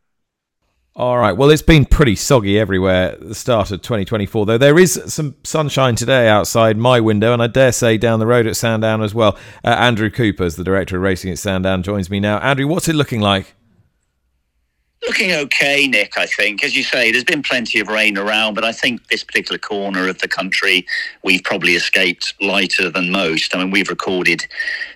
All 0.98 1.16
right. 1.16 1.36
Well, 1.36 1.50
it's 1.50 1.62
been 1.62 1.84
pretty 1.84 2.16
soggy 2.16 2.58
everywhere 2.58 3.12
at 3.12 3.20
the 3.20 3.34
start 3.34 3.70
of 3.70 3.82
2024, 3.82 4.46
though 4.46 4.58
there 4.58 4.76
is 4.76 5.00
some 5.06 5.36
sunshine 5.44 5.94
today 5.94 6.28
outside 6.28 6.76
my 6.76 6.98
window, 6.98 7.32
and 7.32 7.40
I 7.40 7.46
dare 7.46 7.70
say 7.70 7.98
down 7.98 8.18
the 8.18 8.26
road 8.26 8.48
at 8.48 8.56
Sandown 8.56 9.00
as 9.00 9.14
well. 9.14 9.38
Uh, 9.64 9.68
Andrew 9.68 10.10
Cooper's, 10.10 10.56
the 10.56 10.64
director 10.64 10.96
of 10.96 11.02
racing 11.02 11.30
at 11.30 11.38
Sandown, 11.38 11.84
joins 11.84 12.10
me 12.10 12.18
now. 12.18 12.38
Andrew, 12.38 12.66
what's 12.66 12.88
it 12.88 12.96
looking 12.96 13.20
like? 13.20 13.54
Looking 15.06 15.32
okay, 15.32 15.86
Nick, 15.86 16.18
I 16.18 16.26
think. 16.26 16.64
As 16.64 16.76
you 16.76 16.82
say, 16.82 17.12
there's 17.12 17.24
been 17.24 17.42
plenty 17.42 17.78
of 17.80 17.88
rain 17.88 18.18
around, 18.18 18.54
but 18.54 18.64
I 18.64 18.72
think 18.72 19.06
this 19.08 19.22
particular 19.22 19.58
corner 19.58 20.08
of 20.08 20.18
the 20.18 20.28
country, 20.28 20.86
we've 21.22 21.44
probably 21.44 21.74
escaped 21.74 22.34
lighter 22.40 22.90
than 22.90 23.10
most. 23.10 23.54
I 23.54 23.58
mean, 23.58 23.70
we've 23.70 23.88
recorded 23.88 24.44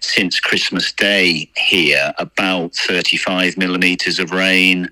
since 0.01 0.41
Christmas 0.41 0.93
Day 0.93 1.49
here 1.57 2.13
about 2.19 2.75
35 2.75 3.57
millimetres 3.57 4.19
of 4.19 4.33
rain 4.33 4.91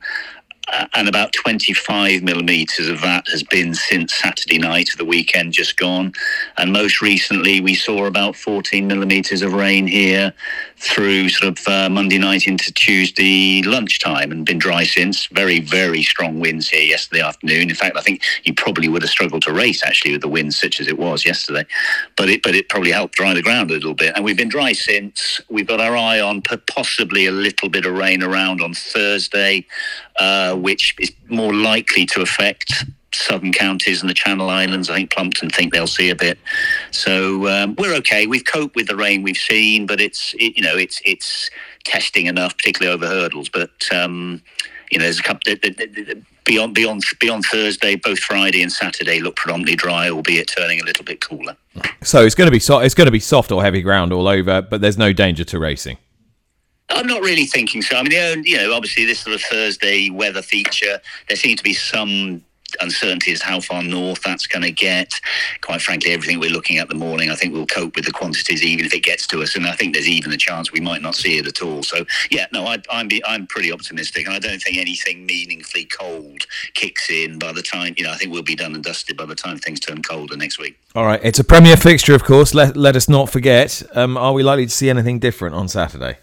uh, 0.72 0.86
and 0.94 1.08
about 1.08 1.32
25 1.32 2.22
millimetres 2.22 2.88
of 2.88 3.00
that 3.00 3.26
has 3.28 3.42
been 3.42 3.74
since 3.74 4.14
Saturday 4.14 4.58
night 4.58 4.90
of 4.92 4.98
the 4.98 5.04
weekend 5.04 5.52
just 5.52 5.76
gone. 5.76 6.12
And 6.56 6.72
most 6.72 7.02
recently, 7.02 7.60
we 7.60 7.74
saw 7.74 8.06
about 8.06 8.36
14 8.36 8.86
millimetres 8.86 9.42
of 9.42 9.52
rain 9.52 9.86
here 9.86 10.32
through 10.80 11.28
sort 11.28 11.58
of 11.58 11.68
uh, 11.68 11.88
Monday 11.90 12.18
night 12.18 12.46
into 12.46 12.72
Tuesday 12.72 13.62
lunchtime 13.62 14.32
and 14.32 14.46
been 14.46 14.58
dry 14.58 14.84
since. 14.84 15.26
Very, 15.26 15.60
very 15.60 16.02
strong 16.02 16.40
winds 16.40 16.68
here 16.68 16.82
yesterday 16.82 17.22
afternoon. 17.22 17.68
In 17.68 17.76
fact, 17.76 17.96
I 17.96 18.00
think 18.00 18.22
you 18.44 18.54
probably 18.54 18.88
would 18.88 19.02
have 19.02 19.10
struggled 19.10 19.42
to 19.42 19.52
race 19.52 19.84
actually 19.84 20.12
with 20.12 20.22
the 20.22 20.28
winds 20.28 20.58
such 20.58 20.80
as 20.80 20.88
it 20.88 20.98
was 20.98 21.24
yesterday. 21.24 21.64
But 22.16 22.30
it, 22.30 22.42
but 22.42 22.54
it 22.54 22.68
probably 22.68 22.92
helped 22.92 23.14
dry 23.14 23.34
the 23.34 23.42
ground 23.42 23.70
a 23.70 23.74
little 23.74 23.94
bit. 23.94 24.14
And 24.16 24.24
we've 24.24 24.36
been 24.36 24.48
dry 24.48 24.72
since. 24.72 25.40
We've 25.50 25.66
got 25.66 25.80
our 25.80 25.96
eye 25.96 26.20
on 26.20 26.42
possibly 26.42 27.26
a 27.26 27.32
little 27.32 27.68
bit 27.68 27.84
of 27.84 27.96
rain 27.96 28.22
around 28.22 28.62
on 28.62 28.72
Thursday. 28.74 29.66
Uh, 30.20 30.54
which 30.54 30.94
is 30.98 31.10
more 31.30 31.54
likely 31.54 32.04
to 32.04 32.20
affect 32.20 32.84
southern 33.12 33.52
counties 33.52 34.00
and 34.00 34.10
the 34.10 34.14
Channel 34.14 34.48
Islands. 34.48 34.90
I 34.90 34.96
think 34.96 35.10
Plumpton 35.10 35.50
think 35.50 35.72
they'll 35.72 35.86
see 35.86 36.10
a 36.10 36.16
bit. 36.16 36.38
So 36.90 37.48
um, 37.48 37.74
we're 37.76 37.94
okay. 37.96 38.26
We've 38.26 38.44
coped 38.44 38.76
with 38.76 38.86
the 38.86 38.96
rain 38.96 39.22
we've 39.22 39.36
seen, 39.36 39.86
but 39.86 40.00
it's 40.00 40.34
it, 40.34 40.56
you 40.56 40.62
know 40.62 40.76
it's 40.76 41.00
it's 41.04 41.50
testing 41.84 42.26
enough, 42.26 42.56
particularly 42.56 42.94
over 42.94 43.06
hurdles. 43.06 43.48
But 43.48 43.70
um, 43.92 44.42
you 44.90 44.98
know, 44.98 45.04
there's 45.04 45.20
a 45.20 45.22
couple. 45.22 45.40
The, 45.46 45.56
the, 45.56 45.86
the, 45.86 46.22
beyond 46.44 46.74
beyond 46.74 47.02
beyond 47.20 47.44
Thursday, 47.44 47.96
both 47.96 48.18
Friday 48.18 48.62
and 48.62 48.72
Saturday 48.72 49.20
look 49.20 49.36
predominantly 49.36 49.76
dry, 49.76 50.10
albeit 50.10 50.48
turning 50.48 50.80
a 50.80 50.84
little 50.84 51.04
bit 51.04 51.20
cooler. 51.20 51.56
So 52.02 52.24
it's 52.24 52.34
going 52.34 52.48
to 52.48 52.52
be 52.52 52.58
so- 52.58 52.80
it's 52.80 52.94
going 52.94 53.06
to 53.06 53.12
be 53.12 53.20
soft 53.20 53.52
or 53.52 53.62
heavy 53.62 53.82
ground 53.82 54.12
all 54.12 54.28
over, 54.28 54.62
but 54.62 54.80
there's 54.80 54.98
no 54.98 55.12
danger 55.12 55.44
to 55.44 55.58
racing. 55.58 55.98
I'm 56.92 57.06
not 57.06 57.22
really 57.22 57.44
thinking 57.44 57.82
so. 57.82 57.96
I 57.96 58.02
mean, 58.02 58.44
you 58.44 58.56
know, 58.56 58.72
obviously 58.74 59.04
this 59.04 59.20
sort 59.20 59.36
of 59.36 59.42
Thursday 59.42 60.10
weather 60.10 60.42
feature, 60.42 61.00
there 61.28 61.36
seems 61.36 61.58
to 61.58 61.64
be 61.64 61.72
some 61.72 62.42
uncertainty 62.80 63.32
is 63.32 63.42
how 63.42 63.60
far 63.60 63.82
north 63.82 64.22
that's 64.22 64.46
going 64.46 64.62
to 64.62 64.72
get. 64.72 65.20
Quite 65.60 65.82
frankly, 65.82 66.12
everything 66.12 66.40
we're 66.40 66.50
looking 66.50 66.78
at 66.78 66.88
the 66.88 66.94
morning, 66.94 67.30
I 67.30 67.34
think 67.34 67.52
we'll 67.52 67.66
cope 67.66 67.96
with 67.96 68.04
the 68.04 68.12
quantities 68.12 68.62
even 68.62 68.84
if 68.86 68.94
it 68.94 69.02
gets 69.02 69.26
to 69.28 69.42
us, 69.42 69.56
and 69.56 69.66
I 69.66 69.72
think 69.72 69.94
there's 69.94 70.08
even 70.08 70.32
a 70.32 70.36
chance 70.36 70.72
we 70.72 70.80
might 70.80 71.02
not 71.02 71.14
see 71.14 71.38
it 71.38 71.46
at 71.46 71.62
all. 71.62 71.82
So 71.82 72.04
yeah, 72.30 72.46
no, 72.52 72.66
I, 72.66 72.78
I'm 72.90 73.08
I'm 73.26 73.46
pretty 73.46 73.72
optimistic, 73.72 74.26
and 74.26 74.34
I 74.34 74.38
don't 74.38 74.60
think 74.60 74.76
anything 74.76 75.26
meaningfully 75.26 75.86
cold 75.86 76.46
kicks 76.74 77.10
in 77.10 77.38
by 77.38 77.52
the 77.52 77.62
time 77.62 77.94
you 77.96 78.04
know. 78.04 78.12
I 78.12 78.16
think 78.16 78.32
we'll 78.32 78.42
be 78.42 78.56
done 78.56 78.74
and 78.74 78.84
dusted 78.84 79.16
by 79.16 79.26
the 79.26 79.34
time 79.34 79.58
things 79.58 79.80
turn 79.80 80.02
colder 80.02 80.36
next 80.36 80.58
week. 80.58 80.78
All 80.94 81.06
right, 81.06 81.20
it's 81.22 81.38
a 81.38 81.44
Premier 81.44 81.76
fixture, 81.76 82.14
of 82.14 82.24
course. 82.24 82.54
Let 82.54 82.76
let 82.76 82.96
us 82.96 83.08
not 83.08 83.30
forget. 83.30 83.82
Um, 83.94 84.16
are 84.16 84.32
we 84.32 84.42
likely 84.42 84.66
to 84.66 84.72
see 84.72 84.90
anything 84.90 85.18
different 85.18 85.54
on 85.54 85.68
Saturday? 85.68 86.18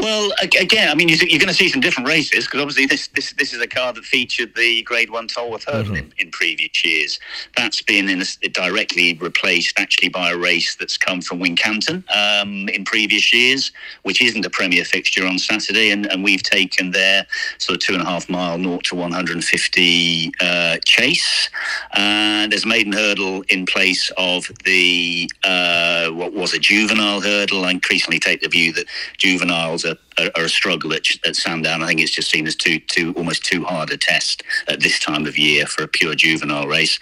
Well, 0.00 0.32
again, 0.42 0.88
I 0.88 0.94
mean, 0.94 1.10
you're 1.10 1.38
going 1.38 1.48
to 1.48 1.54
see 1.54 1.68
some 1.68 1.82
different 1.82 2.08
races 2.08 2.46
because 2.46 2.60
obviously 2.60 2.86
this, 2.86 3.08
this 3.08 3.34
this 3.34 3.52
is 3.52 3.60
a 3.60 3.66
car 3.66 3.92
that 3.92 4.02
featured 4.02 4.54
the 4.56 4.82
Grade 4.82 5.10
One 5.10 5.28
Tolworth 5.28 5.64
Hurdle 5.64 5.94
mm-hmm. 5.94 5.96
in, 5.96 6.26
in, 6.26 6.30
previous 6.30 6.82
years. 6.82 7.20
That's 7.54 7.82
been 7.82 8.08
a, 8.08 8.48
directly 8.48 9.12
replaced 9.14 9.78
actually 9.78 10.08
by 10.08 10.30
a 10.30 10.38
race 10.38 10.74
that's 10.76 10.96
come 10.96 11.20
from 11.20 11.38
Wincanton 11.38 12.02
um, 12.16 12.70
in 12.70 12.84
previous 12.84 13.34
years, 13.34 13.72
which 14.04 14.22
isn't 14.22 14.46
a 14.46 14.48
Premier 14.48 14.86
fixture 14.86 15.26
on 15.26 15.38
Saturday, 15.38 15.90
and, 15.90 16.06
and 16.06 16.24
we've 16.24 16.42
taken 16.42 16.92
their 16.92 17.26
sort 17.58 17.76
of 17.76 17.82
two 17.82 17.92
and 17.92 18.02
a 18.02 18.06
half 18.06 18.26
mile, 18.30 18.56
naught 18.56 18.84
to 18.84 18.94
150 18.94 20.32
uh, 20.40 20.78
chase. 20.82 21.50
And 21.92 22.50
there's 22.50 22.64
a 22.64 22.68
maiden 22.68 22.94
hurdle 22.94 23.44
in 23.50 23.66
place 23.66 24.10
of 24.16 24.50
the 24.64 25.30
uh, 25.44 26.08
what 26.10 26.32
was 26.32 26.54
a 26.54 26.58
juvenile 26.58 27.20
hurdle. 27.20 27.66
I 27.66 27.72
increasingly 27.72 28.18
take 28.18 28.40
the 28.40 28.48
view 28.48 28.72
that 28.72 28.86
juveniles 29.18 29.84
are, 30.18 30.30
are, 30.36 30.44
a 30.44 30.48
struggle 30.48 30.92
at, 30.92 31.06
at, 31.26 31.36
Sandown. 31.36 31.82
I 31.82 31.86
think 31.86 32.00
it's 32.00 32.10
just 32.10 32.30
seen 32.30 32.46
as 32.46 32.56
too 32.56 32.78
too 32.80 33.14
almost 33.16 33.44
too 33.44 33.64
hard 33.64 33.90
a 33.90 33.96
test 33.96 34.42
at 34.68 34.80
this 34.80 34.98
time 34.98 35.26
of 35.26 35.38
year 35.38 35.66
for 35.66 35.82
a 35.82 35.88
pure 35.88 36.14
juvenile 36.14 36.66
race. 36.66 36.98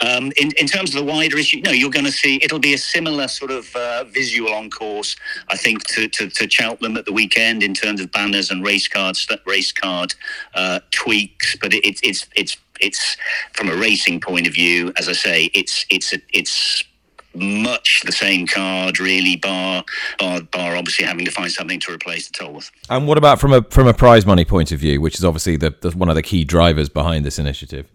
Um, 0.00 0.32
in 0.36 0.52
in 0.58 0.66
terms 0.66 0.94
of 0.94 1.04
the 1.04 1.12
wider 1.12 1.38
issue, 1.38 1.60
no, 1.60 1.70
you're 1.70 1.90
going 1.90 2.04
to 2.06 2.12
see 2.12 2.40
it'll 2.42 2.58
be 2.58 2.74
a 2.74 2.78
similar 2.78 3.28
sort 3.28 3.50
of 3.50 3.74
uh, 3.76 4.04
visual 4.04 4.52
on 4.52 4.70
course. 4.70 5.16
I 5.48 5.56
think 5.56 5.86
to, 5.88 6.08
to, 6.08 6.28
to 6.28 6.50
Cheltenham 6.50 6.96
at 6.96 7.04
the 7.04 7.12
weekend 7.12 7.62
in 7.62 7.74
terms 7.74 8.00
of 8.00 8.10
banners 8.12 8.50
and 8.50 8.64
race 8.64 8.88
cards, 8.88 9.26
race 9.46 9.72
card 9.72 10.14
uh, 10.54 10.80
tweaks, 10.90 11.56
but 11.56 11.72
it, 11.72 11.84
it, 11.84 12.00
it's 12.02 12.26
it's 12.34 12.56
it's 12.80 13.16
from 13.52 13.68
a 13.68 13.76
racing 13.76 14.20
point 14.20 14.46
of 14.46 14.54
view, 14.54 14.92
as 14.98 15.08
I 15.08 15.12
say, 15.12 15.50
it's 15.54 15.86
it's 15.90 16.14
it's 16.32 16.84
much 17.36 18.02
the 18.04 18.12
same 18.12 18.46
card, 18.46 18.98
really, 18.98 19.36
bar, 19.36 19.84
bar, 20.18 20.42
bar 20.42 20.76
obviously 20.76 21.04
having 21.04 21.24
to 21.24 21.30
find 21.30 21.50
something 21.50 21.80
to 21.80 21.92
replace 21.92 22.28
the 22.28 22.32
Tolworth. 22.32 22.70
And 22.88 23.06
what 23.06 23.18
about 23.18 23.40
from 23.40 23.52
a 23.52 23.62
from 23.62 23.86
a 23.86 23.94
prize 23.94 24.26
money 24.26 24.44
point 24.44 24.72
of 24.72 24.78
view, 24.78 25.00
which 25.00 25.16
is 25.16 25.24
obviously 25.24 25.56
the, 25.56 25.74
the 25.80 25.90
one 25.90 26.08
of 26.08 26.14
the 26.14 26.22
key 26.22 26.44
drivers 26.44 26.88
behind 26.88 27.24
this 27.24 27.38
initiative? 27.38 27.90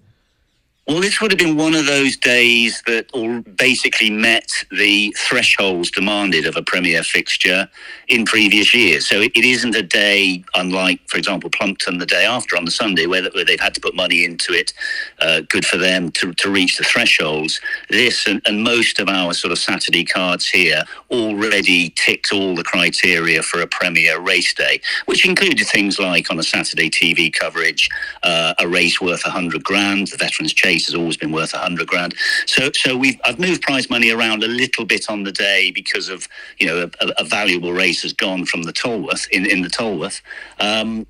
Well, 0.88 1.00
this 1.00 1.22
would 1.22 1.32
have 1.32 1.40
been 1.40 1.58
one 1.58 1.76
of 1.76 1.86
those 1.86 2.18
days 2.18 2.82
that 2.88 3.10
all 3.14 3.42
basically 3.42 4.10
met 4.10 4.52
the 4.72 5.16
thresholds 5.16 5.92
demanded 5.92 6.48
of 6.48 6.58
a 6.58 6.64
Premier 6.64 7.04
fixture 7.04 7.70
in 8.08 8.26
previous 8.26 8.74
years. 8.74 9.08
So 9.08 9.22
it, 9.22 9.32
isn't 9.38 9.76
a 9.76 9.84
day 9.84 10.44
unlike, 10.56 11.00
for 11.08 11.18
example, 11.20 11.52
Plumpton 11.52 12.00
the 12.00 12.06
day 12.06 12.26
after 12.26 12.58
on 12.58 12.66
the 12.66 12.72
Sunday, 12.72 13.06
where, 13.06 13.22
they've 13.22 13.60
had 13.60 13.76
to 13.76 13.82
put 13.82 13.96
money 13.96 14.26
into 14.26 14.54
it. 14.54 14.74
Uh, 15.20 15.42
good 15.48 15.66
for 15.66 15.78
them 15.78 16.12
to, 16.14 16.34
to 16.34 16.50
reach 16.50 16.78
the 16.78 16.84
thresholds. 16.84 17.62
This 17.90 18.26
and, 18.28 18.42
and 18.46 18.64
most 18.64 19.00
of 19.00 19.08
our 19.08 19.34
sort 19.34 19.52
of 19.52 19.60
Saturday 19.60 20.04
cards 20.04 20.50
here 20.50 20.84
already 21.12 21.92
ticked 21.92 22.34
all 22.34 22.56
the 22.56 22.64
criteria 22.64 23.44
for 23.44 23.62
a 23.62 23.68
Premier 23.68 24.20
race 24.20 24.54
day, 24.54 24.82
which 25.06 25.28
included 25.28 25.68
things 25.68 26.00
like 26.00 26.32
on 26.32 26.40
a 26.40 26.44
Saturday 26.44 26.90
TV 26.90 27.32
coverage, 27.32 27.88
uh, 28.24 28.56
a 28.60 28.68
race 28.68 29.00
worth 29.00 29.24
100 29.24 29.64
grand, 29.64 30.08
the 30.08 30.18
Veterans 30.18 30.54
Chase 30.54 30.71
pace 30.72 30.86
has 30.86 30.96
always 30.96 31.18
been 31.18 31.32
worth 31.32 31.54
a 31.54 31.58
hundred 31.58 31.88
grand. 31.88 32.16
So 32.46 32.72
so 32.74 32.96
we've 32.96 33.20
I've 33.26 33.40
moved 33.40 33.62
prize 33.62 33.90
money 33.90 34.10
around 34.12 34.44
a 34.44 34.48
little 34.48 34.86
bit 34.86 35.10
on 35.10 35.24
the 35.24 35.32
day 35.32 35.72
because 35.72 36.10
of 36.10 36.28
you 36.60 36.68
know 36.68 36.90
a, 37.02 37.08
a 37.18 37.24
valuable 37.24 37.74
race 37.74 38.02
has 38.04 38.14
gone 38.14 38.46
from 38.46 38.64
the 38.64 38.74
Tolworth 38.74 39.28
in 39.32 39.46
in 39.46 39.62
the 39.62 39.70
Tolworth. 39.70 40.22
Um, 40.60 41.06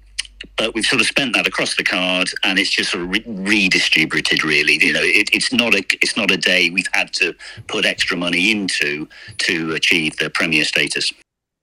but 0.58 0.74
we've 0.74 0.86
sort 0.86 1.02
of 1.02 1.08
spent 1.08 1.36
that 1.36 1.46
across 1.46 1.76
the 1.76 1.84
card, 1.84 2.32
and 2.44 2.58
it's 2.58 2.72
just 2.72 2.90
sort 2.92 3.04
of 3.04 3.10
re- 3.12 3.24
redistributed. 3.28 4.44
Really, 4.44 4.84
you 4.84 4.94
know, 4.94 5.04
it, 5.04 5.30
it's 5.32 5.54
not 5.54 5.76
a 5.76 5.84
it's 6.02 6.18
not 6.18 6.32
a 6.32 6.38
day 6.38 6.70
we've 6.72 6.94
had 6.94 7.14
to 7.14 7.34
put 7.68 7.86
extra 7.86 8.18
money 8.18 8.50
into 8.52 9.08
to 9.46 9.74
achieve 9.74 10.18
the 10.18 10.30
premier 10.30 10.66
status. 10.66 11.14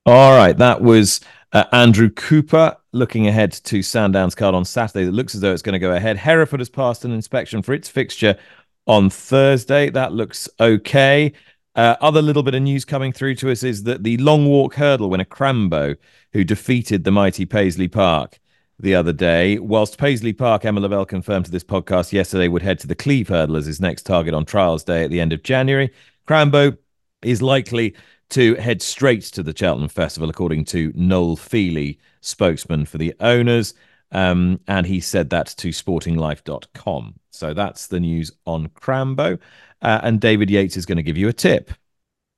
All 0.06 0.36
right, 0.36 0.56
that 0.56 0.80
was 0.80 1.20
uh, 1.52 1.64
Andrew 1.72 2.08
Cooper 2.08 2.76
looking 2.98 3.26
ahead 3.26 3.52
to 3.52 3.82
Sandown's 3.82 4.34
card 4.34 4.54
on 4.54 4.64
Saturday. 4.64 5.04
That 5.04 5.12
looks 5.12 5.34
as 5.34 5.40
though 5.40 5.52
it's 5.52 5.62
going 5.62 5.74
to 5.74 5.78
go 5.78 5.92
ahead. 5.92 6.16
Hereford 6.16 6.60
has 6.60 6.68
passed 6.68 7.04
an 7.04 7.12
inspection 7.12 7.62
for 7.62 7.72
its 7.72 7.88
fixture 7.88 8.36
on 8.86 9.10
Thursday. 9.10 9.90
That 9.90 10.12
looks 10.12 10.48
okay. 10.60 11.32
Uh, 11.74 11.96
other 12.00 12.20
little 12.20 12.42
bit 12.42 12.54
of 12.54 12.62
news 12.62 12.84
coming 12.84 13.12
through 13.12 13.36
to 13.36 13.50
us 13.50 13.62
is 13.62 13.84
that 13.84 14.02
the 14.02 14.16
long 14.18 14.46
walk 14.46 14.74
hurdle 14.74 15.10
winner 15.10 15.24
Crambo, 15.24 15.96
who 16.32 16.44
defeated 16.44 17.04
the 17.04 17.12
mighty 17.12 17.46
Paisley 17.46 17.88
Park, 17.88 18.38
the 18.80 18.94
other 18.94 19.12
day. 19.12 19.58
Whilst 19.58 19.98
Paisley 19.98 20.32
Park, 20.32 20.64
Emma 20.64 20.80
Lavelle 20.80 21.04
confirmed 21.04 21.46
to 21.46 21.50
this 21.50 21.64
podcast 21.64 22.12
yesterday, 22.12 22.48
would 22.48 22.62
head 22.62 22.78
to 22.80 22.86
the 22.86 22.94
Cleeve 22.94 23.28
Hurdle 23.28 23.56
as 23.56 23.66
his 23.66 23.80
next 23.80 24.02
target 24.02 24.34
on 24.34 24.44
trials 24.44 24.84
day 24.84 25.04
at 25.04 25.10
the 25.10 25.20
end 25.20 25.32
of 25.32 25.42
January. 25.42 25.90
Crambo 26.26 26.76
is 27.22 27.42
likely 27.42 27.94
to 28.30 28.54
head 28.56 28.82
straight 28.82 29.22
to 29.24 29.42
the 29.42 29.54
Cheltenham 29.56 29.88
Festival, 29.88 30.28
according 30.28 30.64
to 30.66 30.92
Noel 30.94 31.36
Fehily, 31.36 31.98
spokesman 32.20 32.84
for 32.84 32.98
the 32.98 33.14
owners. 33.20 33.74
Um, 34.10 34.60
and 34.66 34.86
he 34.86 35.00
said 35.00 35.30
that 35.30 35.48
to 35.58 35.68
sportinglife.com. 35.68 37.14
So 37.30 37.54
that's 37.54 37.86
the 37.86 38.00
news 38.00 38.32
on 38.46 38.68
Crambo. 38.68 39.38
Uh, 39.82 40.00
and 40.02 40.20
David 40.20 40.50
Yates 40.50 40.76
is 40.76 40.86
going 40.86 40.96
to 40.96 41.02
give 41.02 41.16
you 41.16 41.28
a 41.28 41.32
tip. 41.32 41.70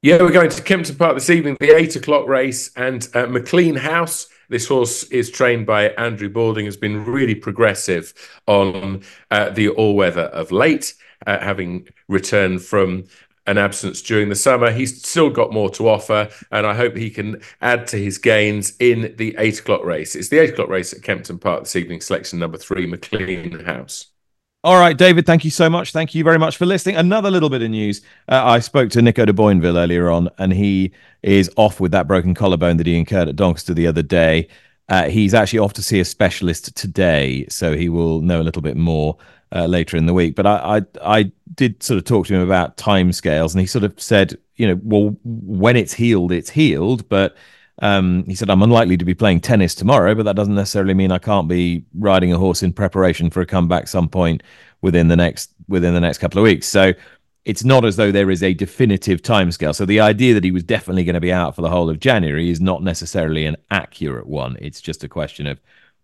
Yeah, 0.02 0.20
we're 0.22 0.32
going 0.32 0.50
to 0.50 0.62
Kempton 0.62 0.96
Park 0.96 1.14
this 1.14 1.30
evening, 1.30 1.56
the 1.60 1.76
eight 1.76 1.94
o'clock 1.94 2.26
race, 2.26 2.70
and 2.74 3.06
uh, 3.14 3.26
McLean 3.26 3.76
House 3.76 4.28
this 4.50 4.66
horse 4.66 5.04
is 5.04 5.30
trained 5.30 5.64
by 5.64 5.90
Andrew 5.90 6.28
Balding, 6.28 6.66
has 6.66 6.76
been 6.76 7.04
really 7.04 7.36
progressive 7.36 8.12
on 8.46 9.02
uh, 9.30 9.50
the 9.50 9.68
all 9.68 9.94
weather 9.94 10.22
of 10.22 10.50
late, 10.50 10.94
uh, 11.26 11.38
having 11.38 11.86
returned 12.08 12.60
from 12.60 13.04
an 13.50 13.58
absence 13.58 14.00
during 14.00 14.28
the 14.28 14.36
summer. 14.36 14.70
He's 14.70 15.04
still 15.04 15.28
got 15.28 15.52
more 15.52 15.68
to 15.70 15.88
offer, 15.88 16.28
and 16.52 16.64
I 16.64 16.74
hope 16.74 16.96
he 16.96 17.10
can 17.10 17.42
add 17.60 17.88
to 17.88 17.96
his 17.96 18.16
gains 18.16 18.74
in 18.78 19.14
the 19.16 19.34
eight 19.38 19.58
o'clock 19.58 19.84
race. 19.84 20.14
It's 20.14 20.28
the 20.28 20.38
eight 20.38 20.50
o'clock 20.50 20.68
race 20.68 20.92
at 20.92 21.02
Kempton 21.02 21.38
Park 21.38 21.64
this 21.64 21.74
evening, 21.74 22.00
selection 22.00 22.38
number 22.38 22.58
three, 22.58 22.86
McLean 22.86 23.64
House. 23.64 24.06
All 24.62 24.78
right, 24.78 24.96
David, 24.96 25.26
thank 25.26 25.44
you 25.44 25.50
so 25.50 25.68
much. 25.68 25.90
Thank 25.90 26.14
you 26.14 26.22
very 26.22 26.38
much 26.38 26.58
for 26.58 26.66
listening. 26.66 26.96
Another 26.96 27.30
little 27.30 27.50
bit 27.50 27.62
of 27.62 27.70
news. 27.70 28.02
Uh, 28.28 28.44
I 28.44 28.60
spoke 28.60 28.90
to 28.90 29.02
Nico 29.02 29.24
de 29.24 29.32
Boinville 29.32 29.76
earlier 29.76 30.10
on, 30.10 30.28
and 30.38 30.52
he 30.52 30.92
is 31.22 31.50
off 31.56 31.80
with 31.80 31.90
that 31.92 32.06
broken 32.06 32.34
collarbone 32.34 32.76
that 32.76 32.86
he 32.86 32.96
incurred 32.96 33.28
at 33.28 33.36
Doncaster 33.36 33.74
the 33.74 33.86
other 33.86 34.02
day. 34.02 34.48
Uh, 34.88 35.08
he's 35.08 35.34
actually 35.34 35.60
off 35.60 35.72
to 35.72 35.82
see 35.82 35.98
a 35.98 36.04
specialist 36.04 36.76
today, 36.76 37.46
so 37.48 37.74
he 37.74 37.88
will 37.88 38.20
know 38.20 38.40
a 38.40 38.44
little 38.44 38.62
bit 38.62 38.76
more 38.76 39.16
uh, 39.54 39.66
later 39.66 39.96
in 39.96 40.06
the 40.06 40.14
week. 40.14 40.34
But 40.34 40.46
I, 40.46 40.78
I, 40.78 41.18
I 41.18 41.32
did 41.54 41.82
sort 41.82 41.98
of 41.98 42.04
talk 42.04 42.26
to 42.26 42.34
him 42.34 42.42
about 42.42 42.76
timescales, 42.76 43.52
and 43.52 43.60
he 43.60 43.66
sort 43.66 43.84
of 43.84 44.00
said, 44.00 44.36
you 44.56 44.68
know, 44.68 44.80
well, 44.82 45.16
when 45.24 45.76
it's 45.76 45.92
healed, 45.92 46.32
it's 46.32 46.50
healed, 46.50 47.08
but 47.08 47.36
um, 47.82 48.24
he 48.26 48.34
said, 48.34 48.50
I'm 48.50 48.62
unlikely 48.62 48.96
to 48.98 49.04
be 49.04 49.14
playing 49.14 49.40
tennis 49.40 49.74
tomorrow, 49.74 50.14
but 50.14 50.24
that 50.24 50.36
doesn't 50.36 50.54
necessarily 50.54 50.94
mean 50.94 51.12
I 51.12 51.18
can't 51.18 51.48
be 51.48 51.84
riding 51.94 52.32
a 52.32 52.38
horse 52.38 52.62
in 52.62 52.72
preparation 52.72 53.30
for 53.30 53.40
a 53.40 53.46
comeback 53.46 53.88
some 53.88 54.08
point 54.08 54.42
within 54.82 55.08
the 55.08 55.16
next 55.16 55.52
within 55.68 55.94
the 55.94 56.00
next 56.00 56.18
couple 56.18 56.38
of 56.38 56.44
weeks. 56.44 56.66
So 56.66 56.92
it's 57.44 57.64
not 57.64 57.84
as 57.84 57.96
though 57.96 58.12
there 58.12 58.30
is 58.30 58.42
a 58.42 58.52
definitive 58.52 59.22
timescale. 59.22 59.74
So 59.74 59.86
the 59.86 60.00
idea 60.00 60.34
that 60.34 60.44
he 60.44 60.50
was 60.50 60.62
definitely 60.62 61.04
going 61.04 61.14
to 61.14 61.20
be 61.20 61.32
out 61.32 61.56
for 61.56 61.62
the 61.62 61.70
whole 61.70 61.88
of 61.88 62.00
January 62.00 62.50
is 62.50 62.60
not 62.60 62.82
necessarily 62.82 63.46
an 63.46 63.56
accurate 63.70 64.26
one. 64.26 64.58
It's 64.60 64.80
just 64.80 65.04
a 65.04 65.08
question 65.08 65.46
of 65.46 65.58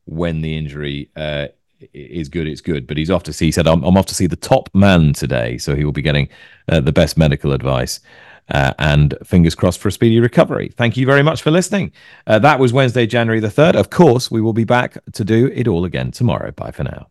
when 0.07 0.41
the 0.41 0.57
injury 0.57 1.11
uh, 1.15 1.49
is 1.93 2.29
good, 2.29 2.47
it's 2.47 2.61
good. 2.61 2.87
But 2.87 2.97
he's 2.97 3.11
off 3.11 3.23
to 3.25 3.33
see. 3.33 3.47
He 3.47 3.53
said, 3.53 3.67
"I'm, 3.67 3.83
I'm 3.85 3.97
off 3.97 4.07
to 4.07 4.15
see 4.15 4.27
the 4.27 4.37
top 4.37 4.69
man 4.75 5.13
today," 5.13 5.59
so 5.59 5.75
he 5.75 5.85
will 5.85 5.93
be 5.93 6.03
getting 6.03 6.29
uh, 6.69 6.81
the 6.81 6.93
best 6.93 7.17
medical 7.17 7.53
advice. 7.53 8.01
Uh, 8.49 8.73
and 8.79 9.15
fingers 9.25 9.57
crossed 9.57 9.81
for 9.81 9.89
a 9.89 9.93
speedy 9.93 10.21
recovery. 10.21 10.69
Thank 10.77 10.97
you 10.97 11.05
very 11.05 11.23
much 11.23 11.43
for 11.43 11.51
listening. 11.51 11.91
Uh, 12.29 12.39
that 12.39 12.61
was 12.61 12.73
Wednesday, 12.73 13.05
January 13.05 13.41
the 13.41 13.49
3rd. 13.49 13.75
Of 13.75 13.91
course, 13.91 14.31
we 14.31 14.41
will 14.41 14.53
be 14.53 14.63
back 14.63 14.99
to 15.15 15.25
do 15.25 15.51
it 15.53 15.67
all 15.67 15.85
again 15.85 16.13
tomorrow. 16.13 16.53
Bye 16.53 16.71
for 16.71 16.85
now. 16.85 17.09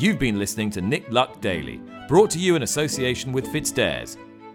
You've 0.00 0.18
been 0.18 0.38
listening 0.38 0.70
to 0.70 0.80
Nick 0.80 1.12
Luck 1.12 1.42
Daily, 1.42 1.78
brought 2.08 2.30
to 2.30 2.38
you 2.38 2.56
in 2.56 2.62
association 2.62 3.32
with 3.32 3.46
FitzDares, 3.48 4.16